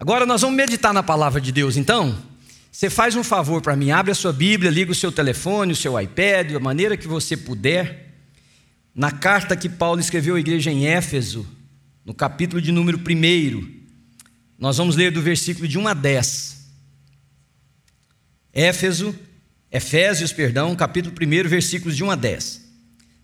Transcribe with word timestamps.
Agora 0.00 0.24
nós 0.24 0.42
vamos 0.42 0.56
meditar 0.56 0.94
na 0.94 1.02
palavra 1.02 1.40
de 1.40 1.50
Deus, 1.50 1.76
então. 1.76 2.16
Você 2.70 2.88
faz 2.88 3.16
um 3.16 3.24
favor 3.24 3.60
para 3.60 3.74
mim, 3.74 3.90
abre 3.90 4.12
a 4.12 4.14
sua 4.14 4.32
Bíblia, 4.32 4.70
liga 4.70 4.92
o 4.92 4.94
seu 4.94 5.10
telefone, 5.10 5.72
o 5.72 5.76
seu 5.76 6.00
iPad, 6.00 6.52
da 6.52 6.60
maneira 6.60 6.96
que 6.96 7.08
você 7.08 7.36
puder. 7.36 8.14
Na 8.94 9.10
carta 9.10 9.56
que 9.56 9.68
Paulo 9.68 10.00
escreveu 10.00 10.36
à 10.36 10.40
igreja 10.40 10.70
em 10.70 10.86
Éfeso, 10.86 11.44
no 12.04 12.14
capítulo 12.14 12.62
de 12.62 12.70
número 12.70 12.96
1, 12.96 13.78
nós 14.56 14.76
vamos 14.76 14.94
ler 14.94 15.10
do 15.10 15.20
versículo 15.20 15.66
de 15.66 15.76
1 15.76 15.88
a 15.88 15.94
10. 15.94 16.58
Éfeso, 18.52 19.18
Efésios, 19.70 20.32
perdão, 20.32 20.76
capítulo 20.76 21.12
1, 21.20 21.48
versículos 21.48 21.96
de 21.96 22.04
1 22.04 22.10
a 22.12 22.14
10. 22.14 22.68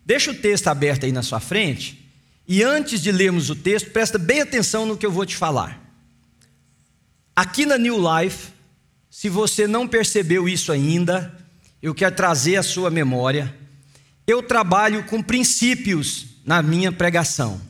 Deixa 0.04 0.32
o 0.32 0.34
texto 0.34 0.66
aberto 0.66 1.06
aí 1.06 1.12
na 1.12 1.22
sua 1.22 1.38
frente, 1.38 2.10
e 2.48 2.64
antes 2.64 3.00
de 3.00 3.12
lermos 3.12 3.48
o 3.48 3.54
texto, 3.54 3.90
presta 3.90 4.18
bem 4.18 4.40
atenção 4.40 4.84
no 4.84 4.96
que 4.96 5.06
eu 5.06 5.12
vou 5.12 5.24
te 5.24 5.36
falar. 5.36 5.83
Aqui 7.36 7.66
na 7.66 7.76
New 7.76 7.96
Life, 7.98 8.52
se 9.10 9.28
você 9.28 9.66
não 9.66 9.88
percebeu 9.88 10.48
isso 10.48 10.70
ainda, 10.70 11.36
eu 11.82 11.92
quero 11.92 12.14
trazer 12.14 12.56
a 12.56 12.62
sua 12.62 12.90
memória. 12.90 13.52
Eu 14.26 14.42
trabalho 14.42 15.04
com 15.04 15.20
princípios 15.20 16.26
na 16.44 16.62
minha 16.62 16.92
pregação. 16.92 17.60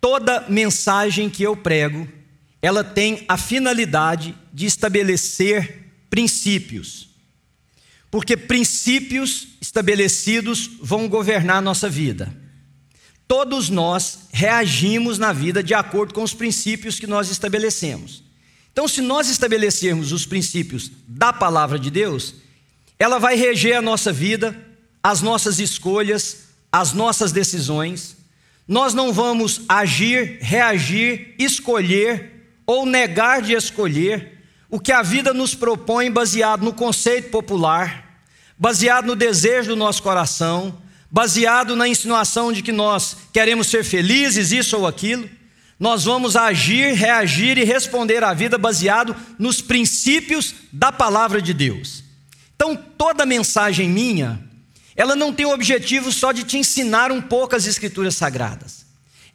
Toda 0.00 0.48
mensagem 0.48 1.28
que 1.28 1.42
eu 1.42 1.56
prego, 1.56 2.06
ela 2.62 2.84
tem 2.84 3.24
a 3.28 3.36
finalidade 3.36 4.36
de 4.52 4.66
estabelecer 4.66 5.92
princípios. 6.08 7.08
Porque 8.10 8.36
princípios 8.36 9.48
estabelecidos 9.60 10.70
vão 10.80 11.08
governar 11.08 11.56
a 11.56 11.62
nossa 11.62 11.90
vida. 11.90 12.34
Todos 13.26 13.68
nós 13.68 14.28
reagimos 14.32 15.18
na 15.18 15.32
vida 15.32 15.62
de 15.62 15.74
acordo 15.74 16.14
com 16.14 16.22
os 16.22 16.32
princípios 16.32 17.00
que 17.00 17.06
nós 17.06 17.30
estabelecemos. 17.30 18.27
Então, 18.78 18.86
se 18.86 19.00
nós 19.00 19.28
estabelecermos 19.28 20.12
os 20.12 20.24
princípios 20.24 20.88
da 21.08 21.32
palavra 21.32 21.80
de 21.80 21.90
Deus, 21.90 22.36
ela 22.96 23.18
vai 23.18 23.34
reger 23.34 23.76
a 23.76 23.82
nossa 23.82 24.12
vida, 24.12 24.56
as 25.02 25.20
nossas 25.20 25.58
escolhas, 25.58 26.50
as 26.70 26.92
nossas 26.92 27.32
decisões. 27.32 28.16
Nós 28.68 28.94
não 28.94 29.12
vamos 29.12 29.62
agir, 29.68 30.38
reagir, 30.40 31.34
escolher 31.40 32.52
ou 32.64 32.86
negar 32.86 33.42
de 33.42 33.52
escolher 33.52 34.44
o 34.70 34.78
que 34.78 34.92
a 34.92 35.02
vida 35.02 35.34
nos 35.34 35.56
propõe 35.56 36.08
baseado 36.08 36.62
no 36.62 36.72
conceito 36.72 37.30
popular, 37.30 38.22
baseado 38.56 39.06
no 39.06 39.16
desejo 39.16 39.70
do 39.70 39.76
nosso 39.76 40.04
coração, 40.04 40.80
baseado 41.10 41.74
na 41.74 41.88
insinuação 41.88 42.52
de 42.52 42.62
que 42.62 42.70
nós 42.70 43.16
queremos 43.32 43.66
ser 43.66 43.82
felizes, 43.82 44.52
isso 44.52 44.76
ou 44.76 44.86
aquilo. 44.86 45.28
Nós 45.78 46.04
vamos 46.04 46.36
agir, 46.36 46.94
reagir 46.94 47.56
e 47.58 47.64
responder 47.64 48.24
à 48.24 48.34
vida 48.34 48.58
baseado 48.58 49.14
nos 49.38 49.60
princípios 49.60 50.54
da 50.72 50.90
palavra 50.90 51.40
de 51.40 51.54
Deus. 51.54 52.02
Então, 52.56 52.74
toda 52.74 53.24
mensagem 53.24 53.88
minha, 53.88 54.42
ela 54.96 55.14
não 55.14 55.32
tem 55.32 55.46
o 55.46 55.52
objetivo 55.52 56.10
só 56.10 56.32
de 56.32 56.42
te 56.42 56.58
ensinar 56.58 57.12
um 57.12 57.22
pouco 57.22 57.54
as 57.54 57.66
escrituras 57.66 58.16
sagradas. 58.16 58.84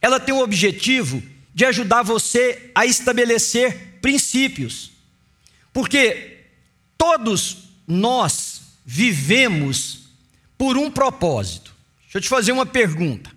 Ela 0.02 0.20
tem 0.20 0.34
o 0.34 0.42
objetivo 0.42 1.22
de 1.54 1.64
ajudar 1.64 2.02
você 2.02 2.70
a 2.74 2.84
estabelecer 2.84 3.98
princípios 4.02 4.94
porque 5.74 6.44
todos 6.96 7.64
nós 7.86 8.62
vivemos 8.86 10.04
por 10.56 10.78
um 10.78 10.88
propósito. 10.88 11.74
Deixa 12.04 12.18
eu 12.18 12.22
te 12.22 12.28
fazer 12.28 12.52
uma 12.52 12.64
pergunta. 12.64 13.33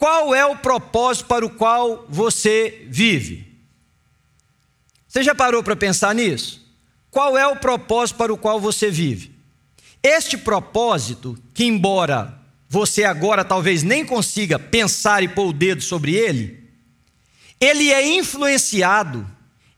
Qual 0.00 0.34
é 0.34 0.46
o 0.46 0.56
propósito 0.56 1.26
para 1.26 1.44
o 1.44 1.50
qual 1.50 2.06
você 2.08 2.86
vive? 2.88 3.46
Você 5.06 5.22
já 5.22 5.34
parou 5.34 5.62
para 5.62 5.76
pensar 5.76 6.14
nisso? 6.14 6.66
Qual 7.10 7.36
é 7.36 7.46
o 7.46 7.56
propósito 7.56 8.16
para 8.16 8.32
o 8.32 8.38
qual 8.38 8.58
você 8.58 8.90
vive? 8.90 9.30
Este 10.02 10.38
propósito, 10.38 11.36
que 11.52 11.64
embora 11.64 12.34
você 12.66 13.04
agora 13.04 13.44
talvez 13.44 13.82
nem 13.82 14.02
consiga 14.02 14.58
pensar 14.58 15.22
e 15.22 15.28
pôr 15.28 15.48
o 15.48 15.52
dedo 15.52 15.82
sobre 15.82 16.14
ele, 16.14 16.70
ele 17.60 17.92
é 17.92 18.16
influenciado, 18.16 19.30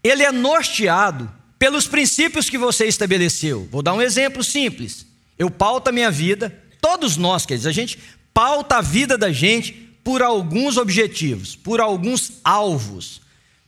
ele 0.04 0.22
é 0.22 0.30
norteado 0.30 1.28
pelos 1.58 1.88
princípios 1.88 2.48
que 2.48 2.56
você 2.56 2.86
estabeleceu. 2.86 3.66
Vou 3.72 3.82
dar 3.82 3.92
um 3.92 4.00
exemplo 4.00 4.44
simples. 4.44 5.04
Eu 5.36 5.50
pauto 5.50 5.90
a 5.90 5.92
minha 5.92 6.12
vida, 6.12 6.56
todos 6.80 7.16
nós, 7.16 7.44
quer 7.44 7.56
dizer, 7.56 7.70
a 7.70 7.72
gente 7.72 7.98
pauta 8.32 8.76
a 8.76 8.80
vida 8.80 9.18
da 9.18 9.32
gente 9.32 9.90
por 10.04 10.22
alguns 10.22 10.76
objetivos, 10.76 11.54
por 11.54 11.80
alguns 11.80 12.40
alvos. 12.44 13.22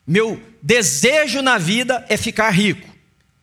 Meu 0.06 0.40
desejo 0.62 1.42
na 1.42 1.58
vida 1.58 2.04
é 2.08 2.16
ficar 2.16 2.50
rico, 2.50 2.88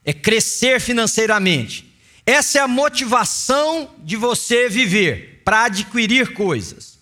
é 0.04 0.14
crescer 0.14 0.80
financeiramente. 0.80 1.92
Essa 2.26 2.60
é 2.60 2.62
a 2.62 2.68
motivação 2.68 3.90
de 4.00 4.16
você 4.16 4.70
viver, 4.70 5.42
para 5.44 5.66
adquirir 5.66 6.34
coisas. 6.34 7.00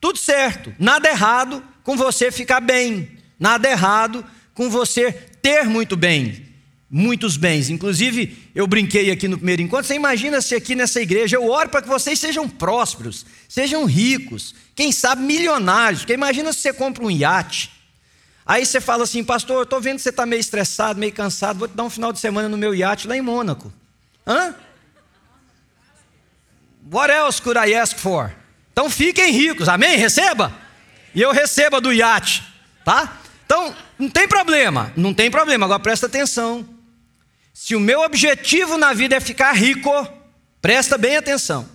Tudo 0.00 0.18
certo, 0.18 0.74
nada 0.78 1.08
errado 1.08 1.62
com 1.82 1.96
você 1.96 2.30
ficar 2.30 2.60
bem, 2.60 3.08
nada 3.38 3.68
errado 3.68 4.24
com 4.54 4.70
você 4.70 5.12
ter 5.42 5.64
muito 5.64 5.96
bem 5.96 6.46
muitos 6.90 7.36
bens. 7.36 7.70
Inclusive, 7.70 8.36
eu 8.56 8.66
brinquei 8.66 9.10
aqui 9.10 9.28
no 9.28 9.36
primeiro 9.36 9.60
encontro. 9.60 9.86
Você 9.86 9.94
imagina 9.94 10.40
se 10.40 10.54
aqui 10.54 10.74
nessa 10.74 10.98
igreja 10.98 11.36
eu 11.36 11.46
oro 11.46 11.68
para 11.68 11.82
que 11.82 11.88
vocês 11.88 12.18
sejam 12.18 12.48
prósperos, 12.48 13.26
sejam 13.46 13.84
ricos, 13.84 14.54
quem 14.74 14.90
sabe 14.90 15.22
milionários. 15.22 16.00
Porque 16.00 16.14
imagina 16.14 16.50
se 16.54 16.60
você 16.60 16.72
compra 16.72 17.04
um 17.04 17.10
iate. 17.10 17.70
Aí 18.46 18.64
você 18.64 18.80
fala 18.80 19.04
assim, 19.04 19.22
pastor, 19.22 19.58
eu 19.58 19.62
estou 19.64 19.78
vendo 19.78 19.96
que 19.96 20.02
você 20.02 20.08
está 20.08 20.24
meio 20.24 20.40
estressado, 20.40 20.98
meio 20.98 21.12
cansado, 21.12 21.58
vou 21.58 21.68
te 21.68 21.76
dar 21.76 21.82
um 21.82 21.90
final 21.90 22.14
de 22.14 22.18
semana 22.18 22.48
no 22.48 22.56
meu 22.56 22.74
iate 22.74 23.06
lá 23.06 23.14
em 23.14 23.20
Mônaco. 23.20 23.70
Hã? 24.26 24.54
What 26.90 27.12
else 27.12 27.42
could 27.42 27.58
I 27.58 27.74
ask 27.74 27.98
for? 27.98 28.34
Então 28.72 28.88
fiquem 28.88 29.32
ricos, 29.32 29.68
amém? 29.68 29.98
Receba? 29.98 30.50
E 31.14 31.20
eu 31.20 31.30
receba 31.30 31.78
do 31.78 31.92
iate, 31.92 32.42
tá? 32.86 33.18
Então, 33.44 33.76
não 33.98 34.08
tem 34.08 34.26
problema, 34.26 34.90
não 34.96 35.12
tem 35.12 35.30
problema. 35.30 35.66
Agora 35.66 35.78
presta 35.78 36.06
atenção. 36.06 36.75
Se 37.58 37.74
o 37.74 37.80
meu 37.80 38.02
objetivo 38.02 38.76
na 38.76 38.92
vida 38.92 39.16
é 39.16 39.20
ficar 39.20 39.54
rico, 39.54 39.90
presta 40.60 40.98
bem 40.98 41.16
atenção. 41.16 41.66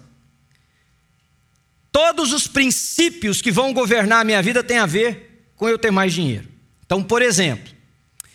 Todos 1.92 2.31
os 2.31 2.46
princípios 2.46 3.42
que 3.42 3.52
vão 3.52 3.74
governar 3.74 4.22
a 4.22 4.24
minha 4.24 4.44
vida 4.44 4.64
têm 4.64 4.78
a 4.78 4.86
ver 4.86 5.52
com 5.56 5.68
eu 5.68 5.80
ter 5.80 5.90
mais 5.90 6.14
dinheiro. 6.14 6.47
Então, 6.86 7.03
por 7.03 7.24
exemplo, 7.24 7.74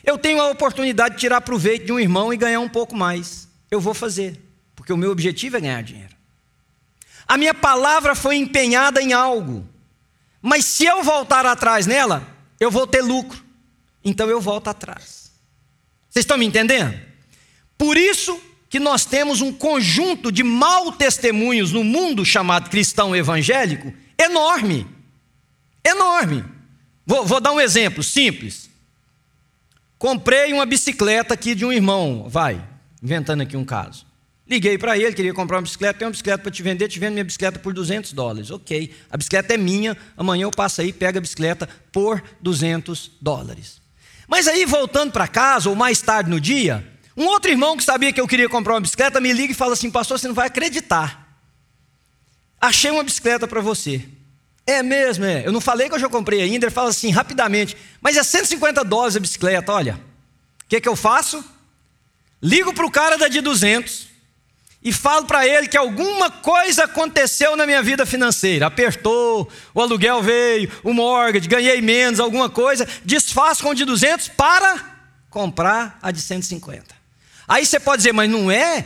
eu 0.02 0.18
tenho 0.18 0.40
a 0.40 0.50
oportunidade 0.50 1.14
de 1.14 1.20
tirar 1.20 1.40
proveito 1.40 1.86
de 1.86 1.92
um 1.92 2.00
irmão 2.00 2.34
e 2.34 2.36
ganhar 2.36 2.58
um 2.58 2.68
pouco 2.68 2.96
mais. 2.96 3.48
Eu 3.70 3.80
vou 3.80 3.94
fazer, 3.94 4.40
porque 4.74 4.92
o 4.92 4.96
meu 4.96 5.12
objetivo 5.12 5.56
é 5.56 5.60
ganhar 5.60 5.84
dinheiro. 5.84 6.16
A 7.28 7.38
minha 7.38 7.54
palavra 7.54 8.16
foi 8.16 8.34
empenhada 8.34 9.00
em 9.00 9.12
algo, 9.12 9.64
mas 10.42 10.64
se 10.64 10.84
eu 10.84 11.04
voltar 11.04 11.46
atrás 11.46 11.86
nela, 11.86 12.26
eu 12.58 12.72
vou 12.72 12.88
ter 12.88 13.02
lucro. 13.02 13.40
Então 14.04 14.28
eu 14.28 14.40
volto 14.40 14.66
atrás. 14.66 15.30
Vocês 16.10 16.24
estão 16.24 16.36
me 16.36 16.44
entendendo? 16.44 17.06
Por 17.78 17.96
isso 17.96 18.40
que 18.68 18.80
nós 18.80 19.04
temos 19.04 19.40
um 19.40 19.52
conjunto 19.52 20.32
de 20.32 20.42
mal 20.42 20.92
testemunhos 20.92 21.72
no 21.72 21.84
mundo 21.84 22.24
chamado 22.24 22.70
cristão 22.70 23.14
evangélico 23.14 23.92
enorme. 24.18 24.86
Enorme. 25.84 26.44
Vou, 27.04 27.24
vou 27.24 27.40
dar 27.40 27.52
um 27.52 27.60
exemplo 27.60 28.02
simples. 28.02 28.68
Comprei 29.98 30.52
uma 30.52 30.66
bicicleta 30.66 31.34
aqui 31.34 31.54
de 31.54 31.64
um 31.64 31.72
irmão, 31.72 32.26
vai, 32.28 32.62
inventando 33.02 33.40
aqui 33.42 33.56
um 33.56 33.64
caso. 33.64 34.04
Liguei 34.48 34.78
para 34.78 34.96
ele, 34.96 35.12
queria 35.12 35.34
comprar 35.34 35.56
uma 35.56 35.62
bicicleta, 35.62 35.98
tem 35.98 36.06
uma 36.06 36.12
bicicleta 36.12 36.42
para 36.42 36.52
te 36.52 36.62
vender, 36.62 36.86
te 36.86 36.98
vendo 37.00 37.14
minha 37.14 37.24
bicicleta 37.24 37.58
por 37.58 37.72
200 37.72 38.12
dólares. 38.12 38.50
Ok, 38.50 38.94
a 39.10 39.16
bicicleta 39.16 39.54
é 39.54 39.56
minha, 39.56 39.96
amanhã 40.16 40.44
eu 40.44 40.50
passo 40.50 40.80
aí, 40.80 40.92
pego 40.92 41.18
a 41.18 41.20
bicicleta 41.20 41.68
por 41.90 42.22
200 42.40 43.12
dólares. 43.20 43.80
Mas 44.28 44.46
aí, 44.46 44.64
voltando 44.64 45.12
para 45.12 45.26
casa, 45.26 45.68
ou 45.68 45.74
mais 45.74 46.00
tarde 46.00 46.30
no 46.30 46.40
dia, 46.40 46.86
um 47.16 47.26
outro 47.26 47.50
irmão 47.50 47.76
que 47.76 47.84
sabia 47.84 48.12
que 48.12 48.20
eu 48.20 48.28
queria 48.28 48.48
comprar 48.48 48.74
uma 48.74 48.80
bicicleta 48.80 49.20
me 49.20 49.32
liga 49.32 49.52
e 49.52 49.56
fala 49.56 49.72
assim: 49.72 49.90
Pastor, 49.90 50.18
você 50.18 50.28
não 50.28 50.34
vai 50.34 50.48
acreditar. 50.48 51.26
Achei 52.60 52.90
uma 52.90 53.02
bicicleta 53.02 53.48
para 53.48 53.60
você. 53.60 54.04
É 54.66 54.82
mesmo, 54.82 55.24
é. 55.24 55.46
Eu 55.46 55.52
não 55.52 55.60
falei 55.60 55.88
que 55.88 55.94
eu 55.94 55.98
já 55.98 56.08
comprei 56.08 56.42
ainda. 56.42 56.66
Ele 56.66 56.74
fala 56.74 56.90
assim, 56.90 57.10
rapidamente: 57.10 57.76
Mas 58.00 58.16
é 58.16 58.22
150 58.22 58.84
dólares 58.84 59.16
a 59.16 59.20
bicicleta, 59.20 59.72
olha. 59.72 59.94
O 60.64 60.68
que, 60.68 60.80
que 60.80 60.88
eu 60.88 60.96
faço? 60.96 61.42
Ligo 62.42 62.74
para 62.74 62.84
o 62.84 62.90
cara 62.90 63.16
da 63.16 63.28
de 63.28 63.40
200 63.40 64.08
e 64.82 64.92
falo 64.92 65.26
para 65.26 65.46
ele 65.46 65.68
que 65.68 65.76
alguma 65.76 66.30
coisa 66.30 66.84
aconteceu 66.84 67.56
na 67.56 67.66
minha 67.66 67.82
vida 67.82 68.04
financeira. 68.04 68.66
Apertou, 68.66 69.48
o 69.72 69.80
aluguel 69.80 70.22
veio, 70.22 70.70
o 70.82 70.92
mortgage, 70.92 71.48
ganhei 71.48 71.80
menos, 71.80 72.20
alguma 72.20 72.50
coisa. 72.50 72.86
Desfaço 73.04 73.62
com 73.62 73.70
a 73.70 73.74
de 73.74 73.84
200 73.84 74.28
para 74.28 74.96
comprar 75.30 75.98
a 76.02 76.10
de 76.10 76.20
150. 76.20 76.95
Aí 77.48 77.64
você 77.64 77.78
pode 77.78 77.98
dizer, 77.98 78.12
mas 78.12 78.30
não 78.30 78.50
é, 78.50 78.84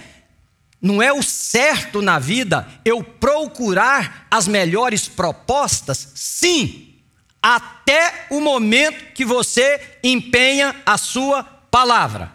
não 0.80 1.02
é 1.02 1.12
o 1.12 1.22
certo 1.22 2.02
na 2.02 2.18
vida 2.18 2.66
eu 2.84 3.02
procurar 3.02 4.26
as 4.30 4.46
melhores 4.46 5.08
propostas? 5.08 6.12
Sim, 6.14 6.94
até 7.42 8.26
o 8.30 8.40
momento 8.40 9.12
que 9.12 9.24
você 9.24 9.98
empenha 10.02 10.76
a 10.84 10.98
sua 10.98 11.42
palavra. 11.42 12.32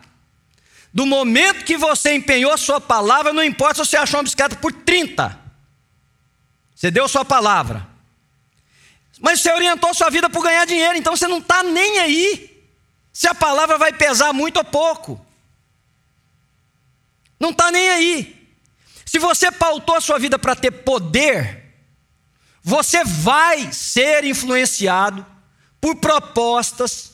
Do 0.94 1.06
momento 1.06 1.66
que 1.66 1.78
você 1.78 2.14
empenhou 2.14 2.52
a 2.52 2.58
sua 2.58 2.80
palavra, 2.80 3.34
não 3.34 3.44
importa 3.44 3.84
se 3.84 3.90
você 3.90 3.98
achou 3.98 4.20
uma 4.20 4.24
bicicleta 4.24 4.56
por 4.56 4.72
30. 4.72 5.38
Você 6.74 6.90
deu 6.90 7.08
sua 7.08 7.26
palavra. 7.26 7.86
Mas 9.20 9.42
você 9.42 9.52
orientou 9.52 9.94
sua 9.94 10.10
vida 10.10 10.30
por 10.30 10.44
ganhar 10.44 10.66
dinheiro, 10.66 10.98
então 10.98 11.16
você 11.16 11.28
não 11.28 11.40
está 11.40 11.64
nem 11.64 12.00
aí 12.00 12.64
se 13.12 13.28
a 13.28 13.36
palavra 13.36 13.78
vai 13.78 13.94
pesar 13.94 14.34
muito 14.34 14.58
ou 14.58 14.64
pouco. 14.64 15.25
Não 17.40 17.50
está 17.52 17.72
nem 17.72 17.90
aí. 17.90 18.48
Se 19.06 19.20
você 19.20 19.52
pautou 19.52 19.96
a 19.96 20.02
sua 20.02 20.18
vida 20.18 20.40
para 20.40 20.56
ter 20.56 20.72
poder, 20.72 21.66
você 22.64 23.04
vai 23.04 23.72
ser 23.72 24.24
influenciado 24.24 25.26
por 25.80 25.98
propostas, 25.98 27.12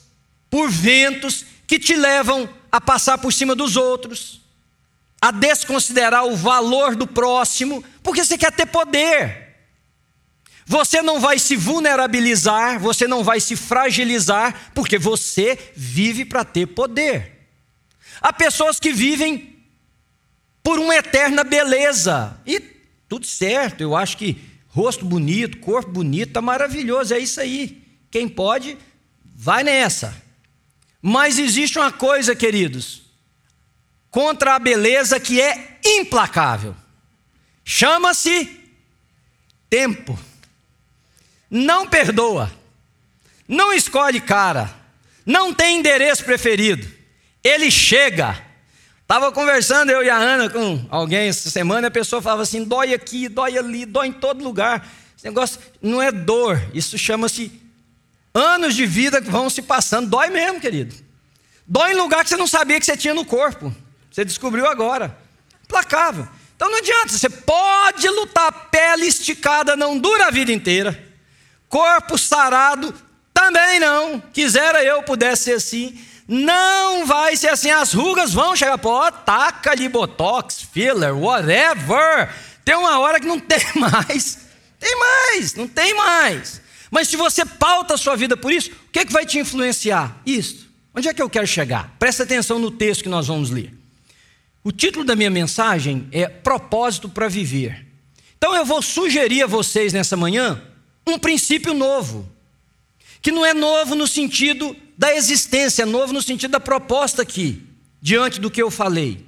por 0.49 0.69
ventos 0.69 1.45
que 1.67 1.77
te 1.77 1.95
levam 1.95 2.49
a 2.71 2.79
passar 2.79 3.17
por 3.17 3.33
cima 3.33 3.53
dos 3.53 3.75
outros, 3.75 4.41
a 5.21 5.29
desconsiderar 5.31 6.25
o 6.25 6.35
valor 6.35 6.95
do 6.95 7.05
próximo, 7.05 7.83
porque 8.01 8.23
você 8.23 8.37
quer 8.37 8.51
ter 8.51 8.65
poder. 8.65 9.51
Você 10.65 11.01
não 11.01 11.19
vai 11.19 11.37
se 11.37 11.57
vulnerabilizar, 11.57 12.79
você 12.79 13.05
não 13.05 13.23
vai 13.23 13.41
se 13.41 13.57
fragilizar, 13.57 14.71
porque 14.73 14.97
você 14.97 15.59
vive 15.75 16.23
para 16.23 16.45
ter 16.45 16.67
poder. 16.67 17.49
Há 18.21 18.31
pessoas 18.31 18.79
que 18.79 18.93
vivem 18.93 19.50
por 20.63 20.79
uma 20.79 20.95
eterna 20.95 21.43
beleza, 21.43 22.39
e 22.45 22.59
tudo 23.09 23.25
certo, 23.25 23.81
eu 23.81 23.95
acho 23.95 24.17
que 24.17 24.41
rosto 24.67 25.03
bonito, 25.03 25.57
corpo 25.57 25.91
bonito, 25.91 26.29
está 26.29 26.41
maravilhoso, 26.41 27.13
é 27.13 27.19
isso 27.19 27.41
aí. 27.41 27.83
Quem 28.09 28.27
pode, 28.27 28.77
vai 29.23 29.63
nessa. 29.63 30.15
Mas 31.01 31.39
existe 31.39 31.79
uma 31.79 31.91
coisa, 31.91 32.35
queridos, 32.35 33.01
contra 34.09 34.55
a 34.55 34.59
beleza 34.59 35.19
que 35.19 35.41
é 35.41 35.79
implacável. 35.83 36.75
Chama-se 37.63 38.59
tempo. 39.69 40.19
Não 41.49 41.87
perdoa. 41.87 42.51
Não 43.47 43.73
escolhe 43.73 44.21
cara. 44.21 44.73
Não 45.25 45.53
tem 45.53 45.79
endereço 45.79 46.23
preferido. 46.23 46.89
Ele 47.43 47.71
chega. 47.71 48.50
Estava 49.11 49.29
conversando 49.29 49.91
eu 49.91 50.01
e 50.01 50.09
a 50.09 50.15
Ana 50.15 50.49
com 50.49 50.85
alguém 50.89 51.27
essa 51.27 51.49
semana, 51.49 51.89
a 51.89 51.91
pessoa 51.91 52.21
falava 52.21 52.43
assim: 52.43 52.63
dói 52.63 52.93
aqui, 52.93 53.27
dói 53.27 53.57
ali, 53.57 53.85
dói 53.85 54.07
em 54.07 54.13
todo 54.13 54.41
lugar. 54.41 54.87
Esse 55.17 55.25
negócio 55.25 55.59
não 55.81 56.01
é 56.01 56.13
dor, 56.13 56.57
isso 56.73 56.97
chama-se 56.97 57.51
Anos 58.33 58.73
de 58.73 58.85
vida 58.85 59.21
que 59.21 59.29
vão 59.29 59.49
se 59.49 59.63
passando, 59.63 60.09
dói 60.09 60.29
mesmo, 60.29 60.61
querido. 60.61 60.95
Dói 61.67 61.91
em 61.91 61.95
lugar 61.95 62.23
que 62.23 62.29
você 62.29 62.37
não 62.37 62.47
sabia 62.47 62.79
que 62.79 62.85
você 62.85 62.95
tinha 62.95 63.13
no 63.13 63.25
corpo. 63.25 63.75
Você 64.09 64.23
descobriu 64.23 64.65
agora. 64.65 65.17
Placável. 65.67 66.25
Então 66.55 66.71
não 66.71 66.77
adianta, 66.77 67.09
você 67.09 67.29
pode 67.29 68.07
lutar, 68.07 68.69
pele 68.71 69.07
esticada 69.07 69.75
não 69.75 69.97
dura 69.99 70.27
a 70.27 70.31
vida 70.31 70.53
inteira. 70.53 70.97
Corpo 71.67 72.17
sarado 72.17 72.93
também 73.33 73.77
não. 73.77 74.21
Quisera 74.31 74.81
eu 74.85 75.03
pudesse 75.03 75.43
ser 75.43 75.55
assim. 75.55 75.99
Não 76.27 77.05
vai 77.05 77.35
ser 77.35 77.49
assim. 77.49 77.69
As 77.69 77.93
rugas 77.93 78.33
vão 78.33 78.55
chegar, 78.55 78.77
pô, 78.77 79.11
taca 79.11 79.71
ali 79.71 79.89
botox, 79.89 80.67
filler, 80.71 81.15
whatever. 81.15 82.29
Tem 82.63 82.75
uma 82.75 82.99
hora 82.99 83.19
que 83.19 83.27
não 83.27 83.39
tem 83.39 83.59
mais. 83.75 84.39
Tem 84.79 84.97
mais, 84.97 85.55
não 85.55 85.67
tem 85.67 85.95
mais. 85.95 86.61
Mas 86.89 87.07
se 87.07 87.15
você 87.15 87.45
pauta 87.45 87.93
a 87.93 87.97
sua 87.97 88.15
vida 88.15 88.35
por 88.35 88.51
isso, 88.51 88.71
o 88.71 88.91
que, 88.91 88.99
é 88.99 89.05
que 89.05 89.13
vai 89.13 89.25
te 89.25 89.39
influenciar? 89.39 90.21
Isso. 90.25 90.69
Onde 90.93 91.07
é 91.07 91.13
que 91.13 91.21
eu 91.21 91.29
quero 91.29 91.47
chegar? 91.47 91.95
Presta 91.97 92.23
atenção 92.23 92.59
no 92.59 92.69
texto 92.69 93.03
que 93.03 93.09
nós 93.09 93.27
vamos 93.27 93.49
ler. 93.49 93.73
O 94.63 94.71
título 94.71 95.05
da 95.05 95.15
minha 95.15 95.29
mensagem 95.29 96.07
é 96.11 96.27
Propósito 96.27 97.07
para 97.07 97.29
Viver. 97.29 97.87
Então 98.37 98.55
eu 98.55 98.65
vou 98.65 98.81
sugerir 98.81 99.43
a 99.43 99.47
vocês 99.47 99.93
nessa 99.93 100.17
manhã 100.17 100.61
um 101.07 101.17
princípio 101.17 101.73
novo, 101.73 102.29
que 103.21 103.31
não 103.31 103.45
é 103.45 103.53
novo 103.53 103.95
no 103.95 104.05
sentido 104.05 104.75
da 105.01 105.15
existência, 105.15 105.83
novo 105.83 106.13
no 106.13 106.21
sentido 106.21 106.51
da 106.51 106.59
proposta 106.59 107.23
aqui, 107.23 107.63
diante 107.99 108.39
do 108.39 108.51
que 108.51 108.61
eu 108.61 108.69
falei. 108.69 109.25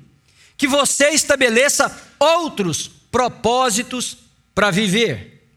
Que 0.56 0.68
você 0.68 1.10
estabeleça 1.10 2.00
outros 2.20 2.92
propósitos 3.12 4.20
para 4.54 4.70
viver. 4.70 5.50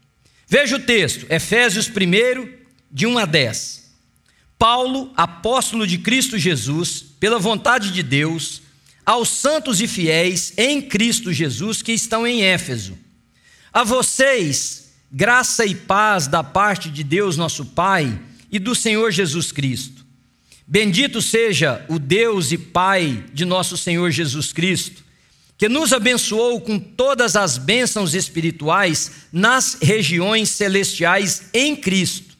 Veja 0.47 0.77
o 0.77 0.79
texto, 0.79 1.27
Efésios 1.29 1.87
1, 1.87 1.91
de 2.91 3.05
1 3.05 3.15
a 3.15 3.25
10. 3.25 3.91
Paulo, 4.57 5.13
apóstolo 5.15 5.85
de 5.85 5.99
Cristo 5.99 6.35
Jesus, 6.35 7.05
pela 7.19 7.37
vontade 7.37 7.91
de 7.91 8.01
Deus, 8.01 8.63
aos 9.05 9.29
santos 9.29 9.81
e 9.81 9.87
fiéis 9.87 10.51
em 10.57 10.81
Cristo 10.81 11.31
Jesus 11.31 11.83
que 11.83 11.91
estão 11.91 12.25
em 12.25 12.41
Éfeso. 12.41 12.97
A 13.71 13.83
vocês, 13.83 14.95
graça 15.11 15.63
e 15.63 15.75
paz 15.75 16.25
da 16.25 16.43
parte 16.43 16.89
de 16.89 17.03
Deus 17.03 17.37
nosso 17.37 17.63
Pai 17.63 18.19
e 18.51 18.57
do 18.57 18.73
Senhor 18.73 19.11
Jesus 19.11 19.51
Cristo. 19.51 19.96
Bendito 20.67 21.21
seja 21.21 21.85
o 21.87 21.97
Deus 21.97 22.51
e 22.51 22.57
Pai 22.57 23.23
de 23.33 23.45
nosso 23.45 23.77
Senhor 23.77 24.11
Jesus 24.11 24.51
Cristo 24.51 25.07
que 25.57 25.67
nos 25.67 25.91
abençoou 25.91 26.61
com 26.61 26.77
todas 26.77 27.35
as 27.35 27.57
bênçãos 27.57 28.13
espirituais 28.13 29.11
nas 29.31 29.77
regiões 29.81 30.49
celestiais 30.49 31.43
em 31.51 31.75
Cristo. 31.75 32.37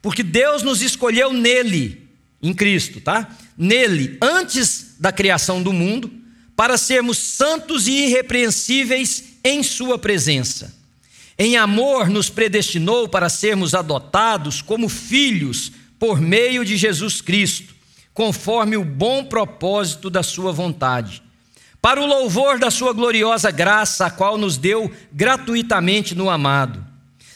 Porque 0.00 0.22
Deus 0.22 0.62
nos 0.62 0.80
escolheu 0.80 1.32
nele, 1.32 2.08
em 2.40 2.54
Cristo, 2.54 3.00
tá? 3.00 3.28
Nele, 3.56 4.16
antes 4.22 4.94
da 4.98 5.12
criação 5.12 5.62
do 5.62 5.72
mundo, 5.72 6.10
para 6.56 6.78
sermos 6.78 7.18
santos 7.18 7.86
e 7.86 8.06
irrepreensíveis 8.06 9.24
em 9.44 9.62
Sua 9.62 9.98
presença. 9.98 10.74
Em 11.38 11.56
amor, 11.56 12.08
nos 12.08 12.30
predestinou 12.30 13.08
para 13.08 13.28
sermos 13.28 13.74
adotados 13.74 14.62
como 14.62 14.88
filhos 14.88 15.70
por 15.98 16.20
meio 16.20 16.64
de 16.64 16.76
Jesus 16.76 17.20
Cristo, 17.20 17.74
conforme 18.14 18.76
o 18.76 18.84
bom 18.84 19.24
propósito 19.24 20.08
da 20.08 20.22
Sua 20.22 20.52
vontade 20.52 21.22
para 21.80 22.02
o 22.02 22.06
louvor 22.06 22.58
da 22.58 22.70
Sua 22.70 22.92
gloriosa 22.92 23.50
graça, 23.50 24.06
a 24.06 24.10
qual 24.10 24.36
nos 24.36 24.56
deu 24.56 24.90
gratuitamente 25.12 26.14
no 26.14 26.28
amado. 26.28 26.84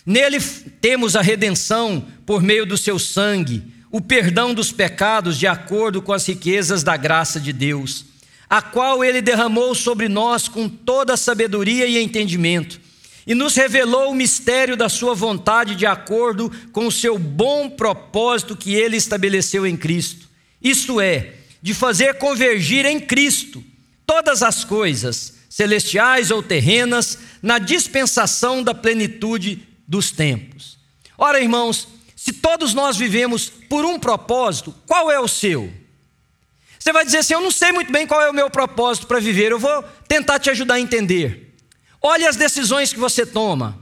Nele 0.04 0.40
temos 0.80 1.14
a 1.14 1.22
redenção 1.22 2.04
por 2.26 2.42
meio 2.42 2.66
do 2.66 2.76
Seu 2.76 2.98
sangue, 2.98 3.62
o 3.90 4.00
perdão 4.00 4.52
dos 4.52 4.72
pecados 4.72 5.38
de 5.38 5.46
acordo 5.46 6.02
com 6.02 6.12
as 6.12 6.26
riquezas 6.26 6.82
da 6.82 6.96
graça 6.96 7.38
de 7.38 7.52
Deus, 7.52 8.04
a 8.50 8.60
qual 8.60 9.04
Ele 9.04 9.22
derramou 9.22 9.74
sobre 9.74 10.08
nós 10.08 10.48
com 10.48 10.68
toda 10.68 11.16
sabedoria 11.16 11.86
e 11.86 12.02
entendimento, 12.02 12.80
e 13.26 13.34
nos 13.34 13.54
revelou 13.54 14.10
o 14.10 14.14
mistério 14.14 14.76
da 14.76 14.88
Sua 14.88 15.14
vontade 15.14 15.74
de 15.74 15.86
acordo 15.86 16.50
com 16.72 16.86
o 16.86 16.92
seu 16.92 17.18
bom 17.18 17.70
propósito 17.70 18.56
que 18.56 18.74
Ele 18.74 18.96
estabeleceu 18.96 19.66
em 19.66 19.76
Cristo, 19.76 20.28
isto 20.60 21.00
é, 21.00 21.34
de 21.60 21.74
fazer 21.74 22.18
convergir 22.18 22.84
em 22.84 22.98
Cristo 22.98 23.62
todas 24.06 24.42
as 24.42 24.64
coisas, 24.64 25.34
celestiais 25.48 26.30
ou 26.30 26.42
terrenas, 26.42 27.18
na 27.42 27.58
dispensação 27.58 28.62
da 28.62 28.74
plenitude 28.74 29.66
dos 29.86 30.10
tempos. 30.10 30.78
Ora, 31.16 31.40
irmãos, 31.40 31.88
se 32.16 32.32
todos 32.32 32.74
nós 32.74 32.96
vivemos 32.96 33.48
por 33.48 33.84
um 33.84 33.98
propósito, 33.98 34.74
qual 34.86 35.10
é 35.10 35.18
o 35.18 35.28
seu? 35.28 35.72
Você 36.78 36.92
vai 36.92 37.04
dizer 37.04 37.18
assim: 37.18 37.34
Eu 37.34 37.40
não 37.40 37.50
sei 37.50 37.70
muito 37.72 37.92
bem 37.92 38.06
qual 38.06 38.20
é 38.20 38.30
o 38.30 38.34
meu 38.34 38.50
propósito 38.50 39.06
para 39.06 39.20
viver, 39.20 39.52
eu 39.52 39.58
vou 39.58 39.82
tentar 40.08 40.38
te 40.38 40.50
ajudar 40.50 40.74
a 40.74 40.80
entender. 40.80 41.51
Olhe 42.02 42.26
as 42.26 42.36
decisões 42.36 42.92
que 42.92 42.98
você 42.98 43.24
toma. 43.24 43.78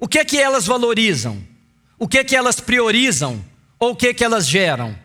O 0.00 0.08
que 0.08 0.18
é 0.18 0.24
que 0.24 0.38
elas 0.38 0.66
valorizam? 0.66 1.42
O 1.98 2.08
que 2.08 2.18
é 2.18 2.24
que 2.24 2.36
elas 2.36 2.60
priorizam? 2.60 3.44
Ou 3.78 3.90
o 3.90 3.96
que 3.96 4.08
é 4.08 4.14
que 4.14 4.24
elas 4.24 4.46
geram? 4.46 4.96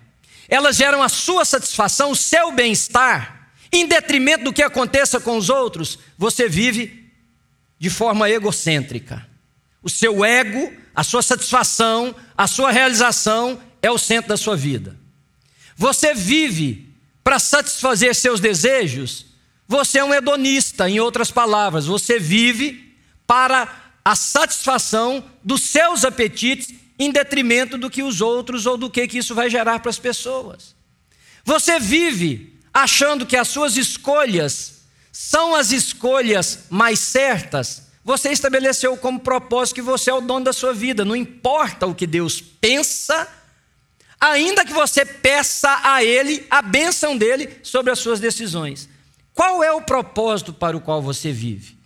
Elas 0.47 0.75
geram 0.75 1.01
a 1.03 1.09
sua 1.09 1.45
satisfação, 1.45 2.11
o 2.11 2.15
seu 2.15 2.51
bem-estar 2.51 3.41
em 3.71 3.87
detrimento 3.87 4.43
do 4.43 4.53
que 4.53 4.61
aconteça 4.61 5.19
com 5.19 5.37
os 5.37 5.49
outros, 5.49 5.97
você 6.17 6.49
vive 6.49 7.09
de 7.79 7.89
forma 7.89 8.29
egocêntrica. 8.29 9.25
O 9.81 9.89
seu 9.89 10.25
ego, 10.25 10.73
a 10.93 11.03
sua 11.03 11.21
satisfação, 11.21 12.13
a 12.37 12.47
sua 12.47 12.69
realização 12.69 13.61
é 13.81 13.89
o 13.89 13.97
centro 13.97 14.29
da 14.29 14.37
sua 14.37 14.57
vida. 14.57 14.99
Você 15.75 16.13
vive 16.13 16.93
para 17.23 17.39
satisfazer 17.39 18.13
seus 18.13 18.39
desejos, 18.39 19.25
você 19.71 19.99
é 19.99 20.03
um 20.03 20.13
hedonista, 20.13 20.89
em 20.89 20.99
outras 20.99 21.31
palavras, 21.31 21.85
você 21.85 22.19
vive 22.19 22.93
para 23.25 23.93
a 24.03 24.17
satisfação 24.17 25.23
dos 25.41 25.61
seus 25.61 26.03
apetites 26.03 26.73
em 26.99 27.09
detrimento 27.09 27.77
do 27.77 27.89
que 27.89 28.03
os 28.03 28.19
outros 28.19 28.65
ou 28.65 28.77
do 28.77 28.89
que, 28.89 29.07
que 29.07 29.19
isso 29.19 29.33
vai 29.33 29.49
gerar 29.49 29.79
para 29.79 29.89
as 29.89 29.97
pessoas. 29.97 30.75
Você 31.45 31.79
vive 31.79 32.59
achando 32.73 33.25
que 33.25 33.37
as 33.37 33.47
suas 33.47 33.77
escolhas 33.77 34.81
são 35.09 35.55
as 35.55 35.71
escolhas 35.71 36.65
mais 36.69 36.99
certas, 36.99 37.83
você 38.03 38.29
estabeleceu 38.29 38.97
como 38.97 39.21
propósito 39.21 39.75
que 39.75 39.81
você 39.81 40.09
é 40.09 40.13
o 40.13 40.19
dono 40.19 40.43
da 40.43 40.51
sua 40.51 40.73
vida. 40.73 41.05
Não 41.05 41.15
importa 41.15 41.87
o 41.87 41.95
que 41.95 42.05
Deus 42.05 42.41
pensa, 42.41 43.25
ainda 44.19 44.65
que 44.65 44.73
você 44.73 45.05
peça 45.05 45.79
a 45.81 46.03
Ele 46.03 46.45
a 46.49 46.61
bênção 46.61 47.15
dele 47.15 47.49
sobre 47.63 47.89
as 47.89 47.99
suas 47.99 48.19
decisões. 48.19 48.90
Qual 49.33 49.63
é 49.63 49.71
o 49.71 49.81
propósito 49.81 50.53
para 50.53 50.75
o 50.75 50.81
qual 50.81 51.01
você 51.01 51.31
vive? 51.31 51.77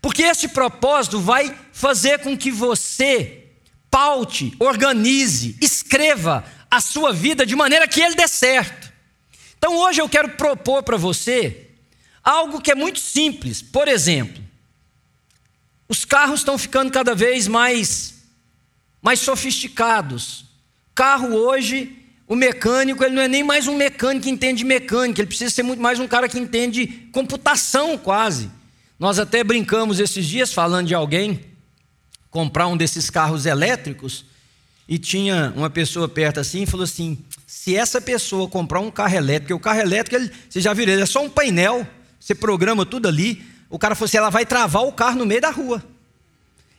Porque 0.00 0.22
esse 0.22 0.48
propósito 0.48 1.20
vai 1.20 1.56
fazer 1.72 2.18
com 2.20 2.36
que 2.36 2.50
você 2.50 3.44
paute, 3.90 4.54
organize, 4.58 5.56
escreva 5.60 6.44
a 6.70 6.80
sua 6.80 7.12
vida 7.12 7.46
de 7.46 7.54
maneira 7.54 7.86
que 7.86 8.00
ele 8.00 8.14
dê 8.14 8.26
certo. 8.26 8.92
Então 9.56 9.76
hoje 9.76 10.00
eu 10.00 10.08
quero 10.08 10.30
propor 10.30 10.82
para 10.82 10.96
você 10.96 11.70
algo 12.22 12.60
que 12.60 12.70
é 12.70 12.74
muito 12.74 12.98
simples. 12.98 13.62
Por 13.62 13.88
exemplo, 13.88 14.42
os 15.88 16.04
carros 16.04 16.40
estão 16.40 16.58
ficando 16.58 16.90
cada 16.90 17.14
vez 17.14 17.46
mais, 17.46 18.14
mais 19.00 19.20
sofisticados. 19.20 20.44
Carro 20.94 21.34
hoje, 21.34 22.03
o 22.26 22.34
mecânico, 22.34 23.04
ele 23.04 23.14
não 23.14 23.22
é 23.22 23.28
nem 23.28 23.44
mais 23.44 23.68
um 23.68 23.76
mecânico 23.76 24.24
que 24.24 24.30
entende 24.30 24.64
mecânica, 24.64 25.20
ele 25.20 25.28
precisa 25.28 25.50
ser 25.50 25.62
muito 25.62 25.80
mais 25.80 25.98
um 26.00 26.08
cara 26.08 26.28
que 26.28 26.38
entende 26.38 26.86
computação 27.12 27.98
quase. 27.98 28.50
Nós 28.98 29.18
até 29.18 29.44
brincamos 29.44 30.00
esses 30.00 30.24
dias 30.24 30.52
falando 30.52 30.86
de 30.86 30.94
alguém 30.94 31.40
comprar 32.30 32.66
um 32.66 32.76
desses 32.76 33.10
carros 33.10 33.44
elétricos 33.44 34.24
e 34.88 34.98
tinha 34.98 35.52
uma 35.54 35.68
pessoa 35.68 36.08
perto 36.08 36.40
assim 36.40 36.62
e 36.62 36.66
falou 36.66 36.84
assim: 36.84 37.18
se 37.46 37.76
essa 37.76 38.00
pessoa 38.00 38.48
comprar 38.48 38.80
um 38.80 38.90
carro 38.90 39.16
elétrico, 39.16 39.42
porque 39.42 39.54
o 39.54 39.60
carro 39.60 39.80
elétrico, 39.80 40.16
ele, 40.16 40.30
você 40.48 40.60
já 40.60 40.72
viu, 40.72 40.84
ele 40.84 41.02
é 41.02 41.06
só 41.06 41.22
um 41.22 41.28
painel, 41.28 41.86
você 42.18 42.34
programa 42.34 42.86
tudo 42.86 43.06
ali. 43.08 43.44
O 43.68 43.78
cara 43.78 43.94
falou 43.94 44.06
assim: 44.06 44.16
ela 44.16 44.30
vai 44.30 44.46
travar 44.46 44.84
o 44.84 44.92
carro 44.92 45.18
no 45.18 45.26
meio 45.26 45.40
da 45.40 45.50
rua. 45.50 45.84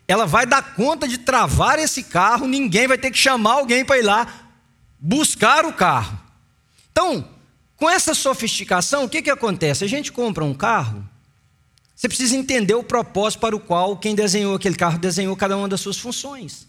Ela 0.08 0.26
vai 0.26 0.46
dar 0.46 0.76
conta 0.76 1.08
de 1.08 1.18
travar 1.18 1.80
esse 1.80 2.04
carro, 2.04 2.48
ninguém 2.48 2.88
vai 2.88 2.98
ter 2.98 3.10
que 3.10 3.18
chamar 3.18 3.54
alguém 3.54 3.84
para 3.84 3.98
ir 3.98 4.04
lá 4.04 4.45
buscar 5.00 5.66
o 5.66 5.74
carro. 5.74 6.20
Então, 6.92 7.28
com 7.76 7.90
essa 7.90 8.14
sofisticação, 8.14 9.04
o 9.04 9.10
que, 9.10 9.22
que 9.22 9.30
acontece? 9.30 9.84
A 9.84 9.88
gente 9.88 10.12
compra 10.12 10.44
um 10.44 10.54
carro, 10.54 11.08
você 11.96 12.08
precisa 12.08 12.36
entender 12.36 12.74
o 12.74 12.84
propósito 12.84 13.40
para 13.40 13.56
o 13.56 13.60
qual 13.60 13.98
quem 13.98 14.16
desenhou 14.16 14.56
aquele 14.56 14.76
carro 14.76 14.98
desenhou 14.98 15.36
cada 15.36 15.58
uma 15.58 15.68
das 15.68 15.82
suas 15.82 15.98
funções. 15.98 16.68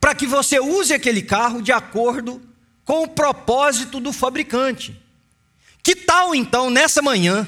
Para 0.00 0.14
que 0.14 0.26
você 0.26 0.58
use 0.60 0.92
aquele 0.92 1.22
carro 1.22 1.62
de 1.62 1.72
acordo 1.72 2.42
com 2.84 3.04
o 3.04 3.08
propósito 3.08 4.00
do 4.00 4.12
fabricante. 4.12 5.00
Que 5.82 5.96
tal 5.96 6.34
então, 6.34 6.68
nessa 6.68 7.00
manhã, 7.00 7.46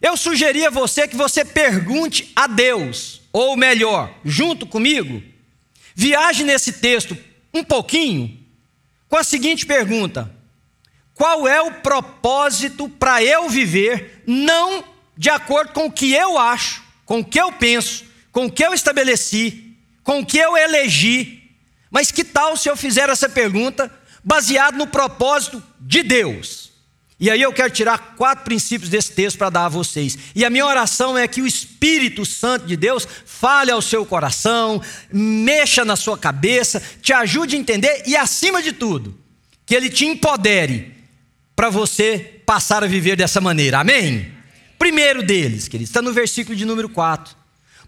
eu 0.00 0.16
sugeri 0.16 0.64
a 0.64 0.70
você 0.70 1.08
que 1.08 1.16
você 1.16 1.44
pergunte 1.44 2.30
a 2.36 2.46
Deus, 2.46 3.22
ou 3.32 3.56
melhor, 3.56 4.14
junto 4.24 4.66
comigo, 4.66 5.22
viaje 5.94 6.44
nesse 6.44 6.74
texto 6.74 7.16
um 7.52 7.64
pouquinho 7.64 8.45
com 9.08 9.16
a 9.16 9.24
seguinte 9.24 9.66
pergunta: 9.66 10.30
Qual 11.14 11.46
é 11.46 11.60
o 11.60 11.74
propósito 11.74 12.88
para 12.88 13.22
eu 13.22 13.48
viver, 13.48 14.22
não 14.26 14.84
de 15.16 15.30
acordo 15.30 15.72
com 15.72 15.86
o 15.86 15.92
que 15.92 16.12
eu 16.12 16.38
acho, 16.38 16.82
com 17.04 17.20
o 17.20 17.24
que 17.24 17.40
eu 17.40 17.52
penso, 17.52 18.04
com 18.30 18.46
o 18.46 18.52
que 18.52 18.64
eu 18.64 18.74
estabeleci, 18.74 19.76
com 20.02 20.20
o 20.20 20.26
que 20.26 20.38
eu 20.38 20.56
elegi, 20.56 21.50
mas 21.90 22.10
que 22.10 22.22
tal 22.24 22.56
se 22.56 22.68
eu 22.68 22.76
fizer 22.76 23.08
essa 23.08 23.28
pergunta 23.28 23.90
baseado 24.22 24.76
no 24.76 24.86
propósito 24.86 25.62
de 25.80 26.02
Deus? 26.02 26.66
E 27.18 27.30
aí 27.30 27.40
eu 27.40 27.52
quero 27.52 27.70
tirar 27.70 28.14
quatro 28.14 28.44
princípios 28.44 28.90
desse 28.90 29.12
texto 29.12 29.38
para 29.38 29.48
dar 29.48 29.64
a 29.64 29.70
vocês. 29.70 30.18
E 30.34 30.44
a 30.44 30.50
minha 30.50 30.66
oração 30.66 31.16
é 31.16 31.26
que 31.26 31.40
o 31.40 31.46
Espírito 31.46 32.26
Santo 32.26 32.66
de 32.66 32.76
Deus 32.76 33.08
fale 33.38 33.70
ao 33.70 33.82
seu 33.82 34.06
coração, 34.06 34.80
mexa 35.12 35.84
na 35.84 35.96
sua 35.96 36.16
cabeça, 36.16 36.82
te 37.02 37.12
ajude 37.12 37.56
a 37.56 37.58
entender 37.58 38.02
e, 38.06 38.16
acima 38.16 38.62
de 38.62 38.72
tudo, 38.72 39.18
que 39.64 39.74
ele 39.74 39.90
te 39.90 40.06
empodere 40.06 40.94
para 41.54 41.68
você 41.68 42.40
passar 42.46 42.82
a 42.82 42.86
viver 42.86 43.16
dessa 43.16 43.40
maneira. 43.40 43.80
Amém? 43.80 44.32
Primeiro 44.78 45.22
deles, 45.22 45.68
queridos, 45.68 45.90
está 45.90 46.00
no 46.00 46.12
versículo 46.12 46.56
de 46.56 46.64
número 46.64 46.88
4. 46.88 47.36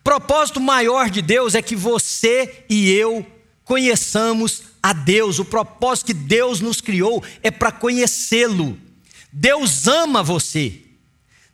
Propósito 0.05 0.61
maior 0.61 1.11
de 1.11 1.23
Deus 1.23 1.55
é 1.55 1.63
que 1.63 1.77
você 1.77 2.65
e 2.69 2.91
eu 2.91 3.27
conheçamos 3.65 4.63
a 4.83 4.93
Deus. 4.93 5.39
O 5.39 5.45
propósito 5.45 6.07
que 6.07 6.15
Deus 6.15 6.61
nos 6.61 6.81
criou 6.81 7.23
é 7.43 7.51
para 7.51 7.73
conhecê-lo. 7.73 8.79
Deus 9.33 9.87
ama 9.87 10.23
você. 10.23 10.83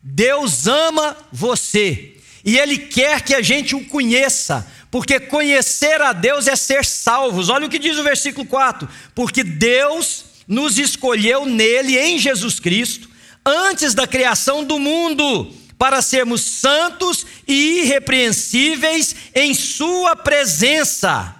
Deus 0.02 0.66
ama 0.66 1.16
você. 1.32 2.16
E 2.44 2.58
Ele 2.58 2.76
quer 2.76 3.22
que 3.22 3.34
a 3.34 3.40
gente 3.40 3.74
o 3.74 3.84
conheça, 3.86 4.66
porque 4.90 5.18
conhecer 5.18 6.00
a 6.02 6.12
Deus 6.12 6.46
é 6.46 6.54
ser 6.54 6.84
salvos. 6.84 7.48
Olha 7.48 7.66
o 7.66 7.70
que 7.70 7.78
diz 7.78 7.96
o 7.96 8.02
versículo 8.02 8.46
4: 8.46 8.88
Porque 9.14 9.42
Deus 9.42 10.24
nos 10.46 10.78
escolheu 10.78 11.46
nele, 11.46 11.98
em 11.98 12.18
Jesus 12.18 12.60
Cristo, 12.60 13.08
antes 13.44 13.94
da 13.94 14.06
criação 14.06 14.62
do 14.62 14.78
mundo, 14.78 15.50
para 15.78 16.02
sermos 16.02 16.42
santos 16.42 17.26
e 17.48 17.80
irrepreensíveis 17.80 19.16
em 19.34 19.54
Sua 19.54 20.14
presença. 20.14 21.34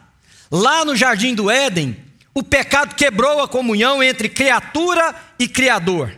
Lá 0.50 0.84
no 0.84 0.96
jardim 0.96 1.34
do 1.34 1.50
Éden, 1.50 1.96
o 2.34 2.42
pecado 2.42 2.94
quebrou 2.94 3.40
a 3.40 3.48
comunhão 3.48 4.02
entre 4.02 4.28
criatura 4.28 5.14
e 5.38 5.46
Criador. 5.46 6.12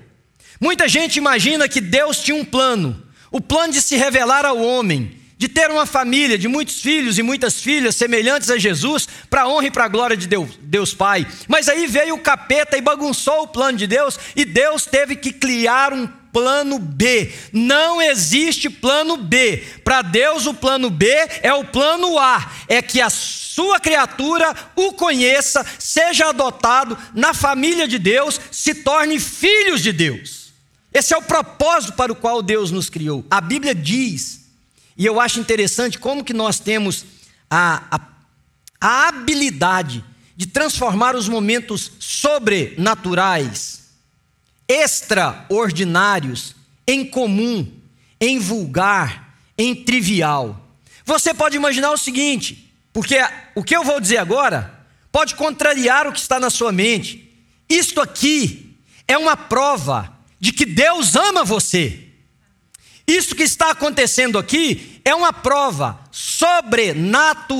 Muita 0.60 0.88
gente 0.88 1.16
imagina 1.16 1.68
que 1.68 1.80
Deus 1.80 2.18
tinha 2.18 2.34
um 2.34 2.44
plano, 2.44 3.05
o 3.36 3.40
plano 3.40 3.74
de 3.74 3.82
se 3.82 3.96
revelar 3.96 4.46
ao 4.46 4.58
homem, 4.58 5.14
de 5.36 5.46
ter 5.46 5.70
uma 5.70 5.84
família, 5.84 6.38
de 6.38 6.48
muitos 6.48 6.80
filhos 6.80 7.18
e 7.18 7.22
muitas 7.22 7.60
filhas 7.60 7.94
semelhantes 7.94 8.48
a 8.48 8.56
Jesus, 8.56 9.06
para 9.28 9.42
a 9.42 9.46
honra 9.46 9.66
e 9.66 9.70
para 9.70 9.84
a 9.84 9.88
glória 9.88 10.16
de 10.16 10.26
Deus, 10.26 10.58
Deus 10.58 10.94
Pai. 10.94 11.26
Mas 11.46 11.68
aí 11.68 11.86
veio 11.86 12.14
o 12.14 12.18
capeta 12.18 12.78
e 12.78 12.80
bagunçou 12.80 13.42
o 13.42 13.48
plano 13.48 13.76
de 13.76 13.86
Deus, 13.86 14.18
e 14.34 14.42
Deus 14.42 14.86
teve 14.86 15.16
que 15.16 15.34
criar 15.34 15.92
um 15.92 16.06
plano 16.32 16.78
B. 16.78 17.30
Não 17.52 18.00
existe 18.00 18.70
plano 18.70 19.18
B. 19.18 19.62
Para 19.84 20.00
Deus, 20.00 20.46
o 20.46 20.54
plano 20.54 20.88
B 20.88 21.06
é 21.42 21.52
o 21.52 21.66
plano 21.66 22.18
A: 22.18 22.50
é 22.66 22.80
que 22.80 23.02
a 23.02 23.10
sua 23.10 23.78
criatura 23.78 24.56
o 24.74 24.94
conheça, 24.94 25.62
seja 25.78 26.30
adotado 26.30 26.96
na 27.12 27.34
família 27.34 27.86
de 27.86 27.98
Deus, 27.98 28.40
se 28.50 28.76
torne 28.76 29.20
filhos 29.20 29.82
de 29.82 29.92
Deus. 29.92 30.45
Esse 30.96 31.12
é 31.12 31.16
o 31.18 31.22
propósito 31.22 31.92
para 31.92 32.10
o 32.10 32.16
qual 32.16 32.40
Deus 32.40 32.70
nos 32.70 32.88
criou. 32.88 33.22
A 33.30 33.38
Bíblia 33.38 33.74
diz, 33.74 34.46
e 34.96 35.04
eu 35.04 35.20
acho 35.20 35.38
interessante 35.38 35.98
como 35.98 36.24
que 36.24 36.32
nós 36.32 36.58
temos 36.58 37.04
a, 37.50 37.82
a, 37.90 38.00
a 38.80 39.08
habilidade 39.08 40.02
de 40.34 40.46
transformar 40.46 41.14
os 41.14 41.28
momentos 41.28 41.92
sobrenaturais, 41.98 43.90
extraordinários, 44.66 46.56
em 46.86 47.04
comum, 47.04 47.70
em 48.18 48.38
vulgar, 48.38 49.36
em 49.58 49.74
trivial. 49.74 50.66
Você 51.04 51.34
pode 51.34 51.56
imaginar 51.56 51.90
o 51.90 51.98
seguinte, 51.98 52.72
porque 52.90 53.18
o 53.54 53.62
que 53.62 53.76
eu 53.76 53.84
vou 53.84 54.00
dizer 54.00 54.16
agora 54.16 54.80
pode 55.12 55.34
contrariar 55.34 56.06
o 56.06 56.12
que 56.12 56.20
está 56.20 56.40
na 56.40 56.48
sua 56.48 56.72
mente. 56.72 57.30
Isto 57.68 58.00
aqui 58.00 58.78
é 59.06 59.18
uma 59.18 59.36
prova 59.36 60.15
de 60.46 60.52
que 60.52 60.64
Deus 60.64 61.16
ama 61.16 61.42
você. 61.42 61.98
Isso 63.04 63.34
que 63.34 63.42
está 63.42 63.72
acontecendo 63.72 64.38
aqui 64.38 65.00
é 65.04 65.12
uma 65.12 65.32
prova 65.32 65.98
sobrenatural 66.12 67.50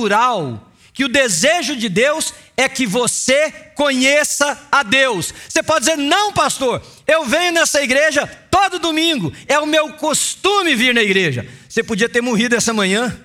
que 0.93 1.03
o 1.03 1.09
desejo 1.09 1.75
de 1.75 1.89
Deus 1.89 2.33
é 2.55 2.69
que 2.69 2.87
você 2.87 3.51
conheça 3.75 4.57
a 4.71 4.83
Deus. 4.83 5.33
Você 5.49 5.61
pode 5.61 5.81
dizer: 5.81 5.97
"Não, 5.97 6.31
pastor, 6.31 6.81
eu 7.05 7.25
venho 7.25 7.51
nessa 7.51 7.83
igreja 7.83 8.25
todo 8.49 8.79
domingo, 8.79 9.33
é 9.47 9.59
o 9.59 9.65
meu 9.65 9.91
costume 9.93 10.73
vir 10.73 10.93
na 10.93 11.03
igreja". 11.03 11.45
Você 11.67 11.83
podia 11.83 12.07
ter 12.07 12.21
morrido 12.21 12.55
essa 12.55 12.71
manhã, 12.73 13.19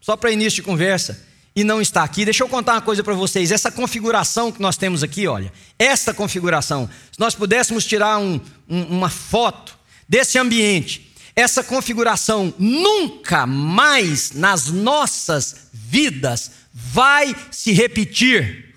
só 0.00 0.16
para 0.16 0.32
início 0.32 0.56
de 0.56 0.62
conversa 0.62 1.25
e 1.56 1.64
não 1.64 1.80
está 1.80 2.04
aqui. 2.04 2.22
Deixa 2.26 2.44
eu 2.44 2.48
contar 2.48 2.74
uma 2.74 2.82
coisa 2.82 3.02
para 3.02 3.14
vocês. 3.14 3.50
Essa 3.50 3.72
configuração 3.72 4.52
que 4.52 4.60
nós 4.60 4.76
temos 4.76 5.02
aqui, 5.02 5.26
olha, 5.26 5.50
esta 5.78 6.12
configuração, 6.12 6.88
se 7.10 7.18
nós 7.18 7.34
pudéssemos 7.34 7.86
tirar 7.86 8.18
um, 8.18 8.38
um, 8.68 8.82
uma 8.82 9.08
foto 9.08 9.76
desse 10.06 10.38
ambiente, 10.38 11.10
essa 11.34 11.64
configuração 11.64 12.52
nunca 12.58 13.46
mais 13.46 14.32
nas 14.32 14.66
nossas 14.66 15.68
vidas 15.72 16.50
vai 16.72 17.34
se 17.50 17.72
repetir. 17.72 18.74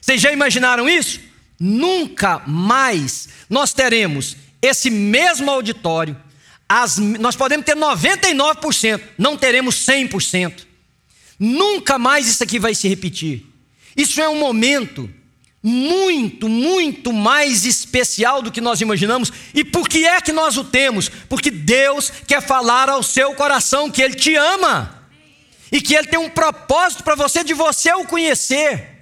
Vocês 0.00 0.20
já 0.20 0.32
imaginaram 0.32 0.88
isso? 0.88 1.20
Nunca 1.58 2.42
mais 2.44 3.28
nós 3.48 3.72
teremos 3.72 4.36
esse 4.60 4.90
mesmo 4.90 5.48
auditório. 5.48 6.16
As, 6.68 6.98
nós 6.98 7.36
podemos 7.36 7.64
ter 7.64 7.76
99%, 7.76 9.00
não 9.16 9.36
teremos 9.36 9.76
100%. 9.86 10.66
Nunca 11.38 11.98
mais 11.98 12.26
isso 12.26 12.42
aqui 12.42 12.58
vai 12.58 12.74
se 12.74 12.88
repetir. 12.88 13.44
Isso 13.96 14.20
é 14.20 14.28
um 14.28 14.38
momento 14.38 15.08
muito, 15.62 16.48
muito 16.48 17.12
mais 17.12 17.64
especial 17.64 18.40
do 18.40 18.52
que 18.52 18.60
nós 18.60 18.80
imaginamos. 18.80 19.32
E 19.52 19.64
por 19.64 19.88
que 19.88 20.06
é 20.06 20.20
que 20.20 20.32
nós 20.32 20.56
o 20.56 20.64
temos? 20.64 21.08
Porque 21.28 21.50
Deus 21.50 22.12
quer 22.26 22.40
falar 22.40 22.88
ao 22.88 23.02
seu 23.02 23.34
coração 23.34 23.90
que 23.90 24.00
Ele 24.00 24.14
te 24.14 24.34
ama 24.36 25.08
e 25.72 25.80
que 25.80 25.94
Ele 25.94 26.06
tem 26.06 26.18
um 26.18 26.30
propósito 26.30 27.02
para 27.02 27.16
você 27.16 27.42
de 27.42 27.52
você 27.52 27.92
o 27.92 28.04
conhecer. 28.04 28.95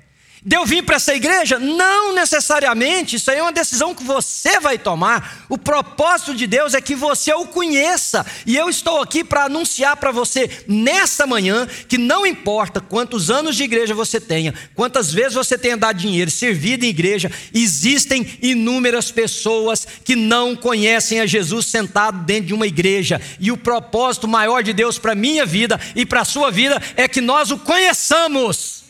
De 0.47 0.57
eu 0.57 0.67
vir 0.67 0.83
para 0.83 0.97
essa 0.97 1.15
igreja? 1.15 1.59
Não 1.59 2.15
necessariamente, 2.15 3.17
isso 3.17 3.31
aí 3.31 3.39
é 3.39 3.43
uma 3.43 3.51
decisão 3.51 3.95
que 3.95 4.05
você 4.05 4.61
vai 4.61 4.77
tomar. 4.77 5.47
O 5.49 5.57
propósito 5.57 6.35
de 6.35 6.47
Deus 6.47 6.75
é 6.75 6.83
que 6.83 6.95
você 6.95 7.33
o 7.33 7.47
conheça. 7.47 8.27
E 8.45 8.55
eu 8.55 8.69
estou 8.69 9.01
aqui 9.01 9.25
para 9.25 9.45
anunciar 9.45 9.97
para 9.97 10.13
você 10.13 10.51
nessa 10.69 11.27
manhã 11.27 11.67
que 11.89 11.97
não 11.97 12.27
importa 12.27 12.79
quantos 12.79 13.31
anos 13.31 13.57
de 13.57 13.63
igreja 13.63 13.95
você 13.95 14.21
tenha, 14.21 14.53
quantas 14.75 15.11
vezes 15.11 15.33
você 15.33 15.57
tenha 15.57 15.79
dado 15.79 15.97
dinheiro, 15.97 16.31
servido 16.31 16.85
em 16.85 16.91
igreja, 16.91 17.33
existem 17.55 18.39
inúmeras 18.43 19.11
pessoas 19.11 19.89
que 20.05 20.15
não 20.15 20.55
conhecem 20.55 21.21
a 21.21 21.27
Jesus 21.27 21.67
sentado 21.69 22.19
dentro 22.19 22.49
de 22.49 22.55
uma 22.55 22.67
igreja. 22.67 23.19
E 23.41 23.51
o 23.51 23.57
propósito 23.57 24.29
maior 24.29 24.63
de 24.63 24.75
Deus 24.75 24.99
para 24.99 25.15
minha 25.15 25.47
vida 25.47 25.81
e 25.97 26.05
para 26.05 26.21
a 26.21 26.27
sua 26.27 26.51
vida 26.51 26.83
é 26.97 27.09
que 27.09 27.23
nós 27.23 27.51
o 27.51 27.57
conheçamos. 27.57 28.84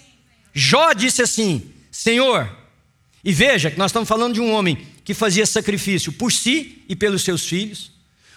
Jó 0.54 0.92
disse 0.92 1.20
assim: 1.20 1.62
Senhor, 1.90 2.48
e 3.24 3.32
veja 3.32 3.70
que 3.70 3.78
nós 3.78 3.90
estamos 3.90 4.08
falando 4.08 4.34
de 4.34 4.40
um 4.40 4.52
homem 4.52 4.86
que 5.04 5.12
fazia 5.12 5.44
sacrifício 5.44 6.12
por 6.12 6.32
si 6.32 6.82
e 6.88 6.94
pelos 6.94 7.22
seus 7.22 7.44
filhos, 7.44 7.90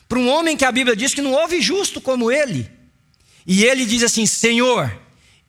para 0.09 0.17
um 0.17 0.27
homem 0.27 0.57
que 0.57 0.65
a 0.65 0.71
Bíblia 0.71 0.95
diz 0.95 1.13
que 1.13 1.21
não 1.21 1.33
houve 1.33 1.61
justo 1.61 2.01
como 2.01 2.31
ele. 2.31 2.69
E 3.45 3.63
ele 3.63 3.85
diz 3.85 4.01
assim: 4.01 4.25
Senhor, 4.25 4.91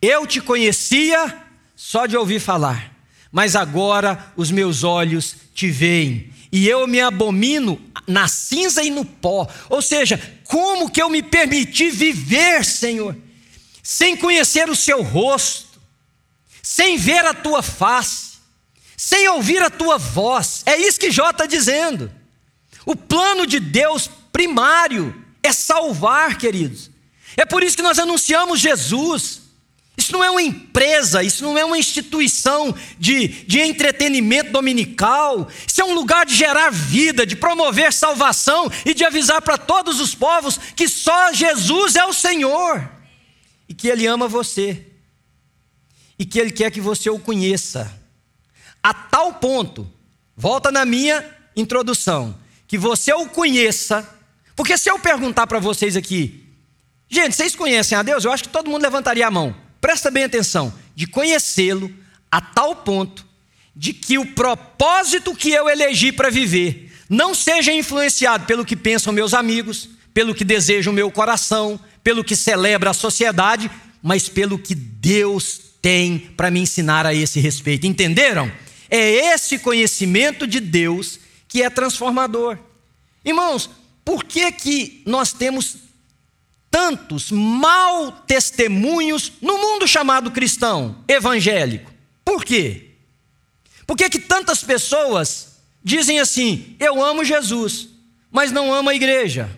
eu 0.02 0.26
te 0.26 0.40
conhecia 0.40 1.42
só 1.74 2.06
de 2.06 2.16
ouvir 2.16 2.40
falar, 2.40 2.94
mas 3.32 3.56
agora 3.56 4.32
os 4.36 4.50
meus 4.50 4.84
olhos 4.84 5.36
te 5.54 5.70
veem, 5.70 6.30
e 6.52 6.68
eu 6.68 6.86
me 6.86 7.00
abomino 7.00 7.80
na 8.06 8.28
cinza 8.28 8.82
e 8.82 8.90
no 8.90 9.04
pó. 9.04 9.48
Ou 9.70 9.80
seja, 9.80 10.20
como 10.44 10.90
que 10.90 11.00
eu 11.00 11.08
me 11.08 11.22
permiti 11.22 11.90
viver, 11.90 12.64
Senhor, 12.64 13.16
sem 13.82 14.16
conhecer 14.16 14.68
o 14.68 14.76
seu 14.76 15.02
rosto? 15.02 15.67
Sem 16.70 16.98
ver 16.98 17.24
a 17.24 17.32
tua 17.32 17.62
face, 17.62 18.32
sem 18.94 19.26
ouvir 19.30 19.62
a 19.62 19.70
tua 19.70 19.96
voz. 19.96 20.62
É 20.66 20.76
isso 20.76 21.00
que 21.00 21.10
Jó 21.10 21.30
está 21.30 21.46
dizendo. 21.46 22.12
O 22.84 22.94
plano 22.94 23.46
de 23.46 23.58
Deus 23.58 24.10
primário 24.30 25.24
é 25.42 25.50
salvar, 25.50 26.36
queridos. 26.36 26.90
É 27.38 27.46
por 27.46 27.62
isso 27.62 27.74
que 27.74 27.82
nós 27.82 27.98
anunciamos 27.98 28.60
Jesus. 28.60 29.40
Isso 29.96 30.12
não 30.12 30.22
é 30.22 30.30
uma 30.30 30.42
empresa, 30.42 31.22
isso 31.22 31.42
não 31.42 31.56
é 31.56 31.64
uma 31.64 31.78
instituição 31.78 32.74
de, 32.98 33.28
de 33.46 33.60
entretenimento 33.60 34.52
dominical. 34.52 35.48
Isso 35.66 35.80
é 35.80 35.84
um 35.86 35.94
lugar 35.94 36.26
de 36.26 36.34
gerar 36.34 36.68
vida, 36.68 37.24
de 37.24 37.34
promover 37.34 37.94
salvação 37.94 38.70
e 38.84 38.92
de 38.92 39.06
avisar 39.06 39.40
para 39.40 39.56
todos 39.56 40.00
os 40.02 40.14
povos 40.14 40.60
que 40.76 40.86
só 40.86 41.32
Jesus 41.32 41.96
é 41.96 42.04
o 42.04 42.12
Senhor 42.12 42.86
e 43.66 43.72
que 43.72 43.88
Ele 43.88 44.06
ama 44.06 44.28
você 44.28 44.87
e 46.18 46.26
que 46.26 46.38
Ele 46.38 46.50
quer 46.50 46.70
que 46.70 46.80
você 46.80 47.08
o 47.08 47.18
conheça. 47.18 47.92
A 48.82 48.92
tal 48.92 49.34
ponto, 49.34 49.90
volta 50.36 50.70
na 50.70 50.84
minha 50.84 51.24
introdução, 51.54 52.36
que 52.66 52.76
você 52.76 53.12
o 53.12 53.28
conheça, 53.28 54.08
porque 54.56 54.76
se 54.76 54.90
eu 54.90 54.98
perguntar 54.98 55.46
para 55.46 55.58
vocês 55.58 55.96
aqui, 55.96 56.44
gente, 57.08 57.34
vocês 57.34 57.54
conhecem 57.54 57.96
a 57.96 58.02
Deus? 58.02 58.24
Eu 58.24 58.32
acho 58.32 58.44
que 58.44 58.48
todo 58.48 58.70
mundo 58.70 58.82
levantaria 58.82 59.26
a 59.26 59.30
mão. 59.30 59.54
Presta 59.80 60.10
bem 60.10 60.24
atenção, 60.24 60.72
de 60.94 61.06
conhecê-lo 61.06 61.92
a 62.30 62.40
tal 62.40 62.76
ponto 62.76 63.26
de 63.74 63.92
que 63.92 64.18
o 64.18 64.26
propósito 64.26 65.34
que 65.34 65.50
eu 65.50 65.68
elegi 65.68 66.10
para 66.10 66.30
viver 66.30 66.92
não 67.08 67.32
seja 67.32 67.72
influenciado 67.72 68.44
pelo 68.44 68.64
que 68.64 68.76
pensam 68.76 69.12
meus 69.12 69.32
amigos, 69.32 69.88
pelo 70.12 70.34
que 70.34 70.44
deseja 70.44 70.90
o 70.90 70.92
meu 70.92 71.10
coração, 71.12 71.78
pelo 72.02 72.24
que 72.24 72.34
celebra 72.34 72.90
a 72.90 72.94
sociedade, 72.94 73.70
mas 74.02 74.28
pelo 74.28 74.58
que 74.58 74.74
Deus 74.74 75.60
tem 75.88 76.18
para 76.18 76.50
me 76.50 76.60
ensinar 76.60 77.06
a 77.06 77.14
esse 77.14 77.40
respeito. 77.40 77.86
Entenderam? 77.86 78.52
É 78.90 79.32
esse 79.32 79.58
conhecimento 79.58 80.46
de 80.46 80.60
Deus 80.60 81.18
que 81.48 81.62
é 81.62 81.70
transformador. 81.70 82.58
Irmãos, 83.24 83.70
por 84.04 84.22
que, 84.22 84.52
que 84.52 85.02
nós 85.06 85.32
temos 85.32 85.76
tantos 86.70 87.30
mal 87.30 88.12
testemunhos 88.26 89.32
no 89.40 89.56
mundo 89.56 89.88
chamado 89.88 90.30
cristão, 90.30 91.02
evangélico? 91.08 91.90
Por 92.22 92.44
quê? 92.44 92.90
Por 93.86 93.96
que, 93.96 94.10
que 94.10 94.18
tantas 94.18 94.62
pessoas 94.62 95.56
dizem 95.82 96.20
assim: 96.20 96.76
eu 96.78 97.02
amo 97.02 97.24
Jesus, 97.24 97.88
mas 98.30 98.52
não 98.52 98.74
amo 98.74 98.90
a 98.90 98.94
igreja? 98.94 99.48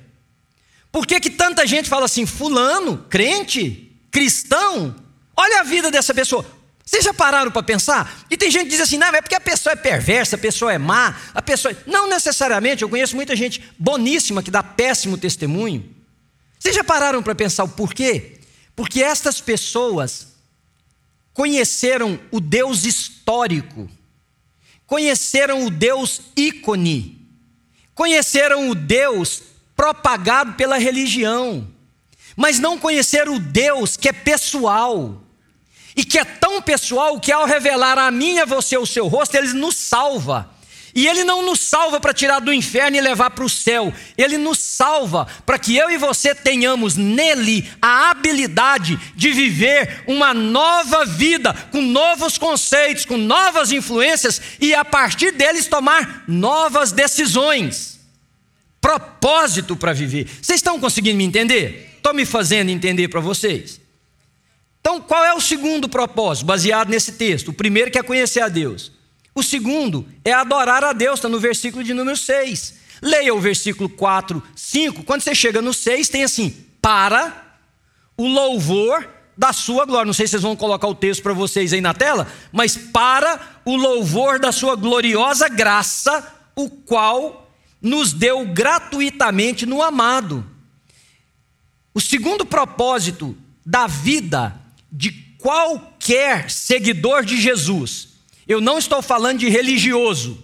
Por 0.92 1.08
que, 1.08 1.18
que 1.18 1.30
tanta 1.30 1.66
gente 1.66 1.88
fala 1.88 2.04
assim, 2.04 2.24
fulano, 2.24 3.04
crente, 3.10 3.90
cristão, 4.12 4.94
Olha 5.40 5.60
a 5.60 5.62
vida 5.62 5.90
dessa 5.90 6.12
pessoa. 6.12 6.44
Vocês 6.84 7.02
já 7.02 7.14
pararam 7.14 7.50
para 7.50 7.62
pensar? 7.62 8.26
E 8.30 8.36
tem 8.36 8.50
gente 8.50 8.64
que 8.64 8.72
diz 8.72 8.80
assim: 8.80 8.98
não, 8.98 9.06
é 9.06 9.22
porque 9.22 9.34
a 9.34 9.40
pessoa 9.40 9.72
é 9.72 9.76
perversa, 9.76 10.36
a 10.36 10.38
pessoa 10.38 10.70
é 10.70 10.76
má, 10.76 11.16
a 11.32 11.40
pessoa. 11.40 11.74
Não 11.86 12.06
necessariamente, 12.06 12.82
eu 12.82 12.90
conheço 12.90 13.16
muita 13.16 13.34
gente 13.34 13.64
boníssima 13.78 14.42
que 14.42 14.50
dá 14.50 14.62
péssimo 14.62 15.16
testemunho. 15.16 15.96
Vocês 16.58 16.74
já 16.74 16.84
pararam 16.84 17.22
para 17.22 17.34
pensar 17.34 17.64
o 17.64 17.68
porquê? 17.70 18.40
Porque 18.76 19.02
estas 19.02 19.40
pessoas 19.40 20.34
conheceram 21.32 22.20
o 22.30 22.38
Deus 22.38 22.84
histórico, 22.84 23.88
conheceram 24.84 25.64
o 25.64 25.70
Deus 25.70 26.20
ícone, 26.36 27.26
conheceram 27.94 28.68
o 28.68 28.74
Deus 28.74 29.42
propagado 29.74 30.52
pela 30.52 30.76
religião, 30.76 31.66
mas 32.36 32.58
não 32.58 32.78
conheceram 32.78 33.36
o 33.36 33.40
Deus 33.40 33.96
que 33.96 34.10
é 34.10 34.12
pessoal 34.12 35.29
e 35.96 36.04
que 36.04 36.18
é 36.18 36.24
tão 36.24 36.62
pessoal 36.62 37.18
que 37.18 37.32
ao 37.32 37.46
revelar 37.46 37.98
a 37.98 38.10
mim 38.10 38.34
e 38.34 38.40
a 38.40 38.44
você 38.44 38.76
o 38.76 38.86
seu 38.86 39.06
rosto, 39.08 39.34
ele 39.34 39.52
nos 39.52 39.76
salva. 39.76 40.48
E 40.94 41.06
ele 41.06 41.22
não 41.22 41.42
nos 41.42 41.60
salva 41.60 42.00
para 42.00 42.12
tirar 42.12 42.40
do 42.40 42.52
inferno 42.52 42.96
e 42.96 43.00
levar 43.00 43.30
para 43.30 43.44
o 43.44 43.48
céu, 43.48 43.92
ele 44.18 44.36
nos 44.36 44.58
salva 44.58 45.26
para 45.46 45.58
que 45.58 45.76
eu 45.76 45.90
e 45.90 45.96
você 45.96 46.34
tenhamos 46.34 46.96
nele 46.96 47.70
a 47.80 48.10
habilidade 48.10 48.98
de 49.14 49.30
viver 49.30 50.02
uma 50.06 50.34
nova 50.34 51.04
vida, 51.04 51.54
com 51.70 51.80
novos 51.80 52.36
conceitos, 52.36 53.04
com 53.04 53.16
novas 53.16 53.70
influências 53.70 54.40
e 54.60 54.74
a 54.74 54.84
partir 54.84 55.30
deles 55.32 55.68
tomar 55.68 56.24
novas 56.26 56.90
decisões. 56.90 58.00
Propósito 58.80 59.76
para 59.76 59.92
viver. 59.92 60.28
Vocês 60.42 60.58
estão 60.58 60.80
conseguindo 60.80 61.18
me 61.18 61.24
entender? 61.24 61.94
Estou 61.96 62.14
me 62.14 62.24
fazendo 62.24 62.70
entender 62.70 63.08
para 63.08 63.20
vocês? 63.20 63.80
Então, 64.80 65.00
qual 65.00 65.24
é 65.24 65.34
o 65.34 65.40
segundo 65.40 65.88
propósito, 65.88 66.46
baseado 66.46 66.88
nesse 66.88 67.12
texto? 67.12 67.48
O 67.48 67.52
primeiro 67.52 67.90
que 67.90 67.98
é 67.98 68.02
conhecer 68.02 68.40
a 68.40 68.48
Deus. 68.48 68.92
O 69.34 69.42
segundo 69.42 70.06
é 70.24 70.32
adorar 70.32 70.82
a 70.82 70.92
Deus, 70.92 71.18
está 71.18 71.28
no 71.28 71.38
versículo 71.38 71.84
de 71.84 71.94
número 71.94 72.16
6. 72.16 72.74
Leia 73.02 73.34
o 73.34 73.40
versículo 73.40 73.88
4, 73.88 74.42
5. 74.54 75.04
Quando 75.04 75.22
você 75.22 75.34
chega 75.34 75.62
no 75.62 75.72
6, 75.72 76.08
tem 76.08 76.24
assim: 76.24 76.66
para 76.80 77.56
o 78.16 78.26
louvor 78.26 79.08
da 79.36 79.52
sua 79.52 79.86
glória. 79.86 80.06
Não 80.06 80.12
sei 80.12 80.26
se 80.26 80.32
vocês 80.32 80.42
vão 80.42 80.56
colocar 80.56 80.86
o 80.86 80.94
texto 80.94 81.22
para 81.22 81.32
vocês 81.32 81.72
aí 81.72 81.80
na 81.80 81.94
tela, 81.94 82.26
mas 82.52 82.76
para 82.76 83.40
o 83.64 83.76
louvor 83.76 84.38
da 84.38 84.52
sua 84.52 84.76
gloriosa 84.76 85.48
graça, 85.48 86.30
o 86.54 86.68
qual 86.68 87.50
nos 87.80 88.12
deu 88.12 88.46
gratuitamente 88.46 89.64
no 89.64 89.82
amado. 89.82 90.44
O 91.94 92.00
segundo 92.00 92.44
propósito 92.44 93.36
da 93.64 93.86
vida 93.86 94.54
de 94.92 95.12
qualquer 95.38 96.50
seguidor 96.50 97.24
de 97.24 97.40
Jesus. 97.40 98.08
Eu 98.46 98.60
não 98.60 98.78
estou 98.78 99.00
falando 99.00 99.38
de 99.38 99.48
religioso. 99.48 100.42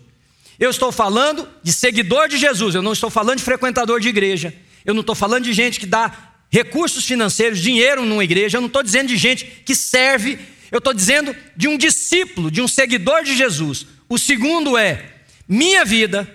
Eu 0.59 0.71
estou 0.71 0.91
falando 0.91 1.49
de 1.63 1.73
seguidor 1.73 2.29
de 2.29 2.39
Jesus. 2.39 2.75
Eu 2.75 2.83
não 2.83 2.93
estou 2.93 3.11
falando 3.11 3.39
de 3.39 3.45
frequentador 3.45 4.01
de 4.01 4.09
igreja. 4.09 4.55
Eu 4.85 4.95
não 4.95 5.01
estou 5.01 5.15
falando 5.15 5.45
de 5.45 5.53
gente 5.53 5.81
que 5.81 5.87
dá 5.87 6.35
recursos 6.51 7.05
financeiros, 7.05 7.59
dinheiro 7.59 8.05
numa 8.05 8.25
igreja. 8.25 8.57
Eu 8.57 8.61
não 8.61 8.69
estou 8.69 8.83
dizendo 8.83 9.09
de 9.09 9.17
gente 9.17 9.45
que 9.45 9.75
serve. 9.75 10.39
Eu 10.71 10.79
estou 10.79 10.95
dizendo 10.95 11.35
de 11.57 11.69
um 11.69 11.77
discípulo, 11.77 12.51
de 12.51 12.63
um 12.63 12.69
seguidor 12.69 13.23
de 13.23 13.37
Jesus. 13.37 13.87
O 14.09 14.19
segundo 14.19 14.79
é: 14.79 15.15
minha 15.49 15.85
vida, 15.85 16.33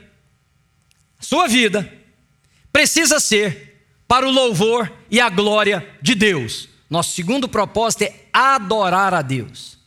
sua 1.19 1.47
vida, 1.47 1.91
precisa 2.71 3.19
ser 3.19 3.84
para 4.08 4.28
o 4.28 4.32
louvor 4.32 4.91
e 5.10 5.19
a 5.19 5.30
glória 5.30 5.88
de 6.02 6.13
Deus. 6.15 6.70
Nosso 6.91 7.13
segundo 7.13 7.47
propósito 7.47 8.01
é 8.01 8.13
adorar 8.34 9.13
a 9.13 9.21
Deus. 9.21 9.80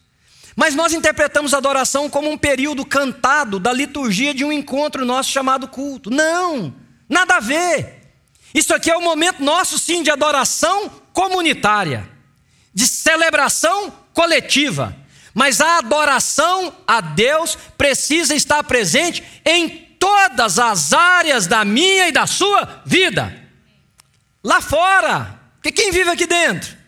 Mas 0.57 0.75
nós 0.75 0.95
interpretamos 0.95 1.53
a 1.53 1.59
adoração 1.59 2.09
como 2.09 2.31
um 2.31 2.39
período 2.39 2.83
cantado 2.83 3.61
da 3.61 3.75
liturgia 3.75 4.33
de 4.33 4.43
um 4.43 4.51
encontro 4.51 5.05
nosso 5.05 5.31
chamado 5.31 5.69
culto. 5.69 6.09
Não, 6.09 6.75
nada 7.07 7.37
a 7.37 7.41
ver. 7.41 8.11
Isso 8.55 8.75
aqui 8.75 8.91
é 8.91 8.97
o 8.97 9.03
momento 9.03 9.45
nosso, 9.45 9.79
sim, 9.79 10.03
de 10.03 10.11
adoração 10.11 10.91
comunitária, 11.13 12.09
de 12.73 12.87
celebração 12.87 13.93
coletiva. 14.15 14.97
Mas 15.35 15.61
a 15.61 15.77
adoração 15.77 16.75
a 16.87 17.03
Deus 17.03 17.59
precisa 17.77 18.35
estar 18.35 18.65
presente 18.65 19.23
em 19.45 19.69
todas 19.99 20.59
as 20.59 20.95
áreas 20.95 21.47
da 21.47 21.67
minha 21.67 22.09
e 22.09 22.13
da 22.13 22.27
sua 22.27 22.83
vida. 22.87 23.43
Lá 24.43 24.63
fora, 24.63 25.39
porque 25.57 25.71
quem 25.71 25.93
vive 25.93 26.09
aqui 26.09 26.27
dentro? 26.27 26.84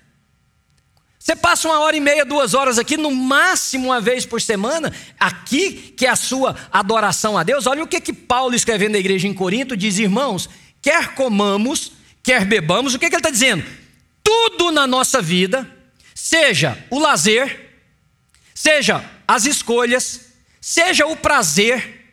Você 1.27 1.35
passa 1.35 1.67
uma 1.67 1.81
hora 1.81 1.97
e 1.97 1.99
meia, 1.99 2.25
duas 2.25 2.55
horas 2.55 2.79
aqui, 2.79 2.97
no 2.97 3.11
máximo 3.11 3.87
uma 3.87 4.01
vez 4.01 4.25
por 4.25 4.41
semana, 4.41 4.93
aqui, 5.19 5.73
que 5.97 6.07
é 6.07 6.09
a 6.09 6.15
sua 6.15 6.55
adoração 6.71 7.37
a 7.37 7.43
Deus. 7.43 7.67
Olha 7.67 7.83
o 7.83 7.87
que, 7.89 8.01
que 8.01 8.13
Paulo, 8.13 8.55
escrevendo 8.55 8.93
na 8.93 8.99
igreja 8.99 9.27
em 9.27 9.35
Corinto, 9.35 9.77
diz: 9.77 9.99
irmãos, 9.99 10.49
quer 10.81 11.17
comamos, 11.17 11.91
quer 12.23 12.45
bebamos, 12.45 12.95
o 12.95 12.99
que, 13.01 13.09
que 13.09 13.17
ele 13.17 13.19
está 13.19 13.31
dizendo? 13.31 13.65
Tudo 14.23 14.71
na 14.71 14.87
nossa 14.87 15.21
vida, 15.21 15.69
seja 16.15 16.79
o 16.91 17.01
lazer, 17.01 17.73
seja 18.55 19.05
as 19.27 19.47
escolhas, 19.47 20.29
seja 20.61 21.09
o 21.09 21.17
prazer, 21.17 22.09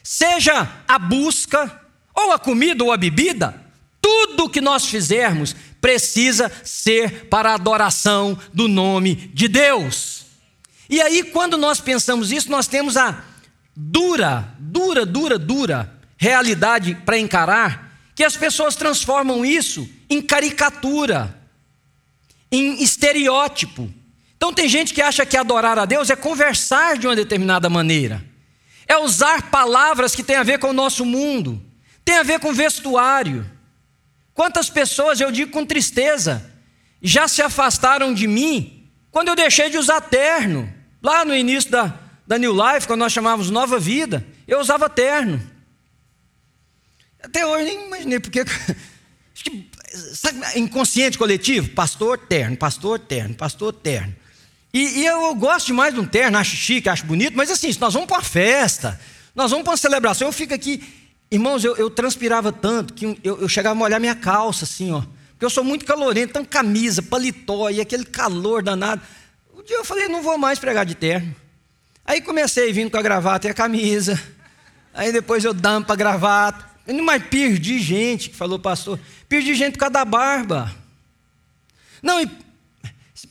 seja 0.00 0.70
a 0.86 0.96
busca, 0.96 1.80
ou 2.14 2.30
a 2.30 2.38
comida 2.38 2.84
ou 2.84 2.92
a 2.92 2.96
bebida, 2.96 3.64
tudo 4.00 4.48
que 4.48 4.60
nós 4.60 4.86
fizermos 4.86 5.56
precisa 5.84 6.50
ser 6.64 7.26
para 7.26 7.50
a 7.50 7.54
adoração 7.56 8.38
do 8.54 8.66
nome 8.66 9.14
de 9.34 9.48
Deus. 9.48 10.24
E 10.88 10.98
aí, 10.98 11.24
quando 11.24 11.58
nós 11.58 11.78
pensamos 11.78 12.32
isso, 12.32 12.50
nós 12.50 12.66
temos 12.66 12.96
a 12.96 13.22
dura, 13.76 14.48
dura, 14.58 15.04
dura, 15.04 15.38
dura 15.38 15.92
realidade 16.16 16.94
para 17.04 17.18
encarar 17.18 17.98
que 18.14 18.24
as 18.24 18.34
pessoas 18.34 18.74
transformam 18.74 19.44
isso 19.44 19.86
em 20.08 20.22
caricatura, 20.22 21.38
em 22.50 22.82
estereótipo. 22.82 23.92
Então, 24.38 24.54
tem 24.54 24.66
gente 24.70 24.94
que 24.94 25.02
acha 25.02 25.26
que 25.26 25.36
adorar 25.36 25.78
a 25.78 25.84
Deus 25.84 26.08
é 26.08 26.16
conversar 26.16 26.96
de 26.96 27.06
uma 27.06 27.14
determinada 27.14 27.68
maneira, 27.68 28.24
é 28.88 28.96
usar 28.96 29.50
palavras 29.50 30.14
que 30.14 30.22
têm 30.22 30.36
a 30.36 30.42
ver 30.42 30.58
com 30.58 30.68
o 30.68 30.72
nosso 30.72 31.04
mundo, 31.04 31.62
tem 32.02 32.16
a 32.16 32.22
ver 32.22 32.40
com 32.40 32.54
vestuário 32.54 33.52
Quantas 34.34 34.68
pessoas, 34.68 35.20
eu 35.20 35.30
digo 35.30 35.52
com 35.52 35.64
tristeza, 35.64 36.44
já 37.00 37.28
se 37.28 37.40
afastaram 37.40 38.12
de 38.12 38.26
mim 38.26 38.90
quando 39.10 39.28
eu 39.28 39.36
deixei 39.36 39.70
de 39.70 39.78
usar 39.78 40.00
terno. 40.00 40.70
Lá 41.00 41.24
no 41.24 41.34
início 41.34 41.70
da, 41.70 41.94
da 42.26 42.36
New 42.36 42.52
Life, 42.52 42.86
quando 42.86 43.00
nós 43.00 43.12
chamávamos 43.12 43.48
Nova 43.48 43.78
Vida, 43.78 44.26
eu 44.48 44.58
usava 44.58 44.90
terno. 44.90 45.40
Até 47.22 47.46
hoje 47.46 47.64
nem 47.64 47.86
imaginei, 47.86 48.18
porque. 48.18 48.40
Acho 49.34 49.44
que, 49.44 49.70
sabe, 50.14 50.38
inconsciente 50.58 51.18
coletivo? 51.18 51.70
Pastor 51.70 52.18
terno, 52.18 52.56
pastor 52.56 53.00
terno, 53.00 53.34
pastor 53.34 53.72
terno. 53.72 54.14
E, 54.72 55.00
e 55.00 55.06
eu, 55.06 55.22
eu, 55.22 55.34
gosto 55.34 55.66
demais 55.66 55.92
de 55.92 56.00
um 56.00 56.06
terno, 56.06 56.38
acho 56.38 56.56
chique, 56.56 56.88
acho 56.88 57.04
bonito, 57.04 57.36
mas 57.36 57.50
assim, 57.50 57.72
se 57.72 57.80
nós 57.80 57.94
vamos 57.94 58.08
para 58.08 58.18
uma 58.18 58.22
festa, 58.22 59.00
nós 59.34 59.50
vamos 59.50 59.64
para 59.64 59.72
uma 59.72 59.76
celebração, 59.76 60.28
eu 60.28 60.32
fico 60.32 60.54
aqui 60.54 60.82
Irmãos, 61.34 61.64
eu, 61.64 61.74
eu 61.74 61.90
transpirava 61.90 62.52
tanto 62.52 62.94
que 62.94 63.18
eu, 63.24 63.40
eu, 63.40 63.48
chegava 63.48 63.72
a 63.72 63.74
molhar 63.74 63.98
minha 63.98 64.14
calça, 64.14 64.64
assim, 64.64 64.92
ó. 64.92 65.02
Porque 65.30 65.44
eu 65.44 65.50
sou 65.50 65.64
muito 65.64 65.84
calorento, 65.84 66.30
então 66.30 66.44
camisa, 66.44 67.02
paletó 67.02 67.68
e 67.70 67.80
aquele 67.80 68.04
calor 68.04 68.62
danado. 68.62 69.02
Um 69.52 69.60
dia 69.64 69.76
eu 69.76 69.84
falei, 69.84 70.06
não 70.06 70.22
vou 70.22 70.38
mais 70.38 70.60
pregar 70.60 70.86
de 70.86 70.94
terno. 70.94 71.34
Aí 72.04 72.20
comecei 72.20 72.72
vindo 72.72 72.88
com 72.88 72.98
a 72.98 73.02
gravata 73.02 73.48
e 73.48 73.50
a 73.50 73.54
camisa. 73.54 74.22
Aí 74.94 75.10
depois 75.10 75.44
eu 75.44 75.52
para 75.52 75.82
a 75.88 75.96
gravata. 75.96 76.70
Mas 77.02 77.24
perdi 77.24 77.80
gente, 77.80 78.30
que 78.30 78.36
falou 78.36 78.60
pastor. 78.60 79.00
Perdi 79.28 79.56
gente 79.56 79.72
por 79.72 79.80
causa 79.80 79.94
da 79.94 80.04
barba. 80.04 80.72
Não, 82.00 82.20
e 82.20 82.30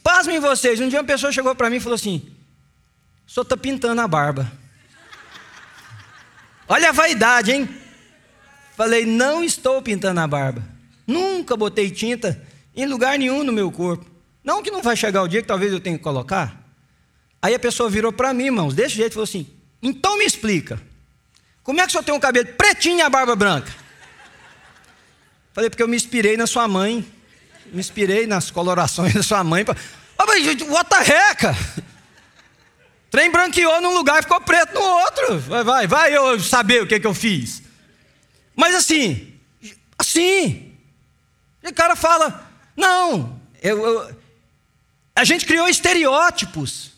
pasmem 0.04 0.42
vocês. 0.42 0.82
Um 0.82 0.90
dia 0.90 1.00
uma 1.00 1.06
pessoa 1.06 1.32
chegou 1.32 1.56
para 1.56 1.70
mim 1.70 1.78
e 1.78 1.80
falou 1.80 1.96
assim: 1.96 2.22
o 3.26 3.32
senhor 3.32 3.44
está 3.44 3.56
pintando 3.56 4.02
a 4.02 4.08
barba. 4.10 4.52
Olha 6.68 6.90
a 6.90 6.92
vaidade, 6.92 7.54
hein? 7.54 7.83
Falei, 8.76 9.06
não 9.06 9.44
estou 9.44 9.82
pintando 9.82 10.20
a 10.20 10.28
barba. 10.28 10.64
Nunca 11.06 11.56
botei 11.56 11.92
tinta 11.92 12.42
em 12.76 12.86
lugar 12.86 13.18
nenhum 13.20 13.44
no 13.44 13.52
meu 13.52 13.72
corpo. 13.72 14.06
Não 14.44 14.64
que 14.64 14.72
não 14.72 14.82
vai 14.82 14.96
chegar 14.96 15.22
o 15.22 15.28
dia 15.28 15.42
que 15.42 15.48
talvez 15.48 15.72
eu 15.72 15.80
tenha 15.80 15.98
que 15.98 16.04
colocar. 16.04 16.64
Aí 17.42 17.54
a 17.54 17.60
pessoa 17.60 17.90
virou 17.90 18.12
para 18.12 18.34
mim, 18.34 18.46
irmãos, 18.46 18.74
desse 18.74 18.96
jeito, 18.96 19.14
falou 19.14 19.26
assim: 19.26 19.48
então 19.82 20.18
me 20.18 20.26
explica. 20.26 20.82
Como 21.62 21.80
é 21.80 21.84
que 21.84 21.90
o 21.90 21.92
senhor 21.92 22.04
tem 22.04 22.14
um 22.14 22.20
cabelo 22.20 22.48
pretinho 22.54 23.00
e 23.00 23.02
a 23.02 23.10
barba 23.10 23.36
branca? 23.36 23.74
Falei, 25.54 25.70
porque 25.70 25.84
eu 25.84 25.88
me 25.88 25.96
inspirei 25.96 26.36
na 26.36 26.48
sua 26.48 26.68
mãe. 26.68 27.06
Me 27.72 27.80
inspirei 27.80 28.28
nas 28.28 28.52
colorações 28.52 29.14
da 29.16 29.24
sua 29.24 29.44
mãe. 29.44 29.66
Oh, 30.20 30.26
mas, 30.26 30.46
what 30.64 30.90
the 30.90 31.00
heck? 31.00 31.84
Trem 33.10 33.32
branqueou 33.32 33.80
num 33.80 33.94
lugar 33.94 34.20
e 34.20 34.24
ficou 34.24 34.42
preto 34.42 34.74
no 34.74 34.82
outro. 34.82 35.40
Vai, 35.40 35.64
vai, 35.64 35.88
vai 35.88 36.18
eu 36.18 36.40
saber 36.40 36.82
o 36.82 36.88
que, 36.88 37.00
que 37.00 37.08
eu 37.08 37.14
fiz. 37.14 37.63
Mas 38.56 38.76
assim, 38.76 39.34
assim. 39.98 40.74
E 41.62 41.68
o 41.68 41.74
cara 41.74 41.96
fala: 41.96 42.52
não, 42.76 43.40
eu, 43.62 43.86
eu, 43.86 44.16
a 45.16 45.24
gente 45.24 45.46
criou 45.46 45.68
estereótipos. 45.68 46.92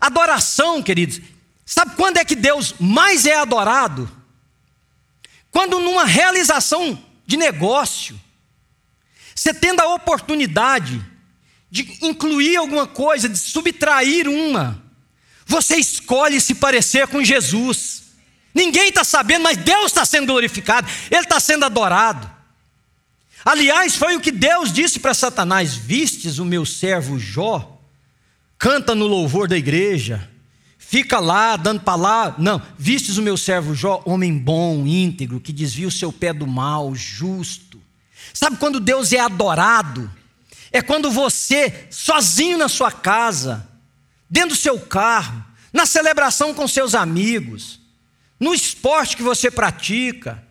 Adoração, 0.00 0.82
queridos. 0.82 1.20
Sabe 1.66 1.96
quando 1.96 2.18
é 2.18 2.24
que 2.24 2.36
Deus 2.36 2.74
mais 2.78 3.26
é 3.26 3.36
adorado? 3.36 4.10
Quando 5.50 5.80
numa 5.80 6.04
realização 6.04 7.02
de 7.26 7.36
negócio, 7.36 8.18
você 9.34 9.52
tendo 9.52 9.80
a 9.80 9.94
oportunidade 9.94 11.04
de 11.70 11.98
incluir 12.02 12.56
alguma 12.56 12.86
coisa, 12.86 13.28
de 13.28 13.38
subtrair 13.38 14.28
uma, 14.28 14.82
você 15.46 15.76
escolhe 15.76 16.40
se 16.40 16.54
parecer 16.54 17.06
com 17.08 17.24
Jesus. 17.24 17.97
Ninguém 18.58 18.88
está 18.88 19.04
sabendo, 19.04 19.44
mas 19.44 19.56
Deus 19.56 19.86
está 19.86 20.04
sendo 20.04 20.26
glorificado, 20.26 20.88
Ele 21.08 21.20
está 21.20 21.38
sendo 21.38 21.64
adorado. 21.64 22.28
Aliás, 23.44 23.94
foi 23.94 24.16
o 24.16 24.20
que 24.20 24.32
Deus 24.32 24.72
disse 24.72 24.98
para 24.98 25.14
Satanás: 25.14 25.76
Vistes 25.76 26.38
o 26.38 26.44
meu 26.44 26.66
servo 26.66 27.20
Jó, 27.20 27.80
canta 28.58 28.96
no 28.96 29.06
louvor 29.06 29.46
da 29.46 29.56
igreja, 29.56 30.28
fica 30.76 31.20
lá 31.20 31.54
dando 31.56 31.82
palavra. 31.82 32.34
Não, 32.42 32.60
vistes 32.76 33.16
o 33.16 33.22
meu 33.22 33.36
servo 33.36 33.76
Jó, 33.76 34.02
homem 34.04 34.36
bom, 34.36 34.84
íntegro, 34.84 35.38
que 35.38 35.52
desvia 35.52 35.86
o 35.86 35.92
seu 35.92 36.12
pé 36.12 36.32
do 36.32 36.46
mal, 36.46 36.92
justo. 36.96 37.80
Sabe 38.34 38.56
quando 38.56 38.80
Deus 38.80 39.12
é 39.12 39.20
adorado? 39.20 40.10
É 40.72 40.82
quando 40.82 41.12
você, 41.12 41.86
sozinho 41.90 42.58
na 42.58 42.68
sua 42.68 42.90
casa, 42.90 43.68
dentro 44.28 44.50
do 44.50 44.56
seu 44.56 44.80
carro, 44.80 45.44
na 45.72 45.86
celebração 45.86 46.52
com 46.52 46.66
seus 46.66 46.92
amigos, 46.96 47.77
no 48.38 48.54
esporte 48.54 49.16
que 49.16 49.22
você 49.22 49.50
pratica, 49.50 50.42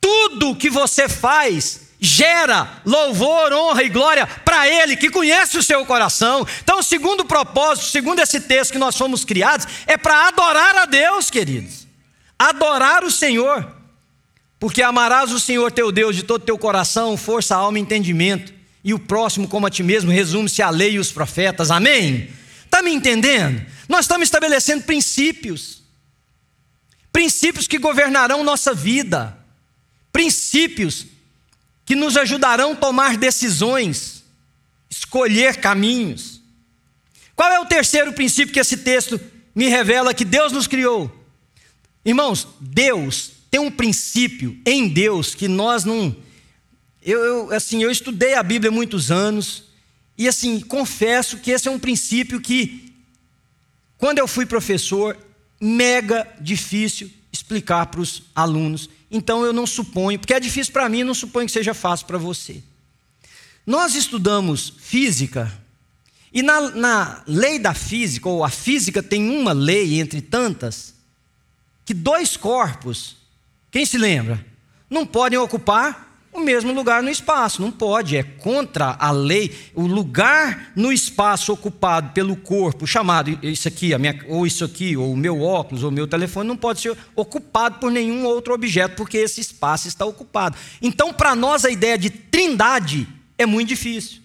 tudo 0.00 0.56
que 0.56 0.70
você 0.70 1.08
faz 1.08 1.86
gera 1.98 2.80
louvor, 2.84 3.52
honra 3.52 3.82
e 3.82 3.88
glória 3.88 4.26
para 4.26 4.68
Ele 4.68 4.96
que 4.96 5.10
conhece 5.10 5.56
o 5.56 5.62
seu 5.62 5.84
coração. 5.86 6.46
Então, 6.62 6.78
o 6.80 6.82
segundo 6.82 7.24
propósito, 7.24 7.88
segundo 7.88 8.20
esse 8.20 8.40
texto 8.40 8.72
que 8.72 8.78
nós 8.78 8.96
fomos 8.96 9.24
criados, 9.24 9.66
é 9.86 9.96
para 9.96 10.28
adorar 10.28 10.76
a 10.76 10.86
Deus, 10.86 11.30
queridos. 11.30 11.86
Adorar 12.38 13.02
o 13.02 13.10
Senhor. 13.10 13.74
Porque 14.58 14.82
amarás 14.82 15.32
o 15.32 15.40
Senhor 15.40 15.70
teu 15.72 15.90
Deus 15.90 16.16
de 16.16 16.22
todo 16.22 16.44
teu 16.44 16.58
coração, 16.58 17.16
força, 17.16 17.56
alma 17.56 17.78
e 17.78 17.82
entendimento, 17.82 18.52
e 18.82 18.94
o 18.94 18.98
próximo 18.98 19.48
como 19.48 19.66
a 19.66 19.70
ti 19.70 19.82
mesmo, 19.82 20.10
resume-se 20.10 20.62
a 20.62 20.70
lei 20.70 20.92
e 20.92 20.98
os 20.98 21.10
profetas. 21.10 21.70
Amém? 21.70 22.30
Está 22.64 22.82
me 22.82 22.92
entendendo? 22.92 23.64
Nós 23.88 24.04
estamos 24.04 24.26
estabelecendo 24.26 24.84
princípios 24.84 25.75
princípios 27.16 27.66
que 27.66 27.78
governarão 27.78 28.44
nossa 28.44 28.74
vida, 28.74 29.38
princípios 30.12 31.06
que 31.86 31.94
nos 31.94 32.14
ajudarão 32.14 32.72
a 32.72 32.76
tomar 32.76 33.16
decisões, 33.16 34.22
escolher 34.90 35.56
caminhos. 35.56 36.42
Qual 37.34 37.50
é 37.50 37.58
o 37.58 37.64
terceiro 37.64 38.12
princípio 38.12 38.52
que 38.52 38.60
esse 38.60 38.76
texto 38.76 39.18
me 39.54 39.66
revela 39.66 40.12
que 40.12 40.26
Deus 40.26 40.52
nos 40.52 40.66
criou? 40.66 41.10
Irmãos, 42.04 42.48
Deus 42.60 43.30
tem 43.50 43.60
um 43.60 43.70
princípio 43.70 44.60
em 44.66 44.86
Deus 44.86 45.34
que 45.34 45.48
nós 45.48 45.86
não. 45.86 46.14
Eu, 47.02 47.24
eu, 47.24 47.54
assim, 47.54 47.82
eu 47.82 47.90
estudei 47.90 48.34
a 48.34 48.42
Bíblia 48.42 48.70
muitos 48.70 49.10
anos 49.10 49.64
e 50.18 50.28
assim 50.28 50.60
confesso 50.60 51.38
que 51.38 51.50
esse 51.50 51.66
é 51.66 51.70
um 51.70 51.78
princípio 51.78 52.42
que, 52.42 52.92
quando 53.96 54.18
eu 54.18 54.28
fui 54.28 54.44
professor, 54.44 55.16
mega 55.60 56.26
difícil 56.40 57.10
explicar 57.32 57.86
para 57.86 58.00
os 58.00 58.22
alunos. 58.34 58.88
Então 59.10 59.44
eu 59.44 59.52
não 59.52 59.66
suponho, 59.66 60.18
porque 60.18 60.34
é 60.34 60.40
difícil 60.40 60.72
para 60.72 60.88
mim, 60.88 61.04
não 61.04 61.14
suponho 61.14 61.46
que 61.46 61.52
seja 61.52 61.74
fácil 61.74 62.06
para 62.06 62.18
você. 62.18 62.62
Nós 63.66 63.94
estudamos 63.94 64.72
física, 64.78 65.52
e 66.32 66.42
na, 66.42 66.70
na 66.70 67.22
lei 67.26 67.58
da 67.58 67.74
física, 67.74 68.28
ou 68.28 68.44
a 68.44 68.50
física 68.50 69.02
tem 69.02 69.28
uma 69.28 69.52
lei 69.52 70.00
entre 70.00 70.20
tantas, 70.20 70.94
que 71.84 71.94
dois 71.94 72.36
corpos, 72.36 73.16
quem 73.70 73.86
se 73.86 73.96
lembra, 73.96 74.44
não 74.88 75.06
podem 75.06 75.38
ocupar 75.38 76.05
o 76.36 76.44
mesmo 76.44 76.72
lugar 76.72 77.02
no 77.02 77.10
espaço. 77.10 77.60
Não 77.60 77.70
pode, 77.70 78.16
é 78.16 78.22
contra 78.22 78.96
a 78.98 79.10
lei. 79.10 79.54
O 79.74 79.86
lugar 79.86 80.72
no 80.76 80.92
espaço 80.92 81.52
ocupado 81.52 82.12
pelo 82.12 82.36
corpo, 82.36 82.86
chamado 82.86 83.38
isso 83.42 83.68
aqui, 83.68 83.96
minha, 83.98 84.24
ou 84.28 84.46
isso 84.46 84.64
aqui, 84.64 84.96
ou 84.96 85.12
o 85.12 85.16
meu 85.16 85.42
óculos, 85.42 85.82
ou 85.82 85.90
o 85.90 85.92
meu 85.92 86.06
telefone, 86.06 86.48
não 86.48 86.56
pode 86.56 86.80
ser 86.80 86.96
ocupado 87.14 87.78
por 87.78 87.90
nenhum 87.90 88.24
outro 88.24 88.54
objeto, 88.54 88.96
porque 88.96 89.18
esse 89.18 89.40
espaço 89.40 89.88
está 89.88 90.04
ocupado. 90.04 90.56
Então, 90.80 91.12
para 91.12 91.34
nós, 91.34 91.64
a 91.64 91.70
ideia 91.70 91.98
de 91.98 92.10
trindade 92.10 93.08
é 93.38 93.46
muito 93.46 93.68
difícil. 93.68 94.20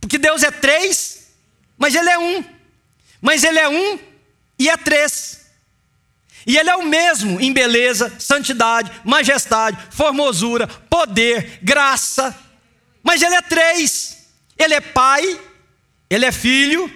Porque 0.00 0.18
Deus 0.18 0.42
é 0.42 0.50
três, 0.50 1.32
mas 1.76 1.94
Ele 1.94 2.08
é 2.08 2.18
um. 2.18 2.44
Mas 3.20 3.42
Ele 3.42 3.58
é 3.58 3.68
um 3.68 3.98
e 4.58 4.68
é 4.68 4.76
três. 4.76 5.45
E 6.46 6.56
Ele 6.56 6.70
é 6.70 6.76
o 6.76 6.84
mesmo 6.84 7.40
em 7.40 7.52
beleza, 7.52 8.14
santidade, 8.20 8.92
majestade, 9.04 9.76
formosura, 9.90 10.68
poder, 10.68 11.58
graça. 11.60 12.34
Mas 13.02 13.20
Ele 13.20 13.34
é 13.34 13.42
três: 13.42 14.28
Ele 14.56 14.74
é 14.74 14.80
Pai, 14.80 15.40
Ele 16.08 16.24
é 16.24 16.30
Filho 16.30 16.88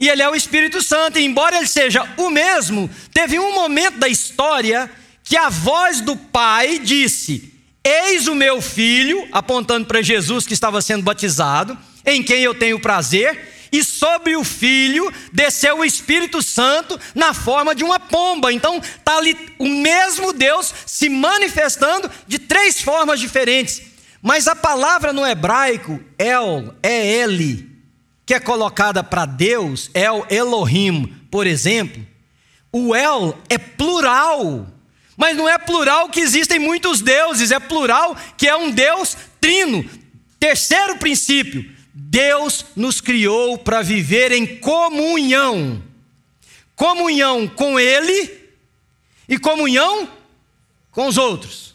e 0.00 0.08
Ele 0.08 0.22
é 0.22 0.28
o 0.28 0.34
Espírito 0.34 0.80
Santo. 0.80 1.18
E 1.18 1.24
embora 1.24 1.56
Ele 1.56 1.66
seja 1.66 2.08
o 2.16 2.30
mesmo, 2.30 2.88
teve 3.12 3.38
um 3.38 3.54
momento 3.54 3.98
da 3.98 4.08
história 4.08 4.90
que 5.22 5.36
a 5.36 5.50
voz 5.50 6.00
do 6.00 6.16
Pai 6.16 6.78
disse: 6.78 7.52
Eis 7.84 8.26
o 8.26 8.34
meu 8.34 8.62
filho, 8.62 9.28
apontando 9.30 9.86
para 9.86 10.00
Jesus 10.00 10.46
que 10.46 10.54
estava 10.54 10.80
sendo 10.80 11.02
batizado, 11.02 11.76
em 12.04 12.22
quem 12.22 12.42
eu 12.42 12.54
tenho 12.54 12.80
prazer 12.80 13.55
e 13.78 13.84
sobre 13.84 14.36
o 14.36 14.44
filho 14.44 15.12
desceu 15.32 15.78
o 15.78 15.84
Espírito 15.84 16.42
Santo 16.42 16.98
na 17.14 17.34
forma 17.34 17.74
de 17.74 17.84
uma 17.84 18.00
pomba. 18.00 18.52
Então 18.52 18.78
está 18.78 19.16
ali 19.16 19.36
o 19.58 19.68
mesmo 19.68 20.32
Deus 20.32 20.72
se 20.86 21.08
manifestando 21.08 22.10
de 22.26 22.38
três 22.38 22.80
formas 22.80 23.20
diferentes. 23.20 23.82
Mas 24.22 24.48
a 24.48 24.56
palavra 24.56 25.12
no 25.12 25.26
hebraico, 25.26 26.00
El, 26.18 26.74
é 26.82 27.06
ele, 27.06 27.70
que 28.24 28.34
é 28.34 28.40
colocada 28.40 29.04
para 29.04 29.26
Deus, 29.26 29.90
El 29.94 30.26
Elohim, 30.30 31.14
por 31.30 31.46
exemplo. 31.46 32.04
O 32.72 32.94
El 32.94 33.38
é 33.48 33.58
plural. 33.58 34.66
Mas 35.16 35.36
não 35.36 35.48
é 35.48 35.56
plural 35.56 36.08
que 36.08 36.20
existem 36.20 36.58
muitos 36.58 37.00
deuses, 37.00 37.50
é 37.50 37.58
plural 37.58 38.16
que 38.36 38.48
é 38.48 38.56
um 38.56 38.70
Deus 38.70 39.16
trino. 39.40 39.88
Terceiro 40.38 40.98
princípio, 40.98 41.75
Deus 41.98 42.62
nos 42.76 43.00
criou 43.00 43.56
para 43.56 43.80
viver 43.80 44.30
em 44.30 44.58
comunhão. 44.58 45.82
Comunhão 46.74 47.48
com 47.48 47.80
Ele 47.80 48.38
e 49.26 49.38
comunhão 49.38 50.06
com 50.90 51.06
os 51.06 51.16
outros. 51.16 51.74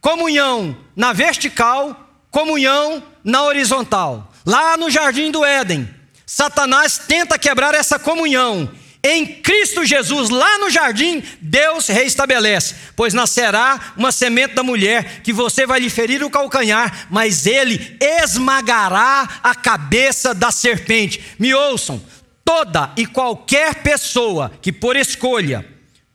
Comunhão 0.00 0.74
na 0.96 1.12
vertical, 1.12 2.08
comunhão 2.30 3.02
na 3.22 3.42
horizontal. 3.42 4.32
Lá 4.46 4.74
no 4.78 4.90
jardim 4.90 5.30
do 5.30 5.44
Éden, 5.44 5.86
Satanás 6.24 6.96
tenta 7.06 7.38
quebrar 7.38 7.74
essa 7.74 7.98
comunhão 7.98 8.72
em 9.02 9.26
Cristo 9.26 9.84
Jesus, 9.84 10.28
lá 10.28 10.58
no 10.58 10.70
jardim, 10.70 11.22
Deus 11.40 11.86
reestabelece, 11.86 12.74
pois 12.96 13.14
nascerá 13.14 13.92
uma 13.96 14.10
semente 14.10 14.54
da 14.54 14.62
mulher 14.62 15.22
que 15.22 15.32
você 15.32 15.66
vai 15.66 15.78
lhe 15.78 15.88
ferir 15.88 16.24
o 16.24 16.30
calcanhar, 16.30 17.06
mas 17.08 17.46
ele 17.46 17.96
esmagará 18.00 19.40
a 19.42 19.54
cabeça 19.54 20.34
da 20.34 20.50
serpente. 20.50 21.22
Me 21.38 21.54
ouçam, 21.54 22.02
toda 22.44 22.92
e 22.96 23.06
qualquer 23.06 23.76
pessoa 23.76 24.50
que 24.60 24.72
por 24.72 24.96
escolha, 24.96 25.64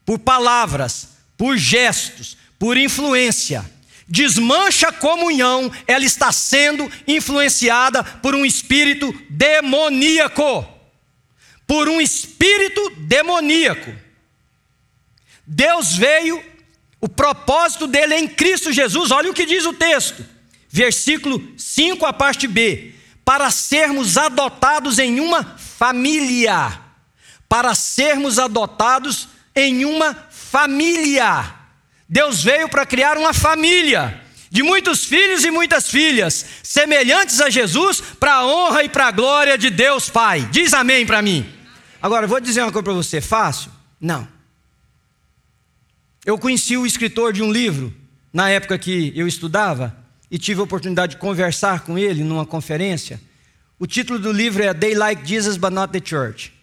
por 0.06 0.20
palavras, 0.20 1.10
por 1.38 1.56
gestos, 1.58 2.36
por 2.60 2.76
influência, 2.76 3.64
desmancha 4.10 4.90
a 4.90 4.94
comunhão, 4.94 5.72
ela 5.88 6.04
está 6.04 6.34
sendo 6.34 6.92
influenciada 7.08 8.04
por 8.04 8.36
um 8.36 8.46
espírito 8.46 9.14
demoníaco 9.30 10.73
por 11.68 11.90
um 11.90 12.00
espírito 12.00 12.92
demoníaco. 12.98 13.94
Deus 15.46 15.96
veio, 15.96 16.44
o 17.00 17.10
propósito 17.10 17.88
dele 17.88 18.14
é 18.14 18.20
em 18.20 18.28
Cristo 18.28 18.72
Jesus, 18.72 19.12
olha 19.12 19.30
o 19.30 19.34
que 19.34 19.46
diz 19.46 19.66
o 19.66 19.74
texto, 19.74 20.26
versículo 20.70 21.42
5, 21.58 22.06
a 22.06 22.14
parte 22.14 22.48
B: 22.48 22.94
para 23.26 23.50
sermos 23.52 24.18
adotados 24.18 25.00
em 25.00 25.20
uma 25.20 25.44
família. 25.44 26.80
Para 27.48 27.76
sermos 27.76 28.40
adotados 28.40 29.28
em 29.56 29.86
uma 29.86 30.16
família. 30.32 31.54
Deus 32.10 32.44
veio 32.44 32.68
para 32.68 32.86
criar 32.86 33.18
uma 33.18 33.34
família 33.34 34.23
de 34.54 34.62
muitos 34.62 35.04
filhos 35.04 35.44
e 35.44 35.50
muitas 35.50 35.90
filhas, 35.90 36.46
semelhantes 36.62 37.42
a 37.42 37.50
Jesus, 37.50 38.00
para 38.20 38.36
a 38.36 38.46
honra 38.46 38.84
e 38.84 38.90
para 38.90 39.08
a 39.08 39.12
glória 39.12 39.58
de 39.58 39.72
Deus 39.72 40.12
Pai. 40.12 40.48
Diz 40.52 40.76
amém 40.76 41.08
para 41.08 41.24
mim. 41.24 41.44
Agora, 42.00 42.28
vou 42.28 42.40
dizer 42.40 42.62
uma 42.62 42.72
coisa 42.72 42.84
para 42.84 42.94
você: 42.94 43.20
fácil? 43.20 43.72
Não. 44.00 44.28
Eu 46.24 46.38
conheci 46.38 46.78
o 46.78 46.86
escritor 46.86 47.34
de 47.34 47.42
um 47.42 47.52
livro, 47.52 47.92
na 48.32 48.48
época 48.48 48.78
que 48.78 49.12
eu 49.16 49.28
estudava, 49.28 49.98
e 50.30 50.38
tive 50.38 50.60
a 50.60 50.66
oportunidade 50.66 51.16
de 51.16 51.18
conversar 51.18 51.80
com 51.80 51.98
ele 51.98 52.24
numa 52.24 52.46
conferência. 52.46 53.20
O 53.80 53.88
título 53.88 54.20
do 54.20 54.32
livro 54.32 54.62
é 54.62 54.72
They 54.72 54.94
Like 54.94 55.28
Jesus 55.28 55.58
But 55.58 55.72
Not 55.72 55.92
the 55.92 56.08
Church. 56.08 56.54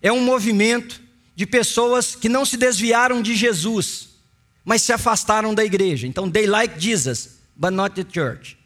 É 0.00 0.12
um 0.12 0.22
movimento 0.22 1.00
de 1.34 1.44
pessoas 1.46 2.14
que 2.14 2.28
não 2.28 2.44
se 2.44 2.56
desviaram 2.56 3.20
de 3.20 3.34
Jesus 3.34 4.07
mas 4.64 4.82
se 4.82 4.92
afastaram 4.92 5.54
da 5.54 5.64
igreja. 5.64 6.06
Então, 6.06 6.30
they 6.30 6.46
like 6.46 6.78
Jesus, 6.78 7.38
but 7.56 7.70
not 7.70 7.94
the 7.94 8.06
church. 8.08 8.58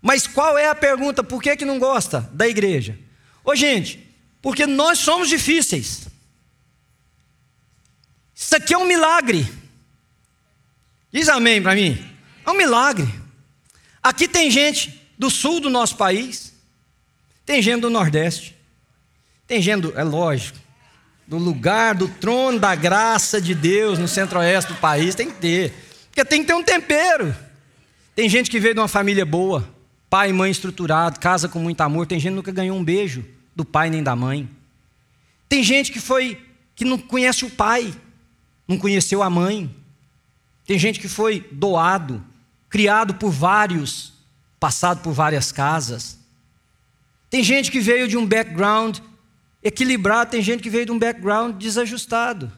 Mas 0.00 0.26
qual 0.26 0.56
é 0.56 0.68
a 0.68 0.74
pergunta? 0.74 1.24
Por 1.24 1.42
que, 1.42 1.56
que 1.56 1.64
não 1.64 1.78
gosta 1.78 2.20
da 2.32 2.46
igreja? 2.46 2.98
Ô 3.44 3.54
gente, 3.54 4.06
porque 4.40 4.66
nós 4.66 4.98
somos 4.98 5.28
difíceis. 5.28 6.06
Isso 8.34 8.54
aqui 8.54 8.74
é 8.74 8.78
um 8.78 8.86
milagre. 8.86 9.46
Diz 11.12 11.28
amém 11.28 11.62
para 11.62 11.74
mim. 11.74 11.98
É 12.44 12.50
um 12.50 12.56
milagre. 12.56 13.08
Aqui 14.02 14.28
tem 14.28 14.50
gente 14.50 15.02
do 15.18 15.30
sul 15.30 15.58
do 15.60 15.70
nosso 15.70 15.96
país, 15.96 16.52
tem 17.44 17.62
gente 17.62 17.80
do 17.80 17.90
nordeste, 17.90 18.54
tem 19.46 19.62
gente, 19.62 19.82
do, 19.82 19.98
é 19.98 20.04
lógico, 20.04 20.58
do 21.26 21.38
lugar, 21.38 21.94
do 21.94 22.08
trono 22.08 22.58
da 22.58 22.74
graça 22.74 23.40
de 23.40 23.54
Deus 23.54 23.98
no 23.98 24.06
centro-oeste 24.06 24.72
do 24.72 24.78
país, 24.78 25.14
tem 25.14 25.30
que 25.30 25.40
ter. 25.40 25.72
Porque 26.08 26.24
tem 26.24 26.40
que 26.42 26.46
ter 26.46 26.54
um 26.54 26.62
tempero. 26.62 27.34
Tem 28.14 28.28
gente 28.28 28.50
que 28.50 28.60
veio 28.60 28.74
de 28.74 28.80
uma 28.80 28.88
família 28.88 29.26
boa, 29.26 29.68
pai 30.08 30.30
e 30.30 30.32
mãe 30.32 30.50
estruturado, 30.50 31.20
casa 31.20 31.48
com 31.48 31.58
muito 31.58 31.80
amor. 31.80 32.06
Tem 32.06 32.18
gente 32.18 32.30
que 32.30 32.36
nunca 32.36 32.52
ganhou 32.52 32.78
um 32.78 32.84
beijo 32.84 33.24
do 33.54 33.64
pai 33.64 33.90
nem 33.90 34.02
da 34.02 34.14
mãe. 34.14 34.48
Tem 35.48 35.62
gente 35.62 35.92
que 35.92 36.00
foi 36.00 36.40
que 36.74 36.84
não 36.84 36.98
conhece 36.98 37.44
o 37.44 37.50
pai, 37.50 37.92
não 38.66 38.78
conheceu 38.78 39.22
a 39.22 39.30
mãe. 39.30 39.74
Tem 40.64 40.78
gente 40.78 41.00
que 41.00 41.08
foi 41.08 41.46
doado, 41.50 42.24
criado 42.68 43.14
por 43.14 43.30
vários, 43.30 44.12
passado 44.60 45.00
por 45.02 45.12
várias 45.12 45.50
casas. 45.50 46.18
Tem 47.28 47.42
gente 47.42 47.70
que 47.70 47.80
veio 47.80 48.08
de 48.08 48.16
um 48.16 48.26
background 48.26 48.98
equilibrado, 49.66 50.30
tem 50.30 50.42
gente 50.42 50.62
que 50.62 50.70
veio 50.70 50.86
de 50.86 50.92
um 50.92 50.98
background 50.98 51.56
desajustado. 51.56 52.52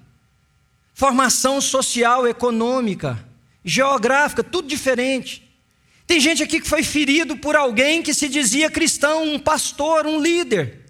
Formação 0.93 1.61
social, 1.61 2.27
econômica, 2.27 3.25
geográfica, 3.65 4.43
tudo 4.43 4.69
diferente. 4.69 5.49
Tem 6.07 6.21
gente 6.21 6.43
aqui 6.43 6.61
que 6.61 6.69
foi 6.69 6.83
ferido 6.83 7.37
por 7.37 7.55
alguém 7.55 8.03
que 8.03 8.15
se 8.15 8.29
dizia 8.29 8.71
cristão, 8.71 9.25
um 9.25 9.39
pastor, 9.39 10.07
um 10.07 10.21
líder. 10.21 10.87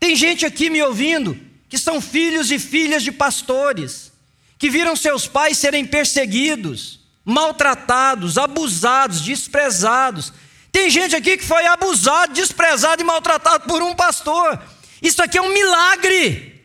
Tem 0.00 0.16
gente 0.16 0.44
aqui 0.44 0.68
me 0.68 0.82
ouvindo 0.82 1.38
que 1.68 1.78
são 1.78 2.00
filhos 2.00 2.50
e 2.50 2.58
filhas 2.58 3.02
de 3.02 3.12
pastores, 3.12 4.12
que 4.58 4.70
viram 4.70 4.94
seus 4.96 5.26
pais 5.26 5.58
serem 5.58 5.84
perseguidos, 5.84 7.00
maltratados, 7.24 8.38
abusados, 8.38 9.20
desprezados. 9.20 10.32
Tem 10.70 10.90
gente 10.90 11.16
aqui 11.16 11.36
que 11.36 11.44
foi 11.44 11.66
abusado, 11.66 12.32
desprezado 12.32 13.02
e 13.02 13.04
maltratado 13.04 13.66
por 13.66 13.82
um 13.82 13.94
pastor. 13.94 14.60
Isso 15.02 15.22
aqui 15.22 15.38
é 15.38 15.42
um 15.42 15.52
milagre. 15.52 16.62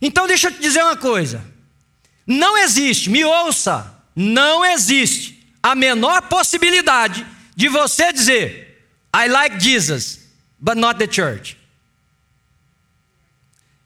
Então 0.00 0.26
deixa 0.26 0.48
eu 0.48 0.52
te 0.52 0.60
dizer 0.60 0.82
uma 0.82 0.96
coisa. 0.96 1.44
Não 2.26 2.56
existe, 2.58 3.10
me 3.10 3.24
ouça, 3.24 4.02
não 4.14 4.64
existe 4.64 5.46
a 5.62 5.74
menor 5.74 6.22
possibilidade 6.22 7.26
de 7.54 7.68
você 7.68 8.12
dizer 8.12 8.62
I 9.14 9.28
like 9.28 9.60
Jesus, 9.60 10.20
but 10.58 10.76
not 10.76 10.98
the 10.98 11.10
church. 11.10 11.56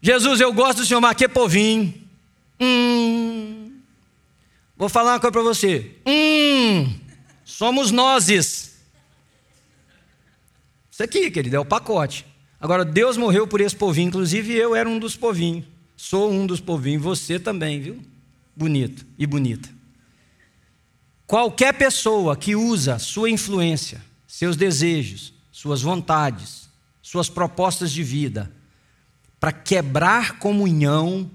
Jesus, 0.00 0.40
eu 0.40 0.52
gosto 0.52 0.78
do 0.78 0.86
Senhor, 0.86 1.00
mas 1.00 1.16
que 1.16 1.26
povinho. 1.26 1.92
Hum. 2.60 3.80
Vou 4.76 4.88
falar 4.88 5.14
uma 5.14 5.20
coisa 5.20 5.32
para 5.32 5.42
você. 5.42 5.96
Hum. 6.06 6.98
Somos 7.44 7.90
nozes. 7.90 8.76
Isso 10.90 11.02
aqui, 11.02 11.30
querido, 11.30 11.56
é 11.56 11.60
o 11.60 11.64
pacote. 11.64 12.24
Agora, 12.60 12.84
Deus 12.84 13.16
morreu 13.16 13.46
por 13.46 13.60
esse 13.60 13.76
povinho, 13.76 14.08
inclusive 14.08 14.52
eu 14.52 14.74
era 14.74 14.88
um 14.88 14.98
dos 14.98 15.16
povinhos. 15.16 15.64
Sou 15.96 16.30
um 16.30 16.46
dos 16.46 16.60
povinhos, 16.60 17.02
você 17.02 17.38
também, 17.38 17.80
viu? 17.80 18.02
Bonito 18.54 19.06
e 19.18 19.26
bonita. 19.26 19.68
Qualquer 21.26 21.74
pessoa 21.74 22.36
que 22.36 22.54
usa 22.54 22.98
sua 22.98 23.28
influência, 23.30 24.02
seus 24.26 24.56
desejos, 24.56 25.34
suas 25.50 25.82
vontades, 25.82 26.68
suas 27.02 27.28
propostas 27.28 27.90
de 27.90 28.02
vida 28.02 28.52
para 29.40 29.52
quebrar 29.52 30.38
comunhão, 30.38 31.30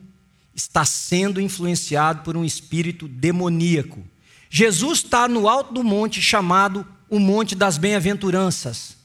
está 0.56 0.84
sendo 0.86 1.40
influenciado 1.40 2.24
por 2.24 2.36
um 2.36 2.44
espírito 2.44 3.08
demoníaco. 3.08 4.04
Jesus 4.50 5.00
está 5.00 5.28
no 5.28 5.48
alto 5.48 5.74
do 5.74 5.84
monte 5.84 6.22
chamado 6.22 6.86
o 7.10 7.20
Monte 7.20 7.56
das 7.56 7.78
Bem-aventuranças. 7.78 8.96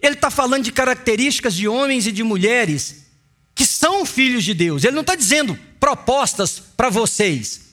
Ele 0.00 0.14
está 0.14 0.30
falando 0.30 0.64
de 0.64 0.72
características 0.72 1.54
de 1.54 1.66
homens 1.66 2.06
e 2.06 2.12
de 2.12 2.22
mulheres 2.22 3.06
que 3.54 3.66
são 3.66 4.06
filhos 4.06 4.44
de 4.44 4.54
Deus. 4.54 4.84
Ele 4.84 4.94
não 4.94 5.00
está 5.00 5.16
dizendo 5.16 5.58
propostas 5.80 6.62
para 6.76 6.88
vocês. 6.88 7.68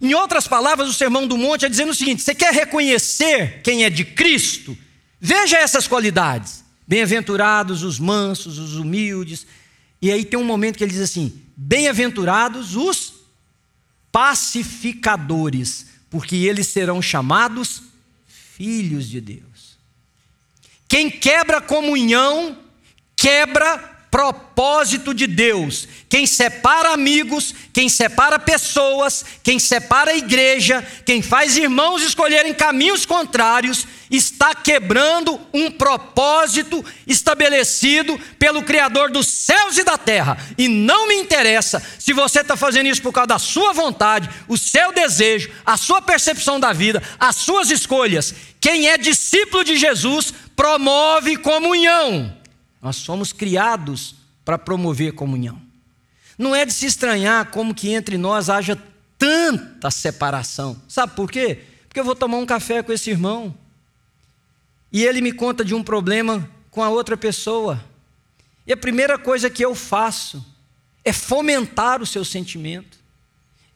Em 0.00 0.14
outras 0.14 0.46
palavras, 0.46 0.88
o 0.88 0.92
Sermão 0.92 1.26
do 1.26 1.36
Monte 1.36 1.64
é 1.64 1.68
dizendo 1.68 1.90
o 1.90 1.94
seguinte: 1.94 2.22
você 2.22 2.34
quer 2.34 2.52
reconhecer 2.52 3.60
quem 3.62 3.84
é 3.84 3.90
de 3.90 4.04
Cristo? 4.04 4.76
Veja 5.20 5.56
essas 5.56 5.88
qualidades. 5.88 6.62
Bem-aventurados 6.86 7.82
os 7.82 7.98
mansos, 7.98 8.58
os 8.58 8.76
humildes. 8.76 9.46
E 10.00 10.12
aí 10.12 10.24
tem 10.24 10.38
um 10.38 10.44
momento 10.44 10.76
que 10.76 10.84
ele 10.84 10.92
diz 10.92 11.00
assim: 11.00 11.40
Bem-aventurados 11.56 12.76
os 12.76 13.14
pacificadores, 14.12 15.86
porque 16.10 16.36
eles 16.36 16.68
serão 16.68 17.00
chamados 17.00 17.82
filhos 18.26 19.08
de 19.08 19.20
Deus. 19.20 19.53
Quem 20.94 21.10
quebra 21.10 21.60
comunhão, 21.60 22.56
quebra 23.16 23.78
propósito 24.12 25.12
de 25.12 25.26
Deus. 25.26 25.88
Quem 26.08 26.24
separa 26.24 26.90
amigos, 26.90 27.52
quem 27.72 27.88
separa 27.88 28.38
pessoas, 28.38 29.24
quem 29.42 29.58
separa 29.58 30.12
a 30.12 30.16
igreja, 30.16 30.86
quem 31.04 31.20
faz 31.20 31.56
irmãos 31.56 32.00
escolherem 32.00 32.54
caminhos 32.54 33.04
contrários, 33.04 33.88
está 34.08 34.54
quebrando 34.54 35.40
um 35.52 35.68
propósito 35.68 36.84
estabelecido 37.08 38.16
pelo 38.38 38.62
Criador 38.62 39.10
dos 39.10 39.26
céus 39.26 39.76
e 39.76 39.82
da 39.82 39.98
terra. 39.98 40.38
E 40.56 40.68
não 40.68 41.08
me 41.08 41.16
interessa 41.16 41.82
se 41.98 42.12
você 42.12 42.42
está 42.42 42.56
fazendo 42.56 42.86
isso 42.86 43.02
por 43.02 43.12
causa 43.12 43.26
da 43.26 43.38
sua 43.40 43.72
vontade, 43.72 44.30
o 44.46 44.56
seu 44.56 44.92
desejo, 44.92 45.50
a 45.66 45.76
sua 45.76 46.00
percepção 46.00 46.60
da 46.60 46.72
vida, 46.72 47.02
as 47.18 47.34
suas 47.34 47.68
escolhas. 47.68 48.32
Quem 48.60 48.88
é 48.88 48.96
discípulo 48.96 49.64
de 49.64 49.76
Jesus 49.76 50.32
promove 50.56 51.36
comunhão. 51.36 52.36
Nós 52.80 52.96
somos 52.96 53.32
criados 53.32 54.14
para 54.44 54.58
promover 54.58 55.12
comunhão. 55.12 55.60
Não 56.36 56.54
é 56.54 56.66
de 56.66 56.72
se 56.72 56.86
estranhar 56.86 57.50
como 57.50 57.74
que 57.74 57.92
entre 57.92 58.18
nós 58.18 58.50
haja 58.50 58.80
tanta 59.18 59.90
separação. 59.90 60.80
Sabe 60.88 61.14
por 61.14 61.30
quê? 61.30 61.62
Porque 61.88 62.00
eu 62.00 62.04
vou 62.04 62.16
tomar 62.16 62.38
um 62.38 62.46
café 62.46 62.82
com 62.82 62.92
esse 62.92 63.10
irmão 63.10 63.54
e 64.92 65.04
ele 65.04 65.20
me 65.20 65.32
conta 65.32 65.64
de 65.64 65.74
um 65.74 65.82
problema 65.82 66.48
com 66.70 66.82
a 66.82 66.88
outra 66.88 67.16
pessoa. 67.16 67.82
E 68.66 68.72
a 68.72 68.76
primeira 68.76 69.18
coisa 69.18 69.48
que 69.48 69.64
eu 69.64 69.74
faço 69.74 70.44
é 71.04 71.12
fomentar 71.12 72.02
o 72.02 72.06
seu 72.06 72.24
sentimento, 72.24 72.98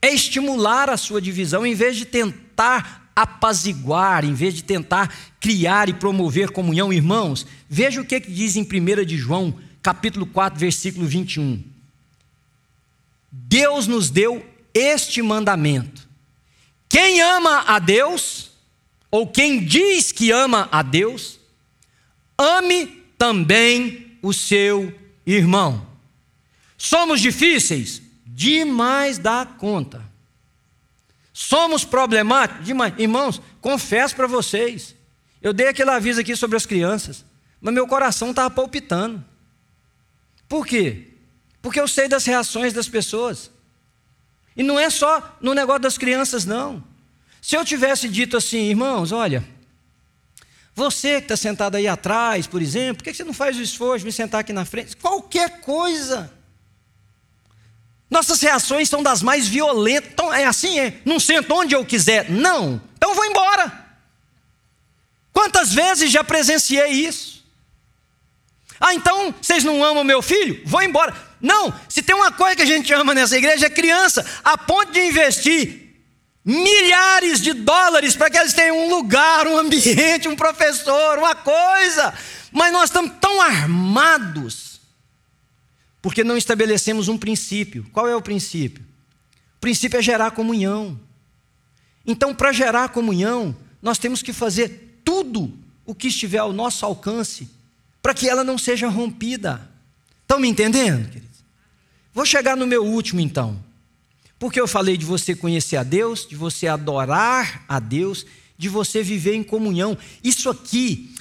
é 0.00 0.12
estimular 0.12 0.88
a 0.88 0.96
sua 0.96 1.20
divisão, 1.20 1.66
em 1.66 1.74
vez 1.74 1.96
de 1.96 2.04
tentar 2.04 3.07
apaziguar, 3.22 4.24
em 4.24 4.32
vez 4.32 4.54
de 4.54 4.62
tentar 4.62 5.12
criar 5.40 5.88
e 5.88 5.94
promover 5.94 6.50
comunhão, 6.50 6.92
irmãos, 6.92 7.44
veja 7.68 8.00
o 8.00 8.04
que, 8.04 8.20
que 8.20 8.30
diz 8.30 8.54
em 8.54 8.62
1 8.62 9.04
de 9.04 9.16
João, 9.16 9.58
capítulo 9.82 10.24
4, 10.24 10.56
versículo 10.58 11.04
21. 11.04 11.60
Deus 13.32 13.88
nos 13.88 14.08
deu 14.08 14.46
este 14.72 15.20
mandamento: 15.20 16.08
quem 16.88 17.20
ama 17.20 17.64
a 17.66 17.80
Deus, 17.80 18.52
ou 19.10 19.26
quem 19.26 19.64
diz 19.64 20.12
que 20.12 20.30
ama 20.30 20.68
a 20.70 20.80
Deus, 20.80 21.40
ame 22.38 22.86
também 23.18 24.16
o 24.22 24.32
seu 24.32 24.96
irmão. 25.26 25.84
Somos 26.76 27.20
difíceis? 27.20 28.00
Demais 28.24 29.18
da 29.18 29.44
conta. 29.44 30.07
Somos 31.40 31.84
problemáticos? 31.84 32.66
Demais. 32.66 32.92
Irmãos, 32.98 33.40
confesso 33.60 34.16
para 34.16 34.26
vocês. 34.26 34.96
Eu 35.40 35.52
dei 35.52 35.68
aquele 35.68 35.88
aviso 35.90 36.20
aqui 36.20 36.34
sobre 36.34 36.56
as 36.56 36.66
crianças, 36.66 37.24
mas 37.60 37.72
meu 37.72 37.86
coração 37.86 38.30
estava 38.30 38.50
palpitando. 38.50 39.24
Por 40.48 40.66
quê? 40.66 41.12
Porque 41.62 41.78
eu 41.78 41.86
sei 41.86 42.08
das 42.08 42.24
reações 42.24 42.72
das 42.72 42.88
pessoas. 42.88 43.52
E 44.56 44.64
não 44.64 44.80
é 44.80 44.90
só 44.90 45.38
no 45.40 45.54
negócio 45.54 45.82
das 45.82 45.96
crianças, 45.96 46.44
não. 46.44 46.82
Se 47.40 47.56
eu 47.56 47.64
tivesse 47.64 48.08
dito 48.08 48.36
assim, 48.36 48.70
irmãos, 48.70 49.12
olha, 49.12 49.48
você 50.74 51.20
que 51.20 51.26
está 51.26 51.36
sentado 51.36 51.76
aí 51.76 51.86
atrás, 51.86 52.48
por 52.48 52.60
exemplo, 52.60 52.96
por 52.96 53.04
que 53.04 53.14
você 53.14 53.22
não 53.22 53.32
faz 53.32 53.56
o 53.56 53.62
esforço 53.62 54.00
de 54.00 54.06
me 54.06 54.12
sentar 54.12 54.40
aqui 54.40 54.52
na 54.52 54.64
frente? 54.64 54.96
Qualquer 54.96 55.60
coisa. 55.60 56.36
Nossas 58.10 58.40
reações 58.40 58.88
são 58.88 59.02
das 59.02 59.22
mais 59.22 59.46
violentas. 59.46 60.10
Então, 60.12 60.32
é 60.32 60.44
assim, 60.44 60.78
é. 60.78 61.00
Não 61.04 61.20
sento 61.20 61.54
onde 61.54 61.74
eu 61.74 61.84
quiser. 61.84 62.30
Não. 62.30 62.80
Então 62.96 63.14
vou 63.14 63.24
embora. 63.24 63.86
Quantas 65.32 65.72
vezes 65.72 66.10
já 66.10 66.24
presenciei 66.24 66.90
isso? 66.90 67.44
Ah, 68.80 68.94
então 68.94 69.34
vocês 69.40 69.62
não 69.64 69.82
amam 69.84 70.04
meu 70.04 70.22
filho? 70.22 70.60
Vou 70.64 70.82
embora. 70.82 71.14
Não, 71.40 71.72
se 71.88 72.02
tem 72.02 72.16
uma 72.16 72.32
coisa 72.32 72.56
que 72.56 72.62
a 72.62 72.66
gente 72.66 72.92
ama 72.92 73.14
nessa 73.14 73.36
igreja 73.36 73.66
é 73.66 73.70
criança, 73.70 74.24
a 74.42 74.58
ponto 74.58 74.90
de 74.90 75.00
investir 75.00 75.88
milhares 76.44 77.40
de 77.40 77.52
dólares 77.52 78.16
para 78.16 78.30
que 78.30 78.38
eles 78.38 78.54
tenham 78.54 78.78
um 78.78 78.88
lugar, 78.88 79.46
um 79.46 79.58
ambiente, 79.58 80.28
um 80.28 80.34
professor, 80.34 81.18
uma 81.18 81.34
coisa. 81.34 82.14
Mas 82.50 82.72
nós 82.72 82.84
estamos 82.84 83.12
tão 83.20 83.40
armados 83.40 84.77
porque 86.00 86.22
não 86.24 86.36
estabelecemos 86.36 87.08
um 87.08 87.18
princípio. 87.18 87.86
Qual 87.92 88.08
é 88.08 88.14
o 88.14 88.22
princípio? 88.22 88.84
O 89.56 89.60
princípio 89.60 89.98
é 89.98 90.02
gerar 90.02 90.30
comunhão. 90.30 90.98
Então, 92.06 92.34
para 92.34 92.52
gerar 92.52 92.88
comunhão, 92.90 93.54
nós 93.82 93.98
temos 93.98 94.22
que 94.22 94.32
fazer 94.32 95.00
tudo 95.04 95.52
o 95.84 95.94
que 95.94 96.08
estiver 96.08 96.38
ao 96.38 96.52
nosso 96.52 96.84
alcance 96.84 97.48
para 98.00 98.14
que 98.14 98.28
ela 98.28 98.44
não 98.44 98.56
seja 98.56 98.88
rompida. 98.88 99.68
Estão 100.22 100.38
me 100.38 100.48
entendendo, 100.48 101.08
queridos? 101.08 101.38
Vou 102.12 102.24
chegar 102.24 102.56
no 102.56 102.66
meu 102.66 102.84
último 102.84 103.20
então. 103.20 103.62
Porque 104.38 104.60
eu 104.60 104.68
falei 104.68 104.96
de 104.96 105.04
você 105.04 105.34
conhecer 105.34 105.76
a 105.76 105.82
Deus, 105.82 106.26
de 106.26 106.36
você 106.36 106.68
adorar 106.68 107.64
a 107.68 107.80
Deus, 107.80 108.24
de 108.56 108.68
você 108.68 109.02
viver 109.02 109.34
em 109.34 109.42
comunhão. 109.42 109.98
Isso 110.22 110.48
aqui 110.48 111.12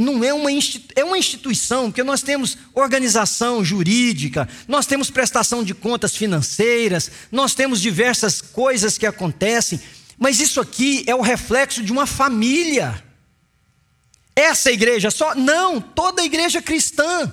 não 0.00 0.24
é 0.24 0.32
uma, 0.32 0.50
é 0.96 1.04
uma 1.04 1.18
instituição, 1.18 1.90
porque 1.90 2.02
nós 2.02 2.22
temos 2.22 2.56
organização 2.74 3.62
jurídica, 3.62 4.48
nós 4.66 4.86
temos 4.86 5.10
prestação 5.10 5.62
de 5.62 5.74
contas 5.74 6.16
financeiras, 6.16 7.10
nós 7.30 7.54
temos 7.54 7.80
diversas 7.80 8.40
coisas 8.40 8.96
que 8.96 9.06
acontecem, 9.06 9.80
mas 10.18 10.40
isso 10.40 10.60
aqui 10.60 11.04
é 11.06 11.14
o 11.14 11.20
reflexo 11.20 11.82
de 11.82 11.92
uma 11.92 12.06
família. 12.06 13.04
Essa 14.34 14.72
igreja 14.72 15.10
só? 15.10 15.34
Não, 15.34 15.80
toda 15.80 16.24
igreja 16.24 16.62
cristã. 16.62 17.30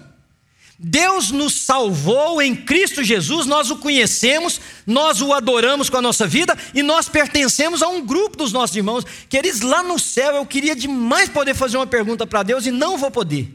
Deus 0.79 1.31
nos 1.31 1.61
salvou 1.61 2.39
em 2.39 2.55
Cristo 2.55 3.03
Jesus, 3.03 3.47
nós 3.47 3.71
o 3.71 3.77
conhecemos, 3.77 4.61
nós 4.85 5.21
o 5.21 5.33
adoramos 5.33 5.89
com 5.89 5.97
a 5.97 6.01
nossa 6.01 6.27
vida 6.27 6.55
e 6.71 6.83
nós 6.83 7.09
pertencemos 7.09 7.81
a 7.81 7.87
um 7.87 8.05
grupo 8.05 8.37
dos 8.37 8.51
nossos 8.51 8.75
irmãos. 8.75 9.03
Queridos, 9.27 9.61
lá 9.61 9.81
no 9.81 9.97
céu 9.97 10.35
eu 10.35 10.45
queria 10.45 10.75
demais 10.75 11.29
poder 11.29 11.55
fazer 11.55 11.77
uma 11.77 11.87
pergunta 11.87 12.27
para 12.27 12.43
Deus 12.43 12.67
e 12.67 12.71
não 12.71 12.95
vou 12.95 13.09
poder. 13.09 13.51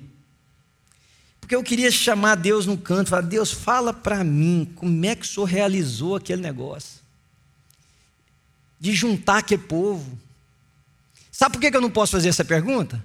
Porque 1.41 1.55
eu 1.55 1.63
queria 1.63 1.93
chamar 1.93 2.35
Deus 2.35 2.67
no 2.67 2.77
canto, 2.77 3.11
falar: 3.11 3.23
Deus, 3.23 3.53
fala 3.53 3.93
para 3.93 4.25
mim 4.25 4.73
como 4.75 5.07
é 5.07 5.15
que 5.15 5.25
o 5.25 5.29
Senhor 5.29 5.47
realizou 5.47 6.17
aquele 6.17 6.43
negócio, 6.43 7.01
de 8.81 8.93
juntar 8.93 9.39
aquele 9.39 9.63
povo. 9.63 10.19
Sabe 11.31 11.53
por 11.53 11.61
que 11.61 11.77
eu 11.77 11.81
não 11.81 11.91
posso 11.91 12.13
fazer 12.13 12.31
essa 12.31 12.45
pergunta? 12.45 13.03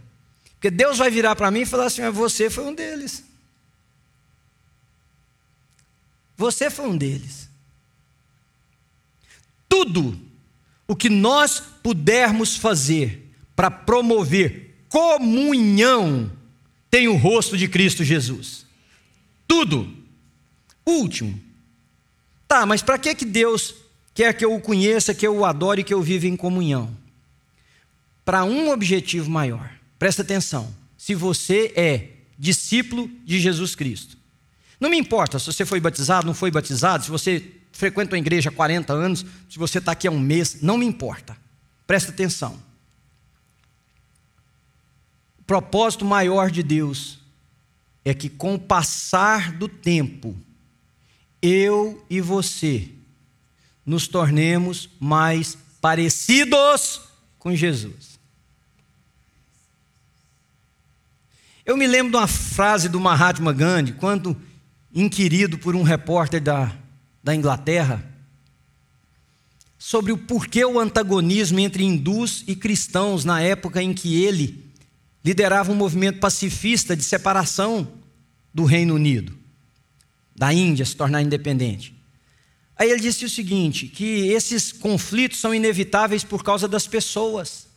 Porque 0.54 0.72
Deus 0.72 0.98
vai 0.98 1.12
virar 1.12 1.36
para 1.36 1.52
mim 1.52 1.62
e 1.62 1.66
falar 1.68 1.86
assim: 1.86 2.10
você 2.10 2.50
foi 2.50 2.66
um 2.66 2.74
deles. 2.74 3.27
Você 6.38 6.70
foi 6.70 6.88
um 6.88 6.96
deles. 6.96 7.50
Tudo 9.68 10.18
o 10.88 10.96
que 10.96 11.10
nós 11.10 11.60
pudermos 11.60 12.56
fazer 12.56 13.34
para 13.56 13.70
promover 13.70 14.86
comunhão 14.88 16.32
tem 16.90 17.08
o 17.08 17.16
rosto 17.16 17.58
de 17.58 17.68
Cristo 17.68 18.04
Jesus. 18.04 18.66
Tudo. 19.48 19.92
Último. 20.86 21.38
Tá, 22.48 22.66
mas 22.66 22.82
para 22.82 22.98
que 22.98 23.14
que 23.14 23.26
Deus 23.26 23.76
quer 24.14 24.34
que 24.34 24.46
eu 24.46 24.54
o 24.54 24.62
conheça, 24.62 25.14
que 25.14 25.28
eu 25.28 25.36
o 25.36 25.46
adore, 25.46 25.84
que 25.84 25.94
eu 25.94 26.02
viva 26.02 26.28
em 26.28 26.38
comunhão? 26.38 26.96
Para 28.24 28.46
um 28.46 28.70
objetivo 28.72 29.30
maior. 29.30 29.70
Presta 30.00 30.22
atenção. 30.22 30.74
Se 30.98 31.14
você 31.14 31.74
é 31.76 32.10
discípulo 32.38 33.10
de 33.26 33.40
Jesus 33.40 33.76
Cristo, 33.76 34.17
não 34.80 34.90
me 34.90 34.98
importa 34.98 35.40
se 35.40 35.46
você 35.46 35.66
foi 35.66 35.80
batizado, 35.80 36.28
não 36.28 36.34
foi 36.34 36.52
batizado, 36.52 37.04
se 37.04 37.10
você 37.10 37.52
frequenta 37.72 38.16
a 38.16 38.20
igreja 38.20 38.50
há 38.50 38.54
40 38.54 38.94
anos, 38.94 39.26
se 39.50 39.58
você 39.58 39.80
está 39.80 39.92
aqui 39.92 40.08
há 40.08 40.12
um 40.12 40.20
mês, 40.20 40.62
não 40.62 40.78
me 40.78 40.86
importa. 40.86 41.38
Presta 41.86 42.12
atenção. 42.12 42.62
O 45.40 45.44
propósito 45.44 46.06
maior 46.06 46.52
de 46.52 46.62
Deus 46.62 47.20
é 48.04 48.14
que, 48.14 48.30
com 48.30 48.56
o 48.56 48.60
passar 48.60 49.52
do 49.52 49.68
tempo, 49.68 50.36
eu 51.42 52.06
e 52.10 52.22
você 52.22 52.90
nos 53.86 54.08
tornemos 54.08 54.90
mais 55.00 55.58
parecidos 55.80 57.02
com 57.40 57.56
Jesus. 57.56 58.18
Eu 61.66 61.76
me 61.78 61.86
lembro 61.86 62.12
de 62.12 62.18
uma 62.18 62.28
frase 62.28 62.88
do 62.90 63.00
Mahatma 63.00 63.52
Gandhi, 63.52 63.94
quando 63.94 64.36
inquirido 64.94 65.58
por 65.58 65.76
um 65.76 65.84
repórter 65.84 66.42
da, 66.42 66.76
da 67.24 67.36
Inglaterra, 67.36 68.04
sobre 69.78 70.12
o 70.12 70.18
porquê 70.18 70.66
o 70.66 70.80
antagonismo 70.80 71.60
entre 71.60 71.84
hindus 71.84 72.44
e 72.48 72.56
cristãos 72.56 73.24
na 73.24 73.42
época 73.42 73.82
em 73.82 73.94
que 73.94 74.24
ele 74.24 74.66
liderava 75.24 75.72
um 75.72 75.76
movimento 75.76 76.20
pacifista 76.20 76.96
de 76.96 77.04
separação 77.04 77.88
do 78.54 78.64
Reino 78.64 78.96
Unido, 78.96 79.38
da 80.36 80.54
Índia 80.54 80.86
se 80.86 80.96
tornar 80.96 81.22
independente. 81.22 81.96
Aí 82.78 82.90
ele 82.90 83.02
disse 83.02 83.26
o 83.26 83.30
seguinte: 83.30 83.88
que 83.88 84.28
esses 84.30 84.72
conflitos 84.72 85.40
são 85.40 85.54
inevitáveis 85.54 86.24
por 86.24 86.44
causa 86.44 86.68
das 86.68 86.88
pessoas. 86.88 87.68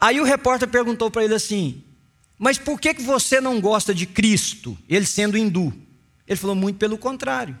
Aí 0.00 0.20
o 0.20 0.24
repórter 0.24 0.68
perguntou 0.68 1.10
para 1.10 1.24
ele 1.24 1.34
assim: 1.34 1.84
mas 2.42 2.56
por 2.56 2.80
que, 2.80 2.94
que 2.94 3.02
você 3.02 3.38
não 3.38 3.60
gosta 3.60 3.94
de 3.94 4.06
Cristo, 4.06 4.76
ele 4.88 5.04
sendo 5.04 5.36
hindu? 5.36 5.74
Ele 6.26 6.38
falou: 6.38 6.56
muito 6.56 6.78
pelo 6.78 6.96
contrário. 6.96 7.56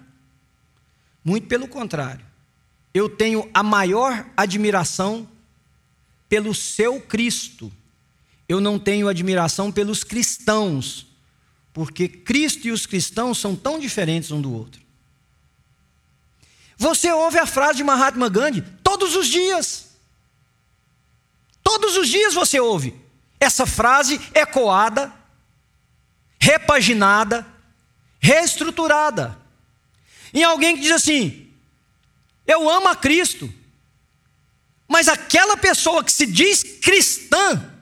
Muito 1.22 1.46
pelo 1.48 1.68
contrário. 1.68 2.24
Eu 2.94 3.06
tenho 3.06 3.48
a 3.52 3.62
maior 3.62 4.26
admiração 4.34 5.28
pelo 6.30 6.54
seu 6.54 6.98
Cristo. 6.98 7.70
Eu 8.48 8.58
não 8.58 8.78
tenho 8.78 9.06
admiração 9.06 9.70
pelos 9.70 10.02
cristãos, 10.02 11.06
porque 11.74 12.08
Cristo 12.08 12.66
e 12.66 12.72
os 12.72 12.86
cristãos 12.86 13.36
são 13.36 13.54
tão 13.54 13.78
diferentes 13.78 14.30
um 14.30 14.40
do 14.40 14.50
outro. 14.50 14.80
Você 16.78 17.12
ouve 17.12 17.38
a 17.38 17.44
frase 17.44 17.76
de 17.76 17.84
Mahatma 17.84 18.30
Gandhi 18.30 18.62
todos 18.82 19.14
os 19.14 19.28
dias. 19.28 19.90
Todos 21.62 21.98
os 21.98 22.08
dias 22.08 22.32
você 22.32 22.58
ouve 22.58 23.09
essa 23.40 23.64
frase 23.64 24.20
ecoada, 24.34 25.10
repaginada, 26.38 27.46
reestruturada. 28.20 29.38
Em 30.32 30.44
alguém 30.44 30.76
que 30.76 30.82
diz 30.82 30.92
assim: 30.92 31.50
Eu 32.46 32.68
amo 32.68 32.88
a 32.88 32.94
Cristo, 32.94 33.52
mas 34.86 35.08
aquela 35.08 35.56
pessoa 35.56 36.04
que 36.04 36.12
se 36.12 36.26
diz 36.26 36.62
cristã 36.62 37.74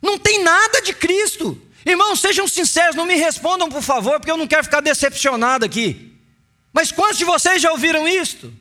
não 0.00 0.18
tem 0.18 0.42
nada 0.42 0.80
de 0.80 0.94
Cristo. 0.94 1.60
Irmãos, 1.84 2.20
sejam 2.20 2.48
sinceros, 2.48 2.94
não 2.94 3.04
me 3.04 3.16
respondam, 3.16 3.68
por 3.68 3.82
favor, 3.82 4.18
porque 4.18 4.30
eu 4.30 4.36
não 4.36 4.46
quero 4.46 4.64
ficar 4.64 4.80
decepcionado 4.80 5.64
aqui. 5.66 6.14
Mas 6.72 6.90
quantos 6.90 7.18
de 7.18 7.24
vocês 7.24 7.60
já 7.60 7.70
ouviram 7.70 8.08
isto? 8.08 8.52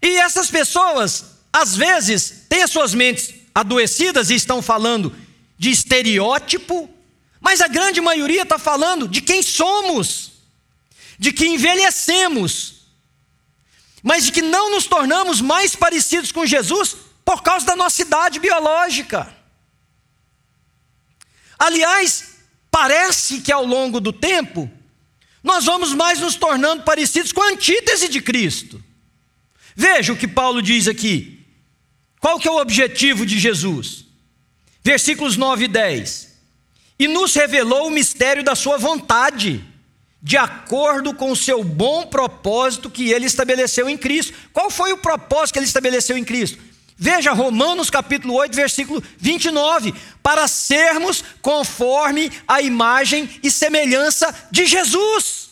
E 0.00 0.16
essas 0.18 0.50
pessoas, 0.50 1.36
às 1.52 1.76
vezes, 1.76 2.44
têm 2.48 2.62
as 2.62 2.70
suas 2.70 2.92
mentes 2.92 3.41
adoecidas 3.54 4.30
e 4.30 4.34
estão 4.34 4.62
falando 4.62 5.14
de 5.58 5.70
estereótipo, 5.70 6.88
mas 7.40 7.60
a 7.60 7.68
grande 7.68 8.00
maioria 8.00 8.42
está 8.42 8.58
falando 8.58 9.08
de 9.08 9.20
quem 9.20 9.42
somos, 9.42 10.32
de 11.18 11.32
que 11.32 11.46
envelhecemos, 11.46 12.86
mas 14.02 14.24
de 14.26 14.32
que 14.32 14.42
não 14.42 14.70
nos 14.70 14.86
tornamos 14.86 15.40
mais 15.40 15.76
parecidos 15.76 16.32
com 16.32 16.46
Jesus 16.46 16.96
por 17.24 17.42
causa 17.42 17.66
da 17.66 17.76
nossa 17.76 18.02
idade 18.02 18.40
biológica. 18.40 19.32
Aliás, 21.58 22.38
parece 22.70 23.40
que 23.40 23.52
ao 23.52 23.64
longo 23.64 24.00
do 24.00 24.12
tempo, 24.12 24.70
nós 25.42 25.64
vamos 25.64 25.92
mais 25.94 26.18
nos 26.20 26.34
tornando 26.34 26.82
parecidos 26.82 27.32
com 27.32 27.42
a 27.42 27.50
antítese 27.50 28.08
de 28.08 28.20
Cristo. 28.20 28.82
Veja 29.74 30.12
o 30.12 30.16
que 30.16 30.28
Paulo 30.28 30.60
diz 30.60 30.88
aqui. 30.88 31.41
Qual 32.22 32.38
que 32.38 32.46
é 32.46 32.50
o 32.52 32.60
objetivo 32.60 33.26
de 33.26 33.36
Jesus? 33.36 34.04
Versículos 34.80 35.36
9 35.36 35.64
e 35.64 35.68
10. 35.68 36.28
E 36.96 37.08
nos 37.08 37.34
revelou 37.34 37.88
o 37.88 37.90
mistério 37.90 38.44
da 38.44 38.54
sua 38.54 38.78
vontade, 38.78 39.64
de 40.22 40.36
acordo 40.36 41.12
com 41.12 41.32
o 41.32 41.36
seu 41.36 41.64
bom 41.64 42.06
propósito 42.06 42.88
que 42.88 43.10
ele 43.10 43.26
estabeleceu 43.26 43.90
em 43.90 43.98
Cristo. 43.98 44.34
Qual 44.52 44.70
foi 44.70 44.92
o 44.92 44.98
propósito 44.98 45.54
que 45.54 45.58
ele 45.58 45.66
estabeleceu 45.66 46.16
em 46.16 46.22
Cristo? 46.22 46.60
Veja 46.96 47.32
Romanos 47.32 47.90
capítulo 47.90 48.34
8, 48.34 48.54
versículo 48.54 49.02
29, 49.18 49.92
para 50.22 50.46
sermos 50.46 51.24
conforme 51.42 52.30
a 52.46 52.62
imagem 52.62 53.28
e 53.42 53.50
semelhança 53.50 54.32
de 54.48 54.64
Jesus. 54.64 55.50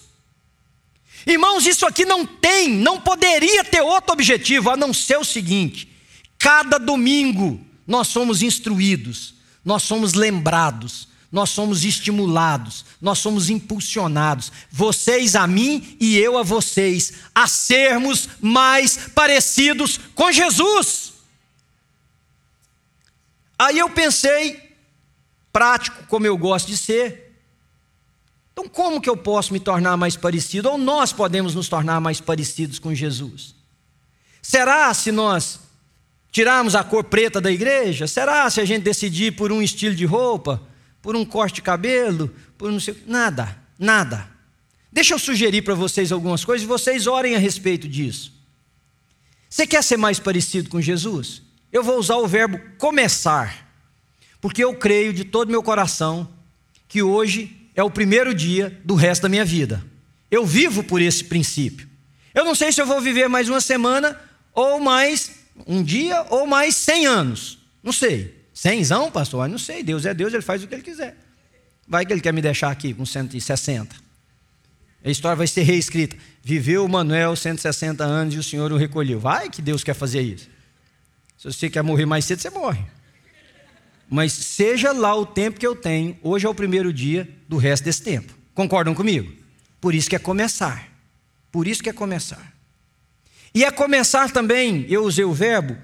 Irmãos, 1.26 1.66
isso 1.66 1.84
aqui 1.84 2.04
não 2.04 2.24
tem, 2.24 2.68
não 2.68 3.00
poderia 3.00 3.64
ter 3.64 3.80
outro 3.80 4.12
objetivo 4.12 4.70
a 4.70 4.76
não 4.76 4.94
ser 4.94 5.18
o 5.18 5.24
seguinte: 5.24 5.89
Cada 6.40 6.78
domingo 6.78 7.60
nós 7.86 8.08
somos 8.08 8.40
instruídos, 8.40 9.34
nós 9.62 9.82
somos 9.82 10.14
lembrados, 10.14 11.06
nós 11.30 11.50
somos 11.50 11.84
estimulados, 11.84 12.86
nós 12.98 13.18
somos 13.18 13.50
impulsionados, 13.50 14.50
vocês 14.70 15.36
a 15.36 15.46
mim 15.46 15.98
e 16.00 16.16
eu 16.16 16.38
a 16.38 16.42
vocês, 16.42 17.12
a 17.34 17.46
sermos 17.46 18.26
mais 18.40 19.10
parecidos 19.14 20.00
com 20.14 20.32
Jesus. 20.32 21.12
Aí 23.58 23.78
eu 23.78 23.90
pensei, 23.90 24.74
prático 25.52 26.06
como 26.06 26.26
eu 26.26 26.38
gosto 26.38 26.68
de 26.68 26.76
ser, 26.78 27.38
então 28.50 28.66
como 28.66 28.98
que 29.00 29.10
eu 29.10 29.16
posso 29.16 29.52
me 29.52 29.60
tornar 29.60 29.98
mais 29.98 30.16
parecido, 30.16 30.70
ou 30.70 30.78
nós 30.78 31.12
podemos 31.12 31.54
nos 31.54 31.68
tornar 31.68 32.00
mais 32.00 32.18
parecidos 32.18 32.78
com 32.78 32.94
Jesus? 32.94 33.54
Será 34.40 34.92
se 34.94 35.12
nós 35.12 35.60
tirarmos 36.30 36.74
a 36.74 36.84
cor 36.84 37.04
preta 37.04 37.40
da 37.40 37.50
igreja? 37.50 38.06
Será 38.06 38.48
se 38.50 38.60
a 38.60 38.64
gente 38.64 38.82
decidir 38.82 39.32
por 39.32 39.52
um 39.52 39.62
estilo 39.62 39.94
de 39.94 40.04
roupa, 40.04 40.62
por 41.02 41.16
um 41.16 41.24
corte 41.24 41.56
de 41.56 41.62
cabelo, 41.62 42.34
por 42.56 42.70
não 42.70 42.80
sei 42.80 42.96
nada, 43.06 43.58
nada. 43.78 44.28
Deixa 44.92 45.14
eu 45.14 45.18
sugerir 45.18 45.62
para 45.62 45.74
vocês 45.74 46.10
algumas 46.12 46.44
coisas 46.44 46.64
e 46.64 46.68
vocês 46.68 47.06
orem 47.06 47.36
a 47.36 47.38
respeito 47.38 47.88
disso. 47.88 48.32
Você 49.48 49.66
quer 49.66 49.82
ser 49.82 49.96
mais 49.96 50.18
parecido 50.18 50.68
com 50.68 50.80
Jesus? 50.80 51.42
Eu 51.72 51.82
vou 51.82 51.98
usar 51.98 52.16
o 52.16 52.26
verbo 52.26 52.60
começar, 52.78 53.68
porque 54.40 54.62
eu 54.62 54.74
creio 54.74 55.12
de 55.12 55.24
todo 55.24 55.50
meu 55.50 55.62
coração 55.62 56.28
que 56.88 57.02
hoje 57.02 57.56
é 57.74 57.82
o 57.82 57.90
primeiro 57.90 58.34
dia 58.34 58.80
do 58.84 58.94
resto 58.94 59.22
da 59.22 59.28
minha 59.28 59.44
vida. 59.44 59.84
Eu 60.30 60.44
vivo 60.44 60.82
por 60.82 61.00
esse 61.00 61.24
princípio. 61.24 61.88
Eu 62.34 62.44
não 62.44 62.54
sei 62.54 62.72
se 62.72 62.80
eu 62.80 62.86
vou 62.86 63.00
viver 63.00 63.28
mais 63.28 63.48
uma 63.48 63.60
semana 63.60 64.20
ou 64.52 64.80
mais 64.80 65.39
um 65.66 65.82
dia 65.82 66.26
ou 66.30 66.46
mais 66.46 66.76
cem 66.76 67.06
anos. 67.06 67.58
Não 67.82 67.92
sei. 67.92 68.46
Cenzão, 68.52 69.10
pastor? 69.10 69.48
Não 69.48 69.58
sei. 69.58 69.82
Deus 69.82 70.04
é 70.04 70.12
Deus, 70.12 70.32
ele 70.32 70.42
faz 70.42 70.62
o 70.62 70.68
que 70.68 70.74
ele 70.74 70.82
quiser. 70.82 71.16
Vai 71.88 72.06
que 72.06 72.12
ele 72.12 72.20
quer 72.20 72.32
me 72.32 72.42
deixar 72.42 72.70
aqui 72.70 72.94
com 72.94 73.04
160. 73.04 73.96
A 75.04 75.10
história 75.10 75.36
vai 75.36 75.46
ser 75.46 75.62
reescrita. 75.62 76.16
Viveu 76.42 76.86
Manuel 76.86 77.34
160 77.34 78.04
anos 78.04 78.34
e 78.34 78.38
o 78.38 78.42
Senhor 78.42 78.70
o 78.72 78.76
recolheu. 78.76 79.18
Vai 79.18 79.48
que 79.48 79.62
Deus 79.62 79.82
quer 79.82 79.94
fazer 79.94 80.20
isso. 80.20 80.48
Se 81.38 81.44
você 81.44 81.70
quer 81.70 81.82
morrer 81.82 82.06
mais 82.06 82.24
cedo, 82.24 82.40
você 82.40 82.50
morre. 82.50 82.84
Mas 84.08 84.32
seja 84.32 84.92
lá 84.92 85.14
o 85.14 85.24
tempo 85.24 85.58
que 85.58 85.66
eu 85.66 85.74
tenho, 85.74 86.18
hoje 86.22 86.44
é 86.44 86.48
o 86.48 86.54
primeiro 86.54 86.92
dia 86.92 87.28
do 87.48 87.56
resto 87.56 87.84
desse 87.84 88.02
tempo. 88.02 88.34
Concordam 88.54 88.94
comigo? 88.94 89.32
Por 89.80 89.94
isso 89.94 90.10
que 90.10 90.16
é 90.16 90.18
começar. 90.18 90.88
Por 91.50 91.66
isso 91.66 91.82
que 91.82 91.88
é 91.88 91.92
começar. 91.92 92.52
E 93.54 93.64
é 93.64 93.70
começar 93.70 94.30
também, 94.30 94.86
eu 94.88 95.04
usei 95.04 95.24
o 95.24 95.32
verbo, 95.32 95.76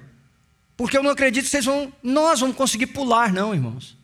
porque 0.75 0.97
eu 0.97 1.03
não 1.03 1.11
acredito 1.11 1.45
que 1.45 1.49
vocês 1.49 1.65
vão, 1.65 1.91
nós 2.01 2.39
vamos 2.39 2.55
conseguir 2.55 2.87
pular, 2.87 3.33
não, 3.33 3.53
irmãos. 3.53 3.97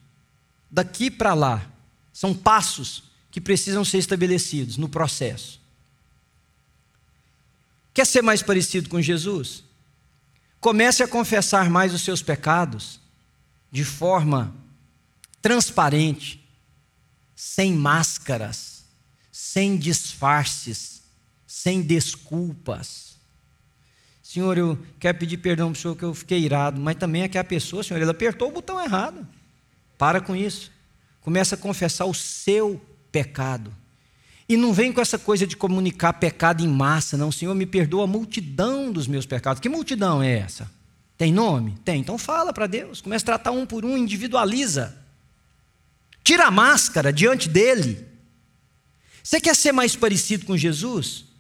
Daqui 0.70 1.10
para 1.10 1.34
lá. 1.34 1.70
São 2.12 2.34
passos 2.34 3.04
que 3.32 3.42
precisam 3.42 3.84
ser 3.84 3.98
estabelecidos 3.98 4.78
no 4.78 4.88
processo. 4.88 5.60
Quer 7.94 8.06
ser 8.06 8.22
mais 8.22 8.44
parecido 8.44 8.90
com 8.90 9.02
Jesus? 9.02 9.64
Comece 10.60 11.04
a 11.04 11.08
confessar 11.08 11.70
mais 11.70 11.94
os 11.94 12.02
seus 12.02 12.22
pecados 12.22 13.00
de 13.72 13.84
forma 13.84 14.56
transparente, 15.42 16.48
sem 17.36 17.74
máscaras, 17.74 18.86
sem 19.32 19.76
disfarces, 19.76 21.02
sem 21.46 21.82
desculpas. 21.82 23.13
Senhor, 24.34 24.58
eu 24.58 24.80
quero 25.00 25.16
pedir 25.20 25.38
perdão 25.38 25.72
para 25.72 25.78
o 25.78 25.80
Senhor 25.80 25.96
que 25.96 26.02
eu 26.02 26.12
fiquei 26.12 26.40
irado, 26.40 26.82
mas 26.82 26.96
também 26.96 27.22
é 27.22 27.28
que 27.28 27.38
a 27.38 27.44
pessoa, 27.44 27.84
Senhor, 27.84 28.02
ela 28.02 28.10
apertou 28.10 28.50
o 28.50 28.52
botão 28.52 28.82
errado. 28.82 29.28
Para 29.96 30.20
com 30.20 30.36
isso. 30.36 30.72
Começa 31.22 31.54
a 31.54 31.58
confessar 31.58 32.06
o 32.06 32.16
seu 32.16 32.84
pecado. 33.12 33.72
E 34.50 34.58
não 34.58 34.74
vem 34.74 34.92
com 34.92 35.00
essa 35.00 35.20
coisa 35.20 35.46
de 35.46 35.56
comunicar 35.56 36.14
pecado 36.14 36.64
em 36.64 36.68
massa, 36.68 37.16
não. 37.16 37.32
Senhor, 37.32 37.54
me 37.54 37.68
perdoa 37.68 38.06
a 38.06 38.08
multidão 38.08 38.92
dos 38.92 39.06
meus 39.06 39.28
pecados. 39.28 39.60
Que 39.60 39.70
multidão 39.70 40.24
é 40.24 40.40
essa? 40.40 40.68
Tem 41.16 41.32
nome? 41.32 41.78
Tem. 41.86 42.00
Então 42.00 42.18
fala 42.18 42.52
para 42.52 42.66
Deus. 42.66 43.02
Começa 43.02 43.26
a 43.26 43.38
tratar 43.38 43.52
um 43.52 43.68
por 43.68 43.86
um, 43.86 43.96
individualiza. 43.96 44.98
Tira 46.24 46.48
a 46.48 46.52
máscara 46.52 47.14
diante 47.14 47.48
dele. 47.48 48.04
Você 49.22 49.40
quer 49.40 49.56
ser 49.56 49.74
mais 49.74 49.96
parecido 49.96 50.44
com 50.48 50.58
Jesus? 50.58 51.33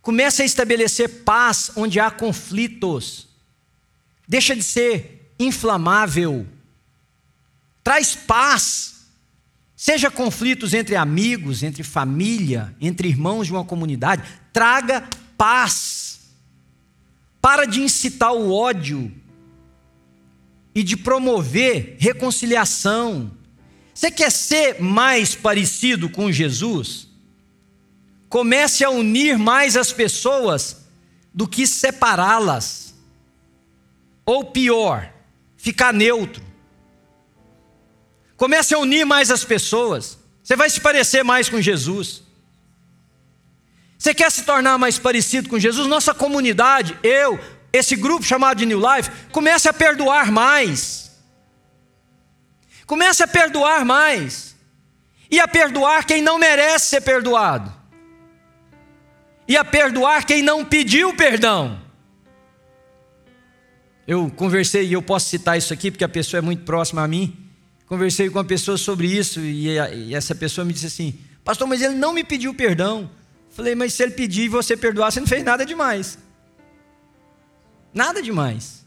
Comece 0.00 0.42
a 0.42 0.44
estabelecer 0.44 1.24
paz 1.24 1.70
onde 1.76 2.00
há 2.00 2.10
conflitos. 2.10 3.28
Deixa 4.26 4.54
de 4.54 4.62
ser 4.62 5.32
inflamável. 5.38 6.46
Traz 7.82 8.14
paz. 8.14 8.96
Seja 9.74 10.10
conflitos 10.10 10.74
entre 10.74 10.96
amigos, 10.96 11.62
entre 11.62 11.82
família, 11.82 12.74
entre 12.80 13.08
irmãos 13.08 13.46
de 13.46 13.52
uma 13.52 13.64
comunidade, 13.64 14.28
traga 14.52 15.08
paz. 15.36 16.20
Para 17.40 17.64
de 17.64 17.80
incitar 17.80 18.32
o 18.32 18.52
ódio 18.52 19.12
e 20.74 20.82
de 20.82 20.96
promover 20.96 21.96
reconciliação. 21.98 23.32
Você 23.94 24.10
quer 24.10 24.30
ser 24.30 24.80
mais 24.80 25.34
parecido 25.34 26.08
com 26.08 26.30
Jesus? 26.30 27.07
Comece 28.28 28.84
a 28.84 28.90
unir 28.90 29.38
mais 29.38 29.76
as 29.76 29.92
pessoas 29.92 30.88
do 31.32 31.48
que 31.48 31.66
separá-las. 31.66 32.94
Ou 34.26 34.44
pior, 34.44 35.10
ficar 35.56 35.92
neutro. 35.94 36.44
Comece 38.36 38.74
a 38.74 38.78
unir 38.78 39.06
mais 39.06 39.30
as 39.30 39.44
pessoas. 39.44 40.18
Você 40.42 40.54
vai 40.54 40.68
se 40.68 40.80
parecer 40.80 41.24
mais 41.24 41.48
com 41.48 41.60
Jesus. 41.60 42.22
Você 43.98 44.14
quer 44.14 44.30
se 44.30 44.42
tornar 44.42 44.78
mais 44.78 44.98
parecido 44.98 45.48
com 45.48 45.58
Jesus? 45.58 45.88
Nossa 45.88 46.14
comunidade, 46.14 46.96
eu, 47.02 47.40
esse 47.72 47.96
grupo 47.96 48.24
chamado 48.24 48.58
de 48.58 48.66
New 48.66 48.78
Life, 48.78 49.10
comece 49.32 49.68
a 49.68 49.72
perdoar 49.72 50.30
mais. 50.30 51.10
Comece 52.86 53.22
a 53.22 53.26
perdoar 53.26 53.84
mais. 53.84 54.54
E 55.30 55.40
a 55.40 55.48
perdoar 55.48 56.04
quem 56.04 56.22
não 56.22 56.38
merece 56.38 56.90
ser 56.90 57.00
perdoado 57.00 57.77
e 59.48 59.56
a 59.56 59.64
perdoar 59.64 60.26
quem 60.26 60.42
não 60.42 60.62
pediu 60.64 61.16
perdão. 61.16 61.80
Eu 64.06 64.30
conversei, 64.30 64.86
e 64.86 64.92
eu 64.92 65.02
posso 65.02 65.28
citar 65.28 65.56
isso 65.56 65.72
aqui 65.72 65.90
porque 65.90 66.04
a 66.04 66.08
pessoa 66.08 66.38
é 66.38 66.42
muito 66.42 66.64
próxima 66.64 67.02
a 67.02 67.08
mim. 67.08 67.36
Conversei 67.86 68.28
com 68.28 68.38
uma 68.38 68.44
pessoa 68.44 68.76
sobre 68.76 69.06
isso 69.06 69.40
e, 69.40 69.68
e 69.68 70.14
essa 70.14 70.34
pessoa 70.34 70.64
me 70.64 70.72
disse 70.72 70.86
assim: 70.86 71.18
Pastor, 71.42 71.66
mas 71.66 71.80
ele 71.80 71.94
não 71.94 72.12
me 72.12 72.22
pediu 72.22 72.54
perdão. 72.54 73.10
Falei, 73.50 73.74
mas 73.74 73.94
se 73.94 74.02
ele 74.02 74.12
pedir 74.12 74.42
e 74.42 74.48
você 74.48 74.76
perdoar, 74.76 75.10
você 75.10 75.20
não 75.20 75.26
fez 75.26 75.42
nada 75.42 75.64
demais. 75.64 76.18
Nada 77.92 78.22
demais. 78.22 78.86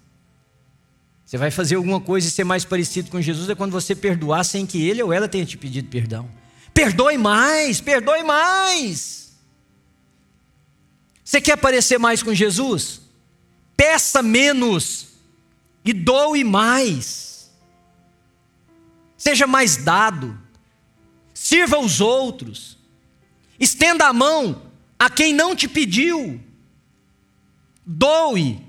Você 1.26 1.38
vai 1.38 1.50
fazer 1.50 1.76
alguma 1.76 2.00
coisa 2.00 2.28
e 2.28 2.32
ser 2.32 2.44
mais 2.44 2.64
parecido 2.64 3.10
com 3.10 3.22
Jesus 3.22 3.50
é 3.50 3.56
quando 3.56 3.72
você 3.72 3.96
perdoar 3.96 4.44
sem 4.44 4.66
que 4.66 4.88
ele 4.88 5.02
ou 5.02 5.12
ela 5.12 5.28
tenha 5.28 5.46
te 5.46 5.58
pedido 5.58 5.90
perdão. 5.90 6.30
Perdoe 6.74 7.18
mais, 7.18 7.82
perdoe 7.82 8.24
mais. 8.24 9.21
Você 11.32 11.40
quer 11.40 11.56
parecer 11.56 11.98
mais 11.98 12.22
com 12.22 12.34
Jesus? 12.34 13.00
Peça 13.78 14.22
menos 14.22 15.14
e 15.86 15.94
doe 15.94 16.44
mais. 16.44 17.50
Seja 19.16 19.48
mais 19.48 19.78
dado. 19.78 20.38
Sirva 21.34 21.80
os 21.80 22.02
outros. 22.02 22.78
Estenda 23.58 24.08
a 24.08 24.12
mão 24.12 24.62
a 25.00 25.10
quem 25.10 25.34
não 25.34 25.56
te 25.56 25.70
pediu. 25.70 26.38
Doe 27.86 28.60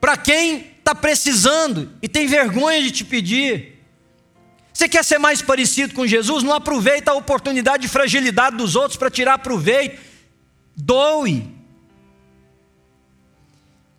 para 0.00 0.16
quem 0.16 0.72
está 0.76 0.92
precisando 0.92 1.88
e 2.02 2.08
tem 2.08 2.26
vergonha 2.26 2.82
de 2.82 2.90
te 2.90 3.04
pedir. 3.04 3.80
Você 4.72 4.88
quer 4.88 5.04
ser 5.04 5.18
mais 5.18 5.40
parecido 5.40 5.94
com 5.94 6.04
Jesus? 6.04 6.42
Não 6.42 6.52
aproveita 6.52 7.12
a 7.12 7.14
oportunidade 7.14 7.82
de 7.84 7.88
fragilidade 7.88 8.56
dos 8.56 8.74
outros 8.74 8.96
para 8.96 9.08
tirar 9.08 9.38
proveito 9.38 10.13
Doe. 10.76 11.54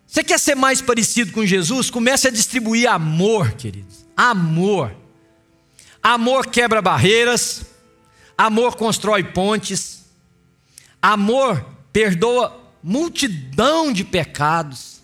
Você 0.06 0.22
quer 0.22 0.38
ser 0.38 0.54
mais 0.54 0.80
parecido 0.80 1.32
com 1.32 1.44
Jesus? 1.44 1.90
Comece 1.90 2.28
a 2.28 2.30
distribuir 2.30 2.88
amor, 2.88 3.52
queridos. 3.52 4.06
Amor. 4.16 4.94
Amor 6.02 6.46
quebra 6.46 6.80
barreiras. 6.80 7.66
Amor 8.38 8.76
constrói 8.76 9.24
pontes. 9.24 10.06
Amor 11.02 11.64
perdoa 11.92 12.62
multidão 12.82 13.92
de 13.92 14.04
pecados. 14.04 15.00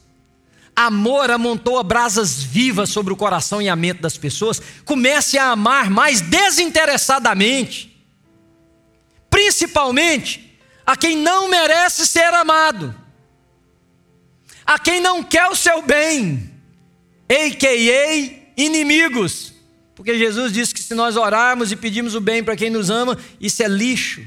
Amor 0.74 1.30
amontoa 1.30 1.82
brasas 1.82 2.42
vivas 2.42 2.88
sobre 2.88 3.12
o 3.12 3.16
coração 3.16 3.60
e 3.60 3.68
a 3.68 3.76
mente 3.76 4.00
das 4.00 4.16
pessoas. 4.16 4.62
Comece 4.84 5.36
a 5.36 5.50
amar 5.50 5.90
mais 5.90 6.20
desinteressadamente. 6.20 7.94
Principalmente 9.28 10.51
a 10.86 10.96
quem 10.96 11.16
não 11.16 11.48
merece 11.48 12.06
ser 12.06 12.32
amado, 12.34 12.94
a 14.64 14.78
quem 14.78 15.00
não 15.00 15.22
quer 15.22 15.48
o 15.48 15.56
seu 15.56 15.82
bem, 15.82 16.50
a.k.a. 17.28 18.52
inimigos. 18.56 19.52
Porque 19.94 20.18
Jesus 20.18 20.52
disse 20.52 20.74
que 20.74 20.82
se 20.82 20.94
nós 20.94 21.16
orarmos 21.16 21.70
e 21.70 21.76
pedimos 21.76 22.14
o 22.14 22.20
bem 22.20 22.42
para 22.42 22.56
quem 22.56 22.70
nos 22.70 22.90
ama, 22.90 23.16
isso 23.40 23.62
é 23.62 23.68
lixo. 23.68 24.22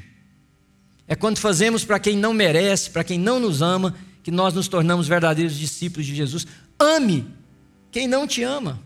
É 1.07 1.15
quando 1.15 1.37
fazemos 1.37 1.83
para 1.83 1.99
quem 1.99 2.15
não 2.15 2.33
merece, 2.33 2.89
para 2.89 3.03
quem 3.03 3.19
não 3.19 3.39
nos 3.39 3.61
ama, 3.61 3.95
que 4.23 4.31
nós 4.31 4.53
nos 4.53 4.67
tornamos 4.67 5.07
verdadeiros 5.07 5.57
discípulos 5.57 6.05
de 6.05 6.15
Jesus. 6.15 6.47
Ame 6.79 7.27
quem 7.91 8.07
não 8.07 8.25
te 8.25 8.41
ama. 8.41 8.81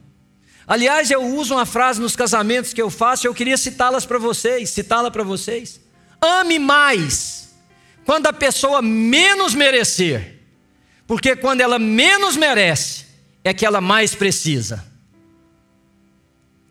Aliás, 0.67 1.09
eu 1.09 1.24
uso 1.24 1.55
uma 1.55 1.65
frase 1.65 2.01
nos 2.01 2.15
casamentos 2.15 2.74
que 2.74 2.82
eu 2.82 2.89
faço, 2.89 3.26
eu 3.26 3.34
queria 3.34 3.57
citá-las 3.57 4.05
para 4.05 4.20
vocês, 4.20 4.70
citá-la 4.70 5.09
para 5.09 5.24
vocês. 5.24 5.80
Ame 6.22 6.59
mais 6.59 7.39
quando 8.10 8.26
a 8.26 8.34
pessoa 8.34 8.82
menos 8.82 9.53
merecer, 9.53 10.39
porque 11.05 11.36
quando 11.36 11.62
ela 11.62 11.78
menos 11.78 12.36
merece, 12.36 13.05
é 13.43 13.53
que 13.53 13.64
ela 13.64 13.80
mais 13.80 14.16
precisa. 14.16 14.84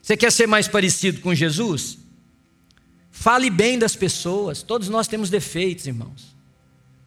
Você 0.03 0.17
quer 0.17 0.33
ser 0.33 0.49
mais 0.49 0.67
parecido 0.67 1.21
com 1.21 1.33
Jesus? 1.33 1.97
Fale 3.13 3.51
bem 3.51 3.79
das 3.79 3.95
pessoas. 3.95 4.65
Todos 4.65 4.89
nós 4.89 5.07
temos 5.07 5.31
defeitos, 5.31 5.87
irmãos. 5.87 6.37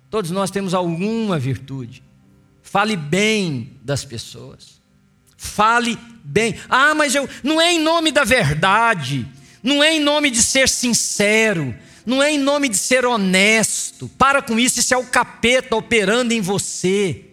Todos 0.09 0.31
nós 0.31 0.49
temos 0.49 0.73
alguma 0.73 1.37
virtude. 1.37 2.01
Fale 2.63 2.95
bem 2.95 3.77
das 3.83 4.05
pessoas. 4.05 4.81
Fale 5.35 5.99
bem. 6.23 6.55
Ah, 6.69 6.95
mas 6.95 7.15
eu 7.15 7.27
não 7.43 7.59
é 7.59 7.73
em 7.73 7.81
nome 7.81 8.13
da 8.13 8.23
verdade, 8.23 9.27
não 9.61 9.83
é 9.83 9.93
em 9.93 9.99
nome 9.99 10.31
de 10.31 10.41
ser 10.41 10.69
sincero, 10.69 11.75
não 12.05 12.21
é 12.21 12.31
em 12.31 12.37
nome 12.37 12.69
de 12.69 12.77
ser 12.77 13.05
honesto. 13.05 14.09
Para 14.17 14.41
com 14.41 14.59
isso, 14.59 14.79
isso 14.79 14.93
é 14.93 14.97
o 14.97 15.05
capeta 15.05 15.75
operando 15.75 16.33
em 16.33 16.41
você. 16.41 17.25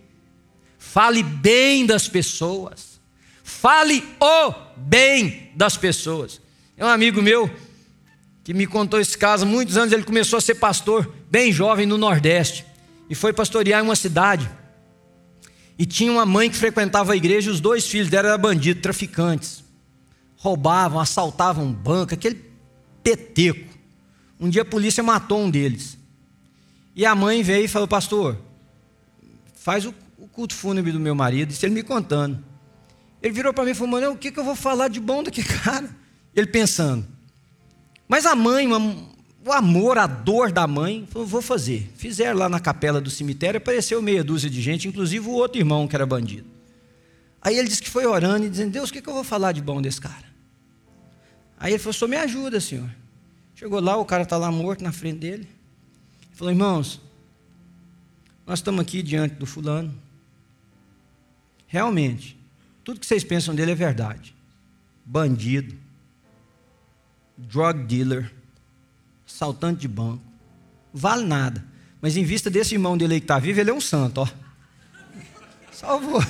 Fale 0.79 1.23
bem 1.23 1.87
das 1.87 2.09
pessoas. 2.09 3.01
Fale 3.43 4.05
o 4.21 4.53
bem 4.77 5.51
das 5.55 5.77
pessoas. 5.77 6.41
É 6.77 6.85
um 6.85 6.89
amigo 6.89 7.21
meu 7.21 7.51
que 8.45 8.55
me 8.55 8.66
contou 8.66 9.01
esse 9.01 9.16
caso. 9.16 9.45
Muitos 9.45 9.77
anos 9.77 9.93
ele 9.93 10.05
começou 10.05 10.37
a 10.37 10.41
ser 10.41 10.55
pastor, 10.55 11.12
bem 11.31 11.53
jovem, 11.53 11.87
no 11.87 11.99
Nordeste. 11.99 12.64
E 13.11 13.14
foi 13.14 13.33
pastorear 13.33 13.81
em 13.81 13.85
uma 13.85 13.97
cidade. 13.97 14.49
E 15.79 15.87
tinha 15.87 16.11
uma 16.11 16.27
mãe 16.27 16.51
que 16.51 16.57
frequentava 16.57 17.12
a 17.12 17.16
igreja, 17.16 17.51
e 17.51 17.53
os 17.53 17.61
dois 17.61 17.87
filhos 17.87 18.09
dela 18.09 18.29
eram 18.29 18.39
bandidos, 18.39 18.83
traficantes. 18.83 19.62
Roubavam, 20.37 21.01
assaltavam 21.01 21.73
banco, 21.73 22.14
aquele 22.14 22.43
peteco. 23.03 23.68
Um 24.41 24.49
dia 24.49 24.62
a 24.62 24.64
polícia 24.64 25.03
matou 25.03 25.41
um 25.41 25.51
deles. 25.51 25.99
E 26.95 27.05
a 27.05 27.14
mãe 27.14 27.43
veio 27.43 27.64
e 27.64 27.68
falou: 27.68 27.89
Pastor, 27.89 28.39
faz 29.55 29.84
o, 29.84 29.95
culto 30.39 30.55
fúnebre 30.55 30.93
do 30.93 31.01
meu 31.01 31.16
marido. 31.16 31.51
Isso 31.51 31.66
ele 31.66 31.74
me 31.74 31.82
contando. 31.82 32.39
Ele 33.20 33.32
virou 33.32 33.53
para 33.53 33.64
mim 33.64 33.72
e 33.72 33.74
falou: 33.74 33.91
Mano, 33.91 34.12
o 34.12 34.16
que, 34.16 34.30
que 34.30 34.39
eu 34.39 34.45
vou 34.45 34.55
falar 34.55 34.86
de 34.86 35.01
bom 35.01 35.22
daquele 35.22 35.49
cara? 35.62 35.89
Ele 36.34 36.47
pensando. 36.47 37.05
Mas 38.07 38.24
a 38.24 38.36
mãe, 38.36 38.68
o 38.72 39.53
amor, 39.53 39.99
a 39.99 40.07
dor 40.07 40.53
da 40.53 40.66
mãe, 40.66 41.07
falou: 41.11 41.26
Vou 41.26 41.43
fazer. 41.43 41.91
Fizeram 41.97 42.39
lá 42.39 42.49
na 42.49 42.61
capela 42.61 43.01
do 43.01 43.11
cemitério, 43.11 43.59
apareceu 43.59 44.01
meia 44.01 44.22
dúzia 44.22 44.49
de 44.49 44.62
gente, 44.62 44.86
inclusive 44.86 45.26
o 45.26 45.32
outro 45.32 45.59
irmão 45.59 45.89
que 45.89 45.97
era 45.97 46.07
bandido. 46.07 46.47
Aí 47.43 47.59
ele 47.59 47.68
disse 47.68 47.82
que 47.82 47.91
foi 47.91 48.07
orando 48.07 48.47
e 48.47 48.49
dizendo: 48.49 48.70
Deus, 48.70 48.91
o 48.91 48.93
que, 48.93 49.03
que 49.03 49.09
eu 49.09 49.14
vou 49.14 49.24
falar 49.24 49.51
de 49.51 49.61
bom 49.61 49.82
desse 49.82 50.01
cara? 50.01 50.26
Aí 51.59 51.72
ele 51.72 51.78
falou: 51.80 51.95
Só 51.95 52.07
me 52.07 52.16
ajuda, 52.16 52.61
Senhor. 52.61 52.89
Chegou 53.59 53.80
lá, 53.80 53.96
o 53.96 54.04
cara 54.04 54.22
está 54.22 54.36
lá 54.36 54.52
morto 54.52 54.84
na 54.84 54.92
frente 54.92 55.18
dele. 55.18 55.42
Ele 55.42 56.30
falou, 56.36 56.52
irmãos, 56.52 57.00
nós 58.46 58.61
estamos 58.61 58.80
aqui 58.80 59.02
diante 59.02 59.34
do 59.34 59.44
fulano. 59.46 59.92
Realmente, 61.66 62.38
tudo 62.84 63.00
que 63.00 63.06
vocês 63.06 63.24
pensam 63.24 63.56
dele 63.56 63.72
é 63.72 63.74
verdade. 63.74 64.32
Bandido, 65.04 65.74
drug 67.36 67.82
dealer, 67.82 68.32
assaltante 69.26 69.80
de 69.80 69.88
banco. 69.88 70.22
vale 70.94 71.26
nada. 71.26 71.64
Mas 72.00 72.16
em 72.16 72.22
vista 72.22 72.48
desse 72.48 72.76
irmão 72.76 72.96
dele 72.96 73.14
aí 73.14 73.20
que 73.20 73.24
está 73.24 73.40
vivo, 73.40 73.59
ele 73.59 73.70
é 73.70 73.74
um 73.74 73.80
santo, 73.80 74.20
ó. 74.20 74.28
Salvou. 75.72 76.22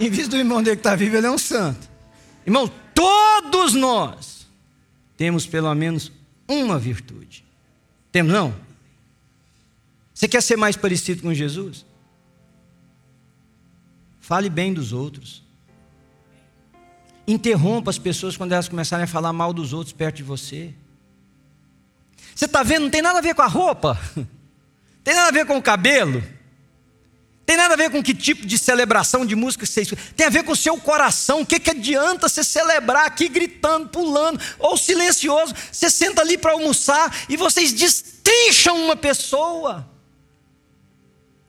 Em 0.00 0.08
vista 0.08 0.30
do 0.30 0.38
irmão 0.38 0.62
dele 0.62 0.76
que 0.76 0.80
está 0.80 0.96
vivo, 0.96 1.18
ele 1.18 1.26
é 1.26 1.30
um 1.30 1.36
santo. 1.36 1.86
Irmão, 2.46 2.66
todos 2.94 3.74
nós 3.74 4.46
temos 5.18 5.46
pelo 5.46 5.74
menos 5.74 6.15
uma 6.48 6.78
virtude. 6.78 7.44
Temos 8.12 8.32
não? 8.32 8.54
Você 10.14 10.26
quer 10.26 10.42
ser 10.42 10.56
mais 10.56 10.76
parecido 10.76 11.22
com 11.22 11.34
Jesus? 11.34 11.84
Fale 14.20 14.48
bem 14.48 14.72
dos 14.72 14.92
outros. 14.92 15.44
Interrompa 17.28 17.90
as 17.90 17.98
pessoas 17.98 18.36
quando 18.36 18.52
elas 18.52 18.68
começarem 18.68 19.04
a 19.04 19.08
falar 19.08 19.32
mal 19.32 19.52
dos 19.52 19.72
outros 19.72 19.92
perto 19.92 20.16
de 20.16 20.22
você. 20.22 20.74
Você 22.34 22.44
está 22.44 22.62
vendo? 22.62 22.84
Não 22.84 22.90
tem 22.90 23.02
nada 23.02 23.18
a 23.18 23.22
ver 23.22 23.34
com 23.34 23.42
a 23.42 23.46
roupa, 23.46 23.98
tem 25.04 25.14
nada 25.14 25.28
a 25.28 25.32
ver 25.32 25.46
com 25.46 25.56
o 25.56 25.62
cabelo, 25.62 26.22
tem 27.46 27.56
nada 27.56 27.74
a 27.74 27.76
ver 27.76 27.90
com 27.90 28.02
que 28.02 28.12
tipo 28.12 28.44
de 28.44 28.58
celebração 28.58 29.24
de 29.24 29.36
música 29.36 29.64
você 29.64 29.86
tem 30.16 30.26
a 30.26 30.30
ver 30.30 30.42
com 30.42 30.50
o 30.50 30.56
seu 30.56 30.76
coração. 30.78 31.42
O 31.42 31.46
que, 31.46 31.60
que 31.60 31.70
adianta 31.70 32.28
você 32.28 32.42
celebrar 32.42 33.06
aqui 33.06 33.28
gritando, 33.28 33.88
pulando, 33.88 34.40
ou 34.58 34.76
silencioso? 34.76 35.54
Você 35.70 35.88
senta 35.88 36.22
ali 36.22 36.36
para 36.36 36.52
almoçar 36.52 37.16
e 37.28 37.36
vocês 37.36 37.72
destrincham 37.72 38.84
uma 38.84 38.96
pessoa, 38.96 39.88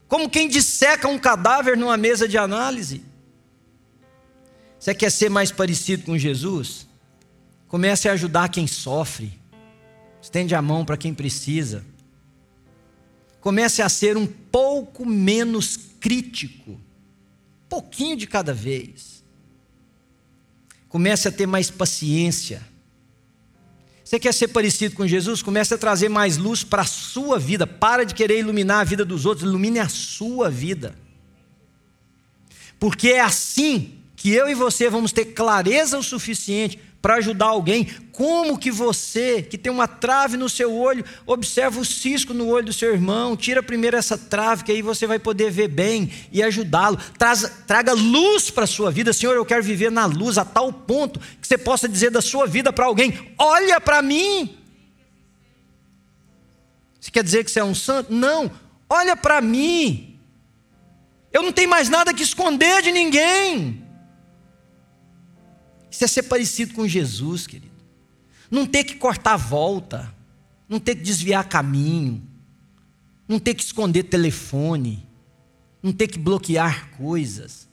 como 0.07 0.29
quem 0.29 0.47
disseca 0.47 1.07
um 1.07 1.17
cadáver 1.17 1.75
numa 1.75 1.97
mesa 1.97 2.27
de 2.27 2.37
análise. 2.37 3.03
Você 4.79 4.93
quer 4.93 5.11
ser 5.11 5.29
mais 5.29 5.51
parecido 5.51 6.03
com 6.03 6.15
Jesus? 6.15 6.87
Comece 7.67 8.07
a 8.07 8.11
ajudar 8.11 8.49
quem 8.49 8.67
sofre. 8.67 9.37
Estende 10.21 10.53
a 10.53 10.61
mão 10.61 10.85
para 10.85 10.95
quem 10.95 11.11
precisa. 11.11 11.83
Comece 13.47 13.81
a 13.81 13.87
ser 13.87 14.17
um 14.17 14.27
pouco 14.27 15.05
menos 15.05 15.79
crítico. 16.01 16.77
Pouquinho 17.69 18.17
de 18.17 18.27
cada 18.27 18.53
vez. 18.53 19.23
Comece 20.89 21.29
a 21.29 21.31
ter 21.31 21.45
mais 21.45 21.71
paciência. 21.71 22.61
Você 24.03 24.19
quer 24.19 24.33
ser 24.33 24.49
parecido 24.49 24.95
com 24.95 25.07
Jesus? 25.07 25.41
Comece 25.41 25.73
a 25.73 25.77
trazer 25.77 26.09
mais 26.09 26.35
luz 26.35 26.61
para 26.61 26.81
a 26.81 26.85
sua 26.85 27.39
vida. 27.39 27.65
Para 27.65 28.03
de 28.03 28.13
querer 28.13 28.37
iluminar 28.37 28.81
a 28.81 28.83
vida 28.83 29.05
dos 29.05 29.25
outros, 29.25 29.47
ilumine 29.47 29.79
a 29.79 29.87
sua 29.87 30.49
vida. 30.49 30.93
Porque 32.77 33.11
é 33.11 33.21
assim 33.21 33.93
que 34.17 34.29
eu 34.29 34.49
e 34.49 34.55
você 34.55 34.89
vamos 34.89 35.13
ter 35.13 35.27
clareza 35.27 35.97
o 35.97 36.03
suficiente 36.03 36.77
para 37.01 37.15
ajudar 37.15 37.47
alguém, 37.47 37.85
como 38.11 38.57
que 38.57 38.71
você, 38.71 39.41
que 39.41 39.57
tem 39.57 39.71
uma 39.71 39.87
trave 39.87 40.35
no 40.35 40.49
seu 40.49 40.73
olho, 40.75 41.05
observa 41.25 41.79
o 41.79 41.85
cisco 41.85 42.33
no 42.33 42.47
olho 42.47 42.65
do 42.65 42.73
seu 42.73 42.91
irmão, 42.93 43.37
tira 43.37 43.61
primeiro 43.61 43.95
essa 43.95 44.17
trave, 44.17 44.63
que 44.63 44.71
aí 44.71 44.81
você 44.81 45.05
vai 45.05 45.19
poder 45.19 45.51
ver 45.51 45.67
bem 45.67 46.11
e 46.31 46.41
ajudá-lo. 46.41 46.97
Traga 47.67 47.93
luz 47.93 48.49
para 48.49 48.63
a 48.63 48.67
sua 48.67 48.91
vida. 48.91 49.13
Senhor, 49.13 49.35
eu 49.35 49.45
quero 49.45 49.63
viver 49.63 49.91
na 49.91 50.05
luz 50.05 50.37
a 50.37 50.43
tal 50.43 50.73
ponto 50.73 51.19
que 51.19 51.47
você 51.47 51.57
possa 51.57 51.87
dizer 51.87 52.09
da 52.09 52.21
sua 52.21 52.47
vida 52.47 52.73
para 52.73 52.85
alguém: 52.85 53.33
olha 53.37 53.79
para 53.79 54.01
mim. 54.01 54.57
Você 56.99 57.11
quer 57.11 57.23
dizer 57.23 57.45
que 57.45 57.51
você 57.51 57.59
é 57.59 57.63
um 57.63 57.75
santo? 57.75 58.11
Não, 58.11 58.51
olha 58.89 59.15
para 59.15 59.39
mim. 59.39 60.19
Eu 61.31 61.43
não 61.43 61.51
tenho 61.51 61.69
mais 61.69 61.87
nada 61.87 62.13
que 62.13 62.23
esconder 62.23 62.81
de 62.81 62.91
ninguém. 62.91 63.86
Isso 65.97 66.05
é 66.05 66.07
ser 66.07 66.23
parecido 66.23 66.75
com 66.75 66.87
Jesus, 66.87 67.47
querido. 67.47 67.73
Não 68.51 68.67
ter 68.67 68.83
que 68.83 68.97
cortar 68.97 69.35
volta, 69.35 70.13
não 70.69 70.79
ter 70.79 70.93
que 70.93 71.01
desviar 71.01 71.49
caminho, 71.49 72.21
não 73.27 73.39
ter 73.39 73.55
que 73.55 73.63
esconder 73.63 74.03
telefone, 74.03 75.07
não 75.81 75.91
ter 75.91 76.07
que 76.07 76.19
bloquear 76.19 76.91
coisas. 76.91 77.67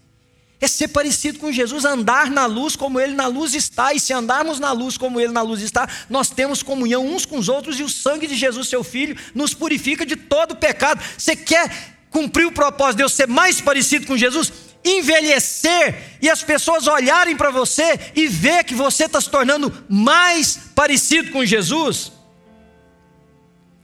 É 0.58 0.66
ser 0.66 0.88
parecido 0.88 1.38
com 1.38 1.52
Jesus, 1.52 1.84
andar 1.84 2.30
na 2.30 2.46
luz 2.46 2.76
como 2.76 2.98
Ele 2.98 3.12
na 3.12 3.26
luz 3.26 3.52
está. 3.52 3.92
E 3.92 4.00
se 4.00 4.14
andarmos 4.14 4.58
na 4.58 4.72
luz 4.72 4.96
como 4.96 5.20
Ele 5.20 5.30
na 5.30 5.42
luz 5.42 5.60
está, 5.60 5.86
nós 6.08 6.30
temos 6.30 6.62
comunhão 6.62 7.06
uns 7.06 7.26
com 7.26 7.36
os 7.36 7.50
outros 7.50 7.78
e 7.78 7.82
o 7.82 7.90
sangue 7.90 8.26
de 8.26 8.36
Jesus, 8.36 8.68
seu 8.68 8.82
Filho, 8.82 9.18
nos 9.34 9.52
purifica 9.52 10.06
de 10.06 10.16
todo 10.16 10.56
pecado. 10.56 11.04
Você 11.18 11.36
quer 11.36 11.98
cumprir 12.08 12.46
o 12.46 12.52
propósito 12.52 12.96
de 12.96 13.02
Deus 13.02 13.12
ser 13.12 13.28
mais 13.28 13.60
parecido 13.60 14.06
com 14.06 14.16
Jesus? 14.16 14.50
Envelhecer 14.84 16.18
e 16.20 16.28
as 16.28 16.42
pessoas 16.42 16.86
olharem 16.86 17.36
para 17.36 17.50
você 17.50 17.98
e 18.14 18.28
ver 18.28 18.64
que 18.64 18.74
você 18.74 19.06
está 19.06 19.20
se 19.20 19.30
tornando 19.30 19.72
mais 19.88 20.58
parecido 20.74 21.30
com 21.30 21.44
Jesus, 21.44 22.12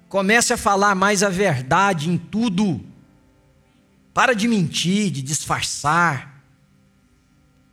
comece 0.09 0.53
a 0.53 0.59
falar 0.59 0.95
mais 0.95 1.23
a 1.23 1.31
verdade 1.31 2.11
em 2.11 2.19
tudo. 2.19 2.85
Para 4.13 4.35
de 4.35 4.47
mentir, 4.47 5.11
de 5.11 5.23
disfarçar, 5.23 6.43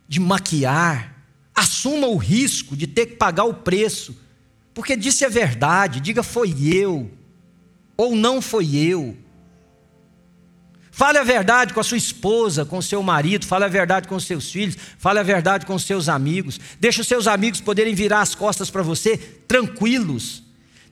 de 0.08 0.18
maquiar. 0.18 1.14
Assuma 1.54 2.06
o 2.06 2.16
risco 2.16 2.76
de 2.76 2.86
ter 2.86 3.06
que 3.06 3.16
pagar 3.16 3.44
o 3.44 3.52
preço, 3.52 4.16
porque 4.72 4.96
disse 4.96 5.24
a 5.24 5.28
verdade, 5.28 6.00
diga 6.00 6.22
foi 6.22 6.54
eu, 6.72 7.10
ou 7.96 8.14
não 8.14 8.40
foi 8.40 8.76
eu. 8.76 9.16
Fale 10.98 11.16
a 11.16 11.22
verdade 11.22 11.72
com 11.72 11.78
a 11.78 11.84
sua 11.84 11.96
esposa, 11.96 12.64
com 12.64 12.78
o 12.78 12.82
seu 12.82 13.00
marido, 13.04 13.46
fale 13.46 13.64
a 13.64 13.68
verdade 13.68 14.08
com 14.08 14.16
os 14.16 14.24
seus 14.24 14.50
filhos, 14.50 14.76
fale 14.98 15.20
a 15.20 15.22
verdade 15.22 15.64
com 15.64 15.72
os 15.76 15.84
seus 15.84 16.08
amigos. 16.08 16.58
Deixe 16.80 17.00
os 17.00 17.06
seus 17.06 17.28
amigos 17.28 17.60
poderem 17.60 17.94
virar 17.94 18.20
as 18.20 18.34
costas 18.34 18.68
para 18.68 18.82
você 18.82 19.16
tranquilos. 19.16 20.42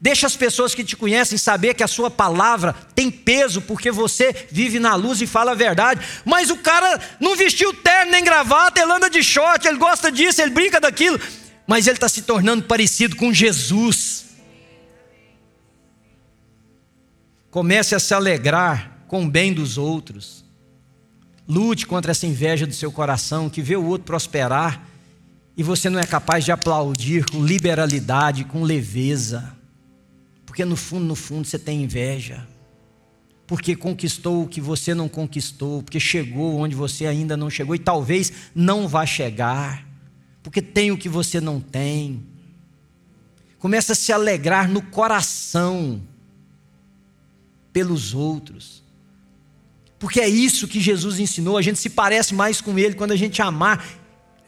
Deixe 0.01 0.25
as 0.25 0.37
pessoas 0.37 0.77
que 0.77 0.85
te 0.85 0.95
conhecem 0.95 1.37
saber 1.37 1.75
que 1.75 1.83
a 1.83 1.89
sua 1.89 2.09
palavra 2.09 2.73
tem 2.95 3.11
peso 3.11 3.61
porque 3.61 3.91
você 3.91 4.47
vive 4.49 4.79
na 4.79 4.95
luz 4.95 5.21
e 5.21 5.27
fala 5.27 5.51
a 5.51 5.57
verdade. 5.57 6.07
Mas 6.25 6.51
o 6.51 6.57
cara 6.59 7.01
não 7.19 7.35
vestiu 7.35 7.75
terno 7.75 8.13
nem 8.13 8.23
gravata, 8.23 8.81
ele 8.81 8.93
anda 8.93 9.11
de 9.11 9.25
short, 9.25 9.67
ele 9.67 9.77
gosta 9.77 10.13
disso, 10.13 10.41
ele 10.41 10.53
brinca 10.53 10.81
daquilo, 10.81 11.19
mas 11.67 11.89
ele 11.89 11.97
está 11.97 12.09
se 12.09 12.23
tornando 12.23 12.63
parecido 12.63 13.17
com 13.17 13.33
Jesus. 13.33 14.27
Comece 17.51 17.93
a 17.93 17.99
se 17.99 18.15
alegrar 18.15 18.96
com 19.07 19.25
o 19.25 19.31
bem 19.31 19.53
dos 19.53 19.79
outros. 19.79 20.45
Lute 21.49 21.87
contra 21.87 22.11
essa 22.11 22.27
inveja 22.27 22.67
do 22.67 22.75
seu 22.75 22.91
coração 22.91 23.49
que 23.49 23.63
vê 23.63 23.77
o 23.77 23.85
outro 23.85 24.07
prosperar 24.07 24.87
e 25.57 25.63
você 25.63 25.89
não 25.89 25.99
é 25.99 26.07
capaz 26.07 26.45
de 26.45 26.53
aplaudir 26.53 27.25
com 27.25 27.45
liberalidade, 27.45 28.45
com 28.45 28.63
leveza. 28.63 29.57
Porque 30.45 30.65
no 30.65 30.77
fundo, 30.77 31.05
no 31.05 31.15
fundo 31.15 31.47
você 31.47 31.59
tem 31.59 31.83
inveja. 31.83 32.47
Porque 33.47 33.77
conquistou 33.77 34.43
o 34.43 34.49
que 34.49 34.61
você 34.61 34.93
não 34.93 35.09
conquistou, 35.09 35.83
porque 35.83 36.01
chegou 36.01 36.57
onde 36.59 36.75
você 36.75 37.07
ainda 37.07 37.37
não 37.37 37.49
chegou 37.49 37.75
e 37.75 37.79
talvez 37.79 38.33
não 38.55 38.89
vá 38.89 39.07
chegar. 39.07 39.87
Porque 40.43 40.61
tem 40.61 40.91
o 40.91 40.99
que 40.99 41.09
você 41.09 41.41
não 41.41 41.61
tem. 41.61 42.23
Começa 43.59 43.93
a 43.93 43.97
se 43.97 44.13
alegrar 44.13 44.69
no 44.69 44.83
coração 44.83 46.03
pelos 47.73 48.15
outros. 48.15 48.83
Porque 49.99 50.21
é 50.21 50.29
isso 50.29 50.69
que 50.69 50.81
Jesus 50.81 51.19
ensinou. 51.19 51.57
A 51.57 51.63
gente 51.63 51.79
se 51.79 51.91
parece 51.91 52.35
mais 52.35 52.61
com 52.61 52.79
Ele 52.79 52.95
quando 52.95 53.13
a 53.13 53.17
gente 53.17 53.41
amar 53.41 53.85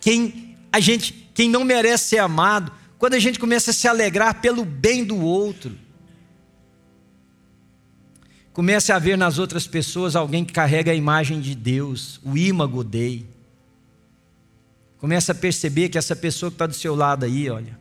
quem 0.01 0.57
a 0.73 0.81
gente, 0.81 1.31
quem 1.35 1.49
não 1.49 1.65
merece 1.65 2.11
ser 2.11 2.19
amado. 2.19 2.71
Quando 2.99 3.15
a 3.15 3.19
gente 3.19 3.39
começa 3.39 3.71
a 3.71 3.75
se 3.75 3.89
alegrar 3.89 4.41
pelo 4.41 4.65
bem 4.65 5.05
do 5.05 5.19
outro. 5.19 5.77
Comece 8.53 8.91
a 8.91 8.99
ver 8.99 9.17
nas 9.17 9.39
outras 9.39 9.67
pessoas 9.67 10.17
alguém 10.17 10.45
que 10.45 10.53
carrega 10.53 10.91
a 10.91 10.95
imagem 10.95 11.41
de 11.41 11.55
Deus, 11.55 12.21
o 12.25 12.37
imago 12.37 12.83
Dei. 12.83 13.25
Comece 14.99 15.31
a 15.31 15.35
perceber 15.35 15.89
que 15.89 15.97
essa 15.97 16.17
pessoa 16.17 16.51
que 16.51 16.57
está 16.57 16.67
do 16.67 16.75
seu 16.75 16.97
lado 16.97 17.25
aí, 17.25 17.49
olha, 17.49 17.79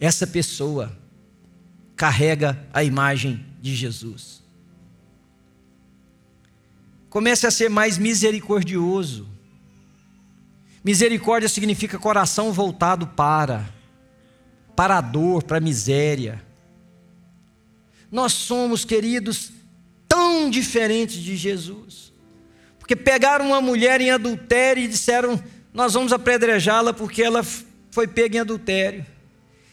essa 0.00 0.26
pessoa 0.26 0.96
carrega 1.94 2.58
a 2.72 2.82
imagem 2.82 3.44
de 3.60 3.74
Jesus. 3.74 4.42
Comece 7.16 7.46
a 7.46 7.50
ser 7.50 7.70
mais 7.70 7.96
misericordioso. 7.96 9.26
Misericórdia 10.84 11.48
significa 11.48 11.98
coração 11.98 12.52
voltado 12.52 13.06
para, 13.06 13.72
para 14.76 14.98
a 14.98 15.00
dor, 15.00 15.42
para 15.42 15.56
a 15.56 15.60
miséria. 15.60 16.44
Nós 18.12 18.34
somos, 18.34 18.84
queridos, 18.84 19.50
tão 20.06 20.50
diferentes 20.50 21.16
de 21.16 21.36
Jesus. 21.38 22.12
Porque 22.78 22.94
pegaram 22.94 23.46
uma 23.46 23.62
mulher 23.62 23.98
em 24.02 24.10
adultério 24.10 24.82
e 24.82 24.86
disseram: 24.86 25.42
Nós 25.72 25.94
vamos 25.94 26.12
apedrejá-la 26.12 26.92
porque 26.92 27.22
ela 27.22 27.42
foi 27.90 28.06
pega 28.06 28.36
em 28.36 28.40
adultério. 28.40 29.06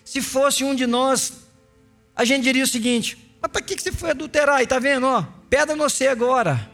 Se 0.06 0.22
fosse 0.22 0.64
um 0.64 0.74
de 0.74 0.88
nós, 0.88 1.34
a 2.16 2.24
gente 2.24 2.44
diria 2.44 2.64
o 2.64 2.68
seguinte: 2.68 3.18
Mas 3.42 3.52
para 3.52 3.62
que 3.62 3.78
você 3.78 3.92
foi 3.92 4.12
adulterar? 4.12 4.62
E 4.62 4.64
está 4.64 4.80
vendo? 4.80 5.08
Ó, 5.08 5.26
pedra 5.50 5.76
você 5.76 6.08
agora. 6.08 6.72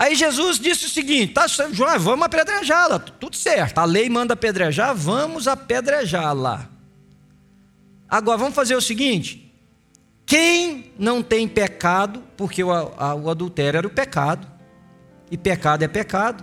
Aí 0.00 0.14
Jesus 0.14 0.58
disse 0.58 0.86
o 0.86 0.88
seguinte: 0.88 1.34
tá, 1.34 1.46
João, 1.46 1.98
vamos 1.98 2.24
apedrejá-la, 2.24 2.98
tudo 2.98 3.36
certo, 3.36 3.76
a 3.80 3.84
lei 3.84 4.08
manda 4.08 4.32
apedrejar, 4.32 4.94
vamos 4.94 5.46
apedrejá-la. 5.46 6.70
Agora 8.08 8.38
vamos 8.38 8.54
fazer 8.54 8.74
o 8.74 8.80
seguinte: 8.80 9.52
Quem 10.24 10.90
não 10.98 11.22
tem 11.22 11.46
pecado, 11.46 12.24
porque 12.34 12.64
o, 12.64 12.72
a, 12.72 13.14
o 13.14 13.28
adultério 13.28 13.76
era 13.76 13.86
o 13.86 13.90
pecado, 13.90 14.50
e 15.30 15.36
pecado 15.36 15.82
é 15.82 15.88
pecado. 15.88 16.42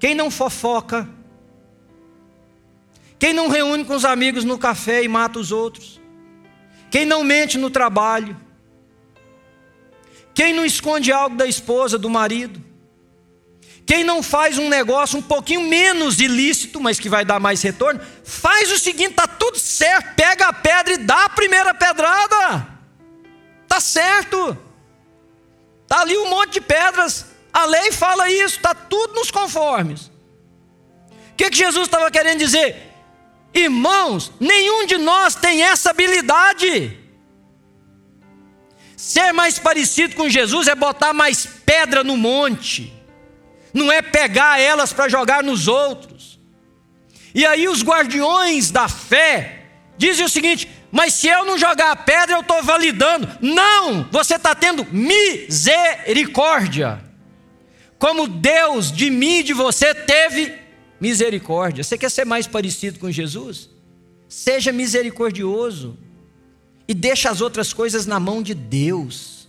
Quem 0.00 0.12
não 0.12 0.28
fofoca, 0.28 1.08
quem 3.16 3.32
não 3.32 3.46
reúne 3.46 3.84
com 3.84 3.94
os 3.94 4.04
amigos 4.04 4.42
no 4.42 4.58
café 4.58 5.04
e 5.04 5.08
mata 5.08 5.38
os 5.38 5.52
outros, 5.52 6.00
quem 6.90 7.06
não 7.06 7.22
mente 7.22 7.56
no 7.56 7.70
trabalho, 7.70 8.36
quem 10.38 10.54
não 10.54 10.64
esconde 10.64 11.10
algo 11.10 11.34
da 11.34 11.48
esposa, 11.48 11.98
do 11.98 12.08
marido, 12.08 12.62
quem 13.84 14.04
não 14.04 14.22
faz 14.22 14.56
um 14.56 14.68
negócio 14.68 15.18
um 15.18 15.22
pouquinho 15.22 15.62
menos 15.62 16.20
ilícito, 16.20 16.80
mas 16.80 17.00
que 17.00 17.08
vai 17.08 17.24
dar 17.24 17.40
mais 17.40 17.60
retorno, 17.60 18.00
faz 18.22 18.70
o 18.70 18.78
seguinte: 18.78 19.10
está 19.10 19.26
tudo 19.26 19.58
certo, 19.58 20.14
pega 20.14 20.46
a 20.46 20.52
pedra 20.52 20.94
e 20.94 20.98
dá 20.98 21.24
a 21.24 21.28
primeira 21.28 21.74
pedrada. 21.74 22.68
Está 23.64 23.80
certo. 23.80 24.56
Está 25.82 26.02
ali 26.02 26.16
um 26.16 26.30
monte 26.30 26.52
de 26.52 26.60
pedras. 26.60 27.26
A 27.52 27.64
lei 27.64 27.90
fala 27.90 28.30
isso, 28.30 28.58
está 28.58 28.72
tudo 28.72 29.14
nos 29.14 29.32
conformes. 29.32 30.02
O 30.02 31.34
que, 31.36 31.50
que 31.50 31.56
Jesus 31.56 31.88
estava 31.88 32.08
querendo 32.12 32.38
dizer? 32.38 32.76
Irmãos, 33.52 34.30
nenhum 34.38 34.86
de 34.86 34.98
nós 34.98 35.34
tem 35.34 35.64
essa 35.64 35.90
habilidade. 35.90 36.96
Ser 38.98 39.32
mais 39.32 39.58
parecido 39.58 40.14
com 40.14 40.28
Jesus 40.28 40.68
é 40.68 40.74
botar 40.74 41.14
mais 41.14 41.46
pedra 41.64 42.04
no 42.04 42.18
monte 42.18 42.98
não 43.72 43.90
é 43.90 44.02
pegar 44.02 44.60
elas 44.60 44.92
para 44.92 45.08
jogar 45.08 45.42
nos 45.42 45.66
outros. 45.68 46.38
E 47.34 47.46
aí 47.46 47.68
os 47.68 47.82
guardiões 47.82 48.70
da 48.70 48.88
fé 48.88 49.64
dizem 49.96 50.24
o 50.24 50.28
seguinte: 50.28 50.68
mas 50.90 51.14
se 51.14 51.28
eu 51.28 51.44
não 51.44 51.58
jogar 51.58 51.92
a 51.92 51.96
pedra, 51.96 52.36
eu 52.36 52.40
estou 52.40 52.62
validando. 52.62 53.28
Não, 53.40 54.08
você 54.10 54.36
está 54.36 54.54
tendo 54.54 54.86
misericórdia. 54.92 57.04
Como 57.98 58.28
Deus 58.28 58.92
de 58.92 59.10
mim 59.10 59.38
e 59.38 59.42
de 59.42 59.52
você 59.52 59.92
teve 59.94 60.54
misericórdia. 61.00 61.82
Você 61.82 61.98
quer 61.98 62.10
ser 62.10 62.24
mais 62.24 62.46
parecido 62.46 62.98
com 62.98 63.10
Jesus? 63.10 63.68
Seja 64.28 64.72
misericordioso 64.72 65.98
e 66.88 66.94
deixa 66.94 67.30
as 67.30 67.42
outras 67.42 67.72
coisas 67.74 68.06
na 68.06 68.18
mão 68.18 68.42
de 68.42 68.54
Deus. 68.54 69.46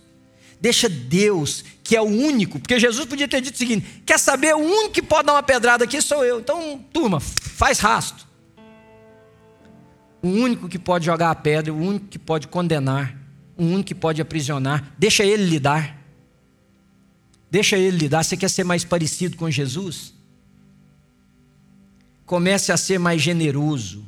Deixa 0.60 0.90
Deus, 0.90 1.64
que 1.82 1.96
é 1.96 2.02
o 2.02 2.04
único, 2.04 2.60
porque 2.60 2.78
Jesus 2.78 3.06
podia 3.06 3.26
ter 3.26 3.40
dito 3.40 3.54
o 3.54 3.58
seguinte: 3.58 4.02
quer 4.04 4.18
saber, 4.18 4.54
o 4.54 4.58
único 4.58 4.90
que 4.90 5.02
pode 5.02 5.26
dar 5.26 5.32
uma 5.32 5.42
pedrada 5.42 5.84
aqui 5.84 6.02
sou 6.02 6.22
eu. 6.22 6.38
Então, 6.38 6.84
turma, 6.92 7.18
faz 7.18 7.78
rasto. 7.78 8.28
O 10.22 10.28
único 10.28 10.68
que 10.68 10.78
pode 10.78 11.06
jogar 11.06 11.30
a 11.30 11.34
pedra, 11.34 11.72
o 11.72 11.78
único 11.78 12.06
que 12.08 12.18
pode 12.18 12.46
condenar, 12.46 13.16
o 13.56 13.64
único 13.64 13.84
que 13.84 13.94
pode 13.94 14.20
aprisionar, 14.20 14.92
deixa 14.98 15.24
ele 15.24 15.44
lidar. 15.44 15.98
Deixa 17.50 17.78
ele 17.78 17.96
lidar. 17.96 18.22
Você 18.22 18.36
quer 18.36 18.50
ser 18.50 18.64
mais 18.64 18.84
parecido 18.84 19.38
com 19.38 19.50
Jesus? 19.50 20.12
Comece 22.26 22.70
a 22.70 22.76
ser 22.76 22.98
mais 22.98 23.22
generoso. 23.22 24.04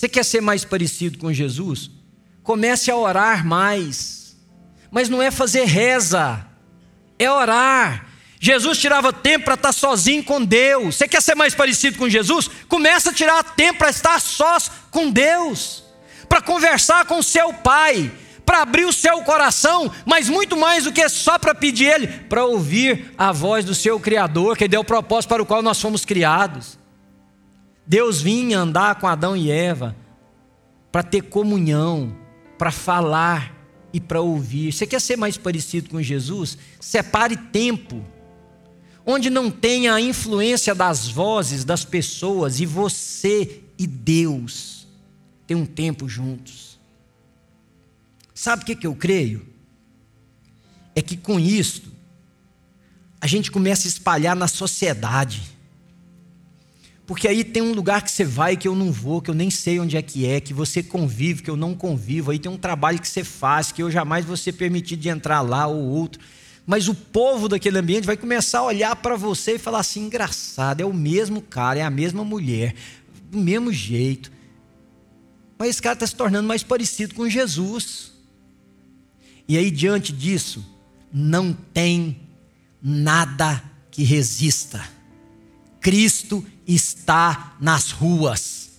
Você 0.00 0.08
quer 0.08 0.24
ser 0.24 0.40
mais 0.40 0.64
parecido 0.64 1.18
com 1.18 1.30
Jesus? 1.30 1.90
Comece 2.42 2.90
a 2.90 2.96
orar 2.96 3.46
mais. 3.46 4.34
Mas 4.90 5.10
não 5.10 5.20
é 5.20 5.30
fazer 5.30 5.64
reza, 5.64 6.42
é 7.18 7.30
orar. 7.30 8.06
Jesus 8.40 8.78
tirava 8.78 9.12
tempo 9.12 9.44
para 9.44 9.56
estar 9.56 9.72
sozinho 9.72 10.24
com 10.24 10.42
Deus. 10.42 10.96
Você 10.96 11.06
quer 11.06 11.20
ser 11.20 11.34
mais 11.34 11.54
parecido 11.54 11.98
com 11.98 12.08
Jesus? 12.08 12.48
Começa 12.66 13.10
a 13.10 13.12
tirar 13.12 13.44
tempo 13.44 13.80
para 13.80 13.90
estar 13.90 14.18
sós 14.22 14.70
com 14.90 15.10
Deus, 15.10 15.84
para 16.26 16.40
conversar 16.40 17.04
com 17.04 17.22
seu 17.22 17.52
Pai, 17.52 18.10
para 18.46 18.62
abrir 18.62 18.86
o 18.86 18.94
seu 18.94 19.20
coração, 19.20 19.92
mas 20.06 20.30
muito 20.30 20.56
mais 20.56 20.84
do 20.84 20.92
que 20.92 21.06
só 21.10 21.38
para 21.38 21.54
pedir 21.54 21.92
Ele, 21.92 22.06
para 22.06 22.46
ouvir 22.46 23.12
a 23.18 23.32
voz 23.32 23.66
do 23.66 23.74
seu 23.74 24.00
Criador, 24.00 24.56
que 24.56 24.66
deu 24.66 24.80
o 24.80 24.84
propósito 24.84 25.28
para 25.28 25.42
o 25.42 25.46
qual 25.46 25.60
nós 25.60 25.78
fomos 25.78 26.06
criados. 26.06 26.79
Deus 27.90 28.22
vinha 28.22 28.56
andar 28.56 29.00
com 29.00 29.08
Adão 29.08 29.36
e 29.36 29.50
Eva 29.50 29.96
para 30.92 31.02
ter 31.02 31.22
comunhão, 31.22 32.16
para 32.56 32.70
falar 32.70 33.52
e 33.92 33.98
para 33.98 34.20
ouvir. 34.20 34.72
Você 34.72 34.86
quer 34.86 35.00
ser 35.00 35.16
mais 35.16 35.36
parecido 35.36 35.90
com 35.90 36.00
Jesus? 36.00 36.56
Separe 36.78 37.36
tempo 37.36 38.00
onde 39.04 39.28
não 39.28 39.50
tenha 39.50 39.92
a 39.92 40.00
influência 40.00 40.72
das 40.72 41.08
vozes 41.08 41.64
das 41.64 41.84
pessoas 41.84 42.60
e 42.60 42.64
você 42.64 43.64
e 43.76 43.88
Deus 43.88 44.86
tem 45.44 45.56
um 45.56 45.66
tempo 45.66 46.08
juntos. 46.08 46.78
Sabe 48.32 48.62
o 48.62 48.66
que, 48.66 48.76
que 48.76 48.86
eu 48.86 48.94
creio? 48.94 49.44
É 50.94 51.02
que 51.02 51.16
com 51.16 51.40
isto 51.40 51.90
a 53.20 53.26
gente 53.26 53.50
começa 53.50 53.88
a 53.88 53.90
espalhar 53.90 54.36
na 54.36 54.46
sociedade 54.46 55.49
porque 57.10 57.26
aí 57.26 57.42
tem 57.42 57.60
um 57.60 57.72
lugar 57.72 58.02
que 58.02 58.10
você 58.12 58.24
vai 58.24 58.56
que 58.56 58.68
eu 58.68 58.76
não 58.76 58.92
vou, 58.92 59.20
que 59.20 59.28
eu 59.28 59.34
nem 59.34 59.50
sei 59.50 59.80
onde 59.80 59.96
é 59.96 60.00
que 60.00 60.24
é, 60.24 60.40
que 60.40 60.54
você 60.54 60.80
convive, 60.80 61.42
que 61.42 61.50
eu 61.50 61.56
não 61.56 61.74
convivo. 61.74 62.30
Aí 62.30 62.38
tem 62.38 62.52
um 62.52 62.56
trabalho 62.56 63.00
que 63.00 63.08
você 63.08 63.24
faz, 63.24 63.72
que 63.72 63.82
eu 63.82 63.90
jamais 63.90 64.24
vou 64.24 64.36
ser 64.36 64.52
permitido 64.52 65.00
de 65.00 65.08
entrar 65.08 65.40
lá 65.40 65.66
ou 65.66 65.88
outro. 65.88 66.22
Mas 66.64 66.86
o 66.86 66.94
povo 66.94 67.48
daquele 67.48 67.76
ambiente 67.80 68.04
vai 68.04 68.16
começar 68.16 68.60
a 68.60 68.62
olhar 68.62 68.94
para 68.94 69.16
você 69.16 69.54
e 69.54 69.58
falar 69.58 69.80
assim: 69.80 70.06
engraçado, 70.06 70.82
é 70.82 70.84
o 70.84 70.94
mesmo 70.94 71.42
cara, 71.42 71.80
é 71.80 71.82
a 71.82 71.90
mesma 71.90 72.22
mulher, 72.22 72.76
do 73.28 73.38
mesmo 73.38 73.72
jeito. 73.72 74.30
Mas 75.58 75.70
esse 75.70 75.82
cara 75.82 75.94
está 75.94 76.06
se 76.06 76.14
tornando 76.14 76.46
mais 76.46 76.62
parecido 76.62 77.16
com 77.16 77.28
Jesus. 77.28 78.12
E 79.48 79.58
aí, 79.58 79.68
diante 79.68 80.12
disso, 80.12 80.64
não 81.12 81.52
tem 81.52 82.20
nada 82.80 83.60
que 83.90 84.04
resista. 84.04 84.99
Cristo 85.80 86.44
está 86.66 87.56
nas 87.60 87.90
ruas, 87.90 88.70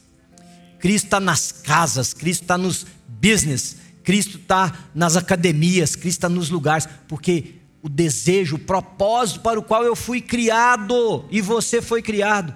Cristo 0.79 1.05
está 1.05 1.19
nas 1.19 1.51
casas, 1.51 2.13
Cristo 2.13 2.43
está 2.43 2.57
nos 2.57 2.85
business, 3.07 3.77
Cristo 4.03 4.37
está 4.37 4.73
nas 4.93 5.15
academias, 5.15 5.95
Cristo 5.95 6.17
está 6.17 6.29
nos 6.29 6.49
lugares, 6.49 6.87
porque 7.07 7.55
o 7.81 7.89
desejo, 7.89 8.55
o 8.55 8.59
propósito 8.59 9.41
para 9.41 9.59
o 9.59 9.63
qual 9.63 9.83
eu 9.83 9.95
fui 9.95 10.21
criado 10.21 11.25
e 11.31 11.41
você 11.41 11.81
foi 11.81 12.01
criado, 12.01 12.53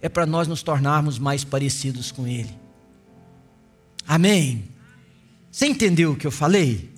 é 0.00 0.08
para 0.08 0.26
nós 0.26 0.46
nos 0.46 0.62
tornarmos 0.62 1.18
mais 1.18 1.44
parecidos 1.44 2.12
com 2.12 2.26
Ele. 2.26 2.54
Amém? 4.06 4.64
Você 5.50 5.66
entendeu 5.66 6.12
o 6.12 6.16
que 6.16 6.26
eu 6.26 6.30
falei? 6.30 6.90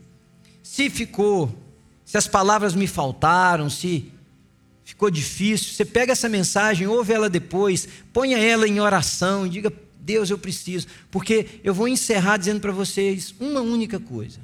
Se 0.63 0.91
ficou, 0.91 1.57
se 2.05 2.19
as 2.19 2.27
palavras 2.27 2.75
me 2.75 2.87
faltaram, 2.87 3.71
se 3.71 4.13
ficou 4.89 5.11
difícil, 5.11 5.75
você 5.75 5.85
pega 5.85 6.13
essa 6.13 6.31
mensagem, 6.31 6.87
ouve 6.87 7.13
ela 7.13 7.29
depois, 7.29 7.87
ponha 8.11 8.39
ela 8.39 8.67
em 8.67 8.81
oração 8.81 9.47
e 9.47 9.51
diga: 9.51 9.71
Deus, 10.01 10.31
eu 10.31 10.39
preciso. 10.39 10.87
Porque 11.11 11.61
eu 11.63 11.75
vou 11.75 11.87
encerrar 11.87 12.39
dizendo 12.39 12.61
para 12.61 12.73
vocês 12.73 13.35
uma 13.39 13.61
única 13.61 14.01
coisa. 14.01 14.41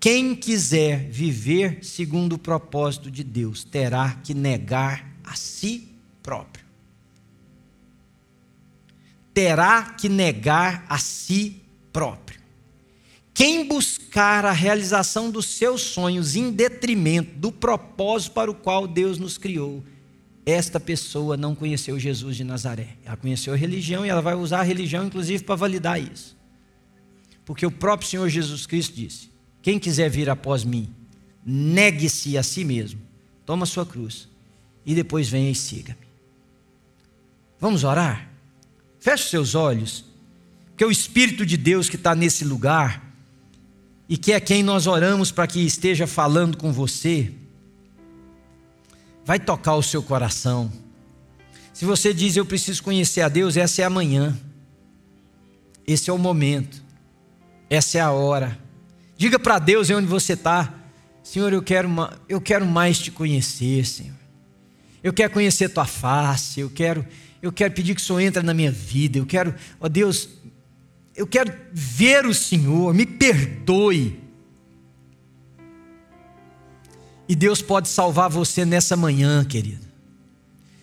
Quem 0.00 0.34
quiser 0.34 1.10
viver 1.10 1.84
segundo 1.84 2.32
o 2.32 2.38
propósito 2.38 3.10
de 3.10 3.22
Deus 3.22 3.62
terá 3.62 4.14
que 4.24 4.32
negar 4.32 5.14
a 5.22 5.36
si 5.36 5.88
próprio. 6.22 6.64
Terá 9.34 9.82
que 9.90 10.08
negar 10.08 10.86
a 10.88 10.96
si 10.96 11.62
próprio. 11.92 12.41
Quem 13.34 13.66
buscar 13.66 14.44
a 14.44 14.52
realização 14.52 15.30
dos 15.30 15.46
seus 15.46 15.80
sonhos 15.80 16.36
em 16.36 16.50
detrimento 16.50 17.34
do 17.38 17.50
propósito 17.50 18.32
para 18.32 18.50
o 18.50 18.54
qual 18.54 18.86
Deus 18.86 19.18
nos 19.18 19.38
criou, 19.38 19.82
esta 20.44 20.78
pessoa 20.78 21.36
não 21.36 21.54
conheceu 21.54 21.98
Jesus 21.98 22.36
de 22.36 22.44
Nazaré. 22.44 22.96
Ela 23.04 23.16
conheceu 23.16 23.54
a 23.54 23.56
religião 23.56 24.04
e 24.04 24.08
ela 24.08 24.20
vai 24.20 24.34
usar 24.34 24.60
a 24.60 24.64
religião, 24.64 25.06
inclusive, 25.06 25.44
para 25.44 25.54
validar 25.54 26.00
isso. 26.00 26.36
Porque 27.44 27.64
o 27.64 27.70
próprio 27.70 28.08
Senhor 28.08 28.28
Jesus 28.28 28.66
Cristo 28.66 28.94
disse: 28.94 29.30
Quem 29.62 29.78
quiser 29.78 30.10
vir 30.10 30.28
após 30.28 30.62
mim, 30.62 30.88
negue-se 31.44 32.36
a 32.36 32.42
si 32.42 32.64
mesmo, 32.64 33.00
toma 33.46 33.66
sua 33.66 33.86
cruz 33.86 34.28
e 34.84 34.94
depois 34.94 35.28
venha 35.28 35.50
e 35.50 35.54
siga-me. 35.54 36.06
Vamos 37.58 37.84
orar? 37.84 38.28
Feche 38.98 39.24
os 39.24 39.30
seus 39.30 39.54
olhos, 39.54 40.04
porque 40.66 40.84
o 40.84 40.90
Espírito 40.90 41.46
de 41.46 41.56
Deus 41.56 41.88
que 41.88 41.96
está 41.96 42.14
nesse 42.14 42.44
lugar 42.44 43.11
e 44.12 44.16
que 44.18 44.30
é 44.30 44.38
quem 44.38 44.62
nós 44.62 44.86
oramos 44.86 45.32
para 45.32 45.46
que 45.46 45.60
esteja 45.60 46.06
falando 46.06 46.58
com 46.58 46.70
você, 46.70 47.32
vai 49.24 49.40
tocar 49.40 49.74
o 49.74 49.82
seu 49.82 50.02
coração. 50.02 50.70
Se 51.72 51.86
você 51.86 52.12
diz 52.12 52.36
eu 52.36 52.44
preciso 52.44 52.82
conhecer 52.82 53.22
a 53.22 53.28
Deus, 53.30 53.56
essa 53.56 53.80
é 53.80 53.86
a 53.86 53.88
manhã, 53.88 54.38
esse 55.86 56.10
é 56.10 56.12
o 56.12 56.18
momento, 56.18 56.82
essa 57.70 57.96
é 57.96 58.00
a 58.02 58.10
hora. 58.10 58.58
Diga 59.16 59.38
para 59.38 59.58
Deus 59.58 59.88
onde 59.88 60.06
você 60.06 60.34
está, 60.34 60.74
Senhor, 61.22 61.50
eu 61.50 61.62
quero, 61.62 61.88
eu 62.28 62.38
quero 62.38 62.66
mais 62.66 62.98
te 62.98 63.10
conhecer, 63.10 63.86
Senhor. 63.86 64.12
Eu 65.02 65.14
quero 65.14 65.32
conhecer 65.32 65.70
tua 65.70 65.86
face, 65.86 66.60
eu 66.60 66.68
quero, 66.68 67.06
eu 67.40 67.50
quero 67.50 67.72
pedir 67.72 67.94
que 67.94 68.02
o 68.02 68.04
Senhor 68.04 68.20
entre 68.20 68.42
na 68.42 68.52
minha 68.52 68.70
vida, 68.70 69.16
eu 69.16 69.24
quero, 69.24 69.54
ó 69.80 69.88
Deus, 69.88 70.28
eu 71.14 71.26
quero 71.26 71.52
ver 71.72 72.26
o 72.26 72.34
Senhor, 72.34 72.94
me 72.94 73.04
perdoe. 73.04 74.20
E 77.28 77.34
Deus 77.34 77.62
pode 77.62 77.88
salvar 77.88 78.28
você 78.28 78.64
nessa 78.64 78.96
manhã, 78.96 79.44
querido. 79.44 79.86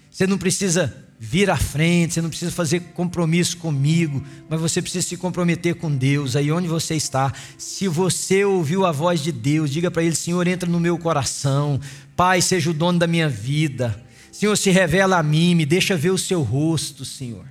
Você 0.09 0.27
não 0.27 0.37
precisa 0.37 1.05
vir 1.19 1.49
à 1.49 1.57
frente, 1.57 2.13
você 2.13 2.21
não 2.21 2.29
precisa 2.29 2.51
fazer 2.51 2.79
compromisso 2.93 3.57
comigo, 3.57 4.23
mas 4.47 4.59
você 4.59 4.81
precisa 4.81 5.05
se 5.07 5.17
comprometer 5.17 5.75
com 5.75 5.93
Deus, 5.93 6.35
aí 6.35 6.51
onde 6.51 6.67
você 6.67 6.95
está. 6.95 7.33
Se 7.57 7.87
você 7.87 8.45
ouviu 8.45 8.85
a 8.85 8.91
voz 8.91 9.21
de 9.21 9.31
Deus, 9.31 9.69
diga 9.69 9.91
para 9.91 10.03
Ele: 10.03 10.15
Senhor, 10.15 10.47
entra 10.47 10.69
no 10.69 10.79
meu 10.79 10.97
coração, 10.97 11.79
Pai, 12.15 12.41
seja 12.41 12.69
o 12.69 12.73
dono 12.73 12.99
da 12.99 13.07
minha 13.07 13.27
vida. 13.27 14.01
Senhor, 14.31 14.55
se 14.57 14.69
revela 14.69 15.17
a 15.17 15.23
mim, 15.23 15.55
me 15.55 15.65
deixa 15.65 15.97
ver 15.97 16.11
o 16.11 16.17
seu 16.17 16.41
rosto, 16.41 17.03
Senhor. 17.03 17.45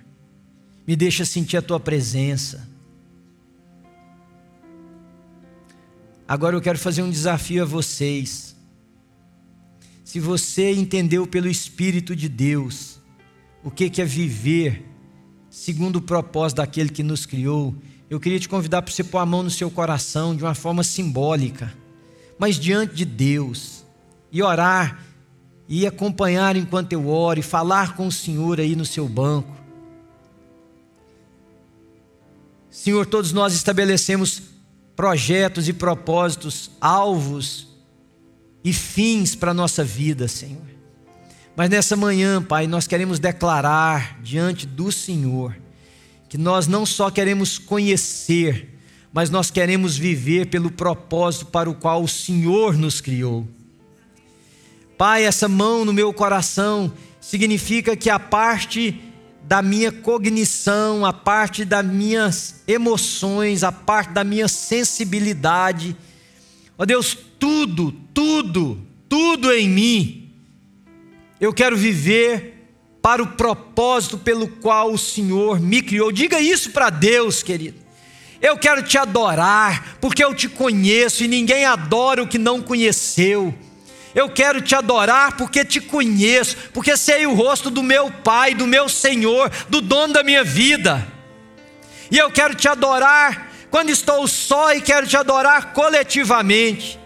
Me 0.88 0.96
deixa 0.96 1.22
sentir 1.26 1.58
a 1.58 1.60
tua 1.60 1.78
presença. 1.78 2.66
Agora 6.26 6.56
eu 6.56 6.62
quero 6.62 6.78
fazer 6.78 7.02
um 7.02 7.10
desafio 7.10 7.62
a 7.62 7.66
vocês. 7.66 8.56
Se 10.02 10.18
você 10.18 10.72
entendeu 10.72 11.26
pelo 11.26 11.46
Espírito 11.46 12.16
de 12.16 12.26
Deus 12.26 12.98
o 13.62 13.70
que 13.70 14.00
é 14.00 14.04
viver 14.06 14.82
segundo 15.50 15.96
o 15.96 16.00
propósito 16.00 16.56
daquele 16.56 16.88
que 16.88 17.02
nos 17.02 17.26
criou, 17.26 17.74
eu 18.08 18.18
queria 18.18 18.40
te 18.40 18.48
convidar 18.48 18.80
para 18.80 18.90
você 18.90 19.04
pôr 19.04 19.18
a 19.18 19.26
mão 19.26 19.42
no 19.42 19.50
seu 19.50 19.70
coração 19.70 20.34
de 20.34 20.42
uma 20.42 20.54
forma 20.54 20.82
simbólica, 20.82 21.70
mas 22.38 22.56
diante 22.56 22.94
de 22.94 23.04
Deus, 23.04 23.84
e 24.32 24.42
orar, 24.42 25.04
e 25.68 25.86
acompanhar 25.86 26.56
enquanto 26.56 26.94
eu 26.94 27.08
oro, 27.08 27.40
e 27.40 27.42
falar 27.42 27.94
com 27.94 28.06
o 28.06 28.12
Senhor 28.12 28.58
aí 28.58 28.74
no 28.74 28.86
seu 28.86 29.06
banco. 29.06 29.57
Senhor, 32.78 33.04
todos 33.06 33.32
nós 33.32 33.54
estabelecemos 33.54 34.40
projetos 34.94 35.66
e 35.66 35.72
propósitos, 35.72 36.70
alvos 36.80 37.66
e 38.62 38.72
fins 38.72 39.34
para 39.34 39.50
a 39.50 39.54
nossa 39.54 39.82
vida, 39.82 40.28
Senhor. 40.28 40.62
Mas 41.56 41.68
nessa 41.68 41.96
manhã, 41.96 42.40
Pai, 42.40 42.68
nós 42.68 42.86
queremos 42.86 43.18
declarar 43.18 44.20
diante 44.22 44.64
do 44.64 44.92
Senhor 44.92 45.56
que 46.28 46.38
nós 46.38 46.68
não 46.68 46.86
só 46.86 47.10
queremos 47.10 47.58
conhecer, 47.58 48.78
mas 49.12 49.28
nós 49.28 49.50
queremos 49.50 49.96
viver 49.96 50.46
pelo 50.46 50.70
propósito 50.70 51.46
para 51.46 51.68
o 51.68 51.74
qual 51.74 52.04
o 52.04 52.08
Senhor 52.08 52.76
nos 52.76 53.00
criou. 53.00 53.44
Pai, 54.96 55.24
essa 55.24 55.48
mão 55.48 55.84
no 55.84 55.92
meu 55.92 56.12
coração 56.12 56.92
significa 57.20 57.96
que 57.96 58.08
a 58.08 58.20
parte 58.20 59.07
da 59.48 59.62
minha 59.62 59.90
cognição, 59.90 61.06
a 61.06 61.12
parte 61.12 61.64
das 61.64 61.82
minhas 61.82 62.56
emoções, 62.68 63.64
a 63.64 63.72
parte 63.72 64.12
da 64.12 64.22
minha 64.22 64.46
sensibilidade. 64.46 65.96
Ó 66.76 66.84
Deus, 66.84 67.16
tudo, 67.38 67.90
tudo, 68.12 68.78
tudo 69.08 69.50
em 69.50 69.66
mim, 69.66 70.30
eu 71.40 71.50
quero 71.54 71.78
viver 71.78 72.68
para 73.00 73.22
o 73.22 73.28
propósito 73.28 74.18
pelo 74.18 74.48
qual 74.48 74.92
o 74.92 74.98
Senhor 74.98 75.58
me 75.58 75.80
criou. 75.80 76.12
Diga 76.12 76.38
isso 76.38 76.70
para 76.70 76.90
Deus, 76.90 77.42
querido. 77.42 77.78
Eu 78.42 78.58
quero 78.58 78.82
te 78.82 78.98
adorar, 78.98 79.96
porque 79.98 80.22
eu 80.22 80.34
te 80.34 80.46
conheço 80.46 81.24
e 81.24 81.28
ninguém 81.28 81.64
adora 81.64 82.22
o 82.22 82.28
que 82.28 82.36
não 82.36 82.60
conheceu. 82.60 83.54
Eu 84.18 84.28
quero 84.28 84.60
te 84.60 84.74
adorar 84.74 85.36
porque 85.36 85.64
te 85.64 85.80
conheço, 85.80 86.56
porque 86.72 86.96
sei 86.96 87.24
o 87.24 87.34
rosto 87.34 87.70
do 87.70 87.84
meu 87.84 88.10
Pai, 88.10 88.52
do 88.52 88.66
meu 88.66 88.88
Senhor, 88.88 89.48
do 89.68 89.80
dono 89.80 90.12
da 90.12 90.24
minha 90.24 90.42
vida. 90.42 91.06
E 92.10 92.18
eu 92.18 92.28
quero 92.28 92.52
te 92.52 92.66
adorar 92.66 93.48
quando 93.70 93.90
estou 93.90 94.26
só 94.26 94.74
e 94.74 94.80
quero 94.80 95.06
te 95.06 95.16
adorar 95.16 95.72
coletivamente. 95.72 96.98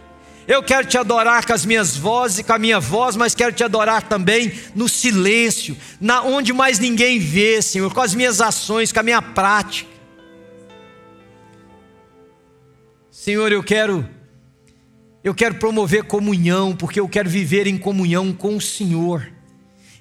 Eu 0.48 0.62
quero 0.62 0.86
te 0.86 0.96
adorar 0.96 1.44
com 1.44 1.52
as 1.52 1.66
minhas 1.66 1.94
vozes, 1.94 2.46
com 2.46 2.52
a 2.54 2.58
minha 2.58 2.80
voz, 2.80 3.14
mas 3.14 3.34
quero 3.34 3.52
te 3.52 3.62
adorar 3.62 4.04
também 4.04 4.50
no 4.74 4.88
silêncio, 4.88 5.76
na 6.00 6.22
onde 6.22 6.50
mais 6.54 6.78
ninguém 6.78 7.18
vê, 7.18 7.60
Senhor, 7.60 7.92
com 7.92 8.00
as 8.00 8.14
minhas 8.14 8.40
ações, 8.40 8.90
com 8.90 9.00
a 9.00 9.02
minha 9.02 9.20
prática. 9.20 9.90
Senhor, 13.10 13.52
eu 13.52 13.62
quero 13.62 14.08
eu 15.24 15.34
quero 15.34 15.54
promover 15.54 16.04
comunhão, 16.04 16.74
porque 16.74 16.98
eu 16.98 17.08
quero 17.08 17.30
viver 17.30 17.66
em 17.66 17.78
comunhão 17.78 18.32
com 18.32 18.56
o 18.56 18.60
Senhor 18.60 19.30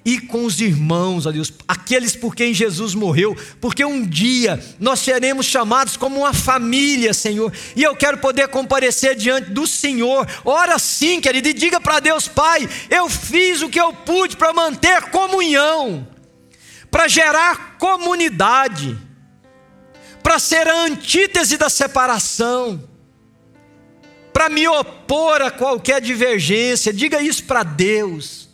e 0.04 0.18
com 0.18 0.44
os 0.44 0.60
irmãos, 0.60 1.26
ó 1.26 1.30
Deus, 1.30 1.52
aqueles 1.66 2.16
por 2.16 2.34
quem 2.34 2.52
Jesus 2.52 2.92
morreu, 2.92 3.36
porque 3.60 3.84
um 3.84 4.04
dia 4.04 4.60
nós 4.80 4.98
seremos 4.98 5.46
chamados 5.46 5.96
como 5.96 6.18
uma 6.18 6.32
família, 6.32 7.14
Senhor, 7.14 7.52
e 7.76 7.84
eu 7.84 7.94
quero 7.94 8.18
poder 8.18 8.48
comparecer 8.48 9.14
diante 9.14 9.50
do 9.50 9.64
Senhor. 9.64 10.26
Ora 10.44 10.76
sim, 10.78 11.20
querido, 11.20 11.48
e 11.48 11.52
diga 11.52 11.80
para 11.80 12.00
Deus, 12.00 12.26
Pai, 12.26 12.68
eu 12.90 13.08
fiz 13.08 13.62
o 13.62 13.68
que 13.68 13.80
eu 13.80 13.92
pude 13.92 14.36
para 14.36 14.52
manter 14.52 15.02
comunhão, 15.10 16.08
para 16.90 17.06
gerar 17.06 17.76
comunidade, 17.78 18.98
para 20.20 20.40
ser 20.40 20.66
a 20.66 20.84
antítese 20.84 21.56
da 21.56 21.68
separação 21.68 22.91
para 24.32 24.48
me 24.48 24.66
opor 24.66 25.42
a 25.42 25.50
qualquer 25.50 26.00
divergência. 26.00 26.92
Diga 26.92 27.20
isso 27.20 27.44
para 27.44 27.62
Deus. 27.62 28.48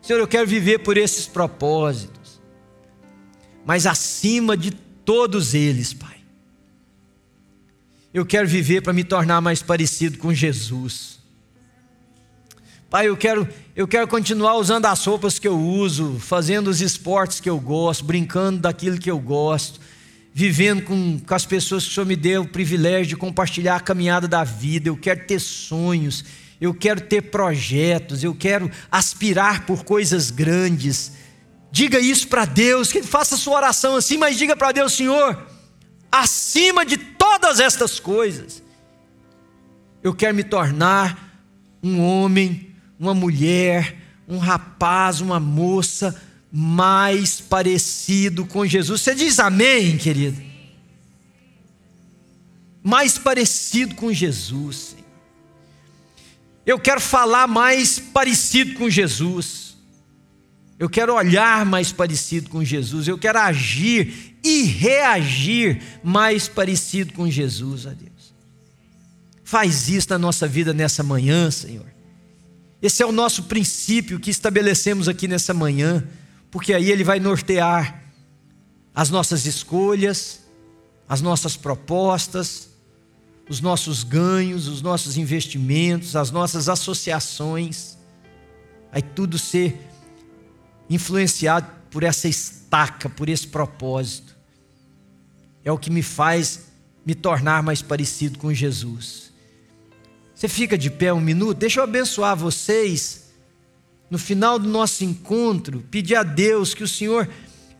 Senhor, 0.00 0.18
eu 0.18 0.26
quero 0.26 0.46
viver 0.46 0.78
por 0.78 0.96
esses 0.96 1.26
propósitos. 1.26 2.40
Mas 3.64 3.86
acima 3.86 4.56
de 4.56 4.72
todos 4.72 5.54
eles, 5.54 5.94
Pai, 5.94 6.16
eu 8.12 8.26
quero 8.26 8.48
viver 8.48 8.82
para 8.82 8.92
me 8.92 9.04
tornar 9.04 9.40
mais 9.40 9.62
parecido 9.62 10.18
com 10.18 10.34
Jesus. 10.34 11.20
Pai, 12.90 13.08
eu 13.08 13.16
quero, 13.16 13.48
eu 13.74 13.88
quero 13.88 14.06
continuar 14.06 14.56
usando 14.56 14.86
as 14.86 15.04
roupas 15.04 15.38
que 15.38 15.48
eu 15.48 15.58
uso, 15.58 16.18
fazendo 16.18 16.68
os 16.68 16.80
esportes 16.80 17.40
que 17.40 17.48
eu 17.48 17.58
gosto, 17.58 18.04
brincando 18.04 18.58
daquilo 18.60 18.98
que 18.98 19.10
eu 19.10 19.18
gosto 19.18 19.80
vivendo 20.34 20.82
com, 20.82 21.20
com 21.20 21.34
as 21.34 21.44
pessoas 21.44 21.84
que 21.84 21.90
o 21.90 21.94
Senhor 21.94 22.06
me 22.06 22.16
deu 22.16 22.42
o 22.42 22.48
privilégio 22.48 23.08
de 23.08 23.16
compartilhar 23.16 23.76
a 23.76 23.80
caminhada 23.80 24.26
da 24.26 24.44
vida. 24.44 24.88
Eu 24.88 24.96
quero 24.96 25.26
ter 25.26 25.38
sonhos, 25.38 26.24
eu 26.60 26.72
quero 26.72 27.00
ter 27.00 27.22
projetos, 27.22 28.24
eu 28.24 28.34
quero 28.34 28.70
aspirar 28.90 29.66
por 29.66 29.84
coisas 29.84 30.30
grandes. 30.30 31.12
Diga 31.70 31.98
isso 31.98 32.28
para 32.28 32.44
Deus, 32.44 32.90
que 32.90 33.02
faça 33.02 33.36
sua 33.36 33.56
oração 33.56 33.96
assim, 33.96 34.16
mas 34.16 34.36
diga 34.36 34.56
para 34.56 34.72
Deus, 34.72 34.92
Senhor, 34.92 35.46
acima 36.10 36.84
de 36.84 36.96
todas 36.96 37.60
estas 37.60 37.98
coisas, 37.98 38.62
eu 40.02 40.14
quero 40.14 40.34
me 40.34 40.44
tornar 40.44 41.32
um 41.82 42.00
homem, 42.00 42.74
uma 42.98 43.14
mulher, 43.14 43.96
um 44.28 44.38
rapaz, 44.38 45.20
uma 45.20 45.40
moça 45.40 46.20
mais 46.52 47.40
parecido 47.40 48.44
com 48.44 48.66
Jesus. 48.66 49.00
Você 49.00 49.14
diz 49.14 49.38
amém, 49.38 49.96
querido? 49.96 50.38
Mais 52.82 53.16
parecido 53.16 53.94
com 53.94 54.12
Jesus. 54.12 54.94
Eu 56.66 56.78
quero 56.78 57.00
falar 57.00 57.48
mais 57.48 57.98
parecido 57.98 58.74
com 58.74 58.90
Jesus. 58.90 59.76
Eu 60.78 60.90
quero 60.90 61.14
olhar 61.14 61.64
mais 61.64 61.90
parecido 61.90 62.50
com 62.50 62.62
Jesus. 62.62 63.08
Eu 63.08 63.16
quero 63.16 63.38
agir 63.38 64.36
e 64.44 64.64
reagir 64.64 65.80
mais 66.02 66.48
parecido 66.48 67.14
com 67.14 67.30
Jesus, 67.30 67.86
a 67.86 67.90
Deus. 67.90 68.34
Faz 69.42 69.88
isso 69.88 70.08
na 70.10 70.18
nossa 70.18 70.46
vida 70.46 70.74
nessa 70.74 71.02
manhã, 71.02 71.50
Senhor. 71.50 71.86
Esse 72.82 73.02
é 73.02 73.06
o 73.06 73.12
nosso 73.12 73.44
princípio 73.44 74.20
que 74.20 74.30
estabelecemos 74.30 75.08
aqui 75.08 75.26
nessa 75.26 75.54
manhã 75.54 76.06
porque 76.52 76.74
aí 76.74 76.90
ele 76.90 77.02
vai 77.02 77.18
nortear 77.18 78.04
as 78.94 79.08
nossas 79.08 79.46
escolhas, 79.46 80.40
as 81.08 81.22
nossas 81.22 81.56
propostas, 81.56 82.68
os 83.48 83.58
nossos 83.62 84.04
ganhos, 84.04 84.68
os 84.68 84.82
nossos 84.82 85.16
investimentos, 85.16 86.14
as 86.14 86.30
nossas 86.30 86.68
associações. 86.68 87.96
Vai 88.92 89.00
tudo 89.00 89.38
ser 89.38 89.80
influenciado 90.90 91.66
por 91.90 92.02
essa 92.02 92.28
estaca, 92.28 93.08
por 93.08 93.30
esse 93.30 93.46
propósito. 93.46 94.36
É 95.64 95.72
o 95.72 95.78
que 95.78 95.90
me 95.90 96.02
faz 96.02 96.66
me 97.04 97.14
tornar 97.14 97.62
mais 97.62 97.80
parecido 97.80 98.38
com 98.38 98.52
Jesus. 98.52 99.32
Você 100.34 100.48
fica 100.48 100.76
de 100.76 100.90
pé 100.90 101.14
um 101.14 101.20
minuto, 101.20 101.56
deixa 101.56 101.80
eu 101.80 101.84
abençoar 101.84 102.36
vocês 102.36 103.21
no 104.12 104.18
final 104.18 104.58
do 104.58 104.68
nosso 104.68 105.02
encontro, 105.04 105.82
pedir 105.90 106.16
a 106.16 106.22
Deus 106.22 106.74
que 106.74 106.84
o 106.84 106.86
Senhor 106.88 107.26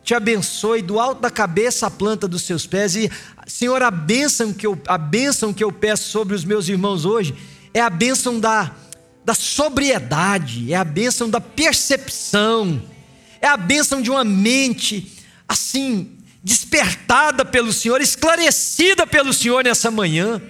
te 0.03 0.15
abençoe 0.15 0.81
do 0.81 0.99
alto 0.99 1.21
da 1.21 1.29
cabeça 1.29 1.85
à 1.85 1.91
planta 1.91 2.27
dos 2.27 2.41
seus 2.41 2.65
pés. 2.65 2.95
E, 2.95 3.07
Senhor, 3.45 3.83
a 3.83 3.91
bênção 3.91 4.51
que 4.51 4.65
eu, 4.65 4.75
a 4.87 4.97
bênção 4.97 5.53
que 5.53 5.63
eu 5.63 5.71
peço 5.71 6.09
sobre 6.09 6.33
os 6.33 6.43
meus 6.43 6.67
irmãos 6.67 7.05
hoje 7.05 7.35
é 7.71 7.79
a 7.79 7.89
bênção 7.89 8.39
da, 8.39 8.75
da 9.23 9.35
sobriedade, 9.35 10.73
é 10.73 10.75
a 10.75 10.83
bênção 10.83 11.29
da 11.29 11.39
percepção, 11.39 12.81
é 13.39 13.45
a 13.45 13.55
bênção 13.55 14.01
de 14.01 14.09
uma 14.09 14.23
mente 14.23 15.15
assim 15.47 16.17
despertada 16.43 17.45
pelo 17.45 17.71
Senhor, 17.71 18.01
esclarecida 18.01 19.05
pelo 19.05 19.31
Senhor 19.31 19.63
nessa 19.63 19.91
manhã. 19.91 20.41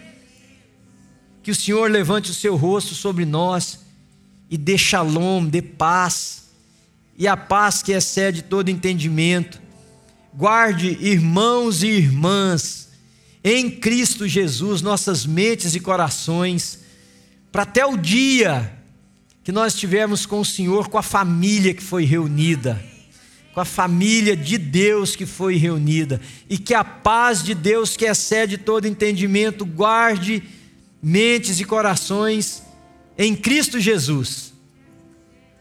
Que 1.44 1.52
o 1.52 1.56
Senhor 1.56 1.92
levante 1.92 2.32
o 2.32 2.34
seu 2.34 2.56
rosto 2.56 2.96
sobre 2.96 3.26
nós 3.26 3.83
e 4.50 4.58
dê 4.58 4.78
shalom, 4.78 5.46
dê 5.46 5.62
paz, 5.62 6.44
e 7.18 7.28
a 7.28 7.38
paz 7.38 7.82
que 7.82 7.92
excede 7.92 8.42
todo 8.42 8.70
entendimento. 8.70 9.62
Guarde 10.34 10.98
irmãos 11.02 11.84
e 11.84 11.88
irmãs 11.88 12.90
em 13.44 13.70
Cristo 13.70 14.28
Jesus, 14.28 14.82
nossas 14.82 15.26
mentes 15.26 15.76
e 15.76 15.80
corações, 15.80 16.80
para 17.52 17.64
até 17.64 17.86
o 17.86 17.98
dia 17.98 18.80
que 19.44 19.52
nós 19.52 19.74
estivermos 19.74 20.26
com 20.26 20.40
o 20.40 20.46
Senhor, 20.46 20.90
com 20.90 20.98
a 20.98 21.04
família 21.04 21.74
que 21.74 21.84
foi 21.84 22.06
reunida 22.06 22.94
com 23.54 23.62
a 23.62 23.66
família 23.66 24.36
de 24.36 24.58
Deus 24.58 25.16
que 25.16 25.26
foi 25.26 25.56
reunida, 25.56 26.20
e 26.50 26.58
que 26.58 26.74
a 26.74 26.84
paz 26.84 27.44
de 27.44 27.54
Deus, 27.54 27.96
que 27.96 28.06
excede 28.06 28.58
todo 28.58 28.88
entendimento, 28.88 29.64
guarde 29.64 30.42
mentes 31.02 31.60
e 31.60 31.64
corações 31.64 32.64
em 33.18 33.36
Cristo 33.36 33.80
Jesus. 33.80 34.54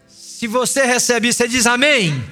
Se 0.08 0.46
você 0.46 0.84
recebe 0.84 1.28
isso, 1.28 1.38
você 1.38 1.48
diz 1.48 1.66
amém. 1.66 2.22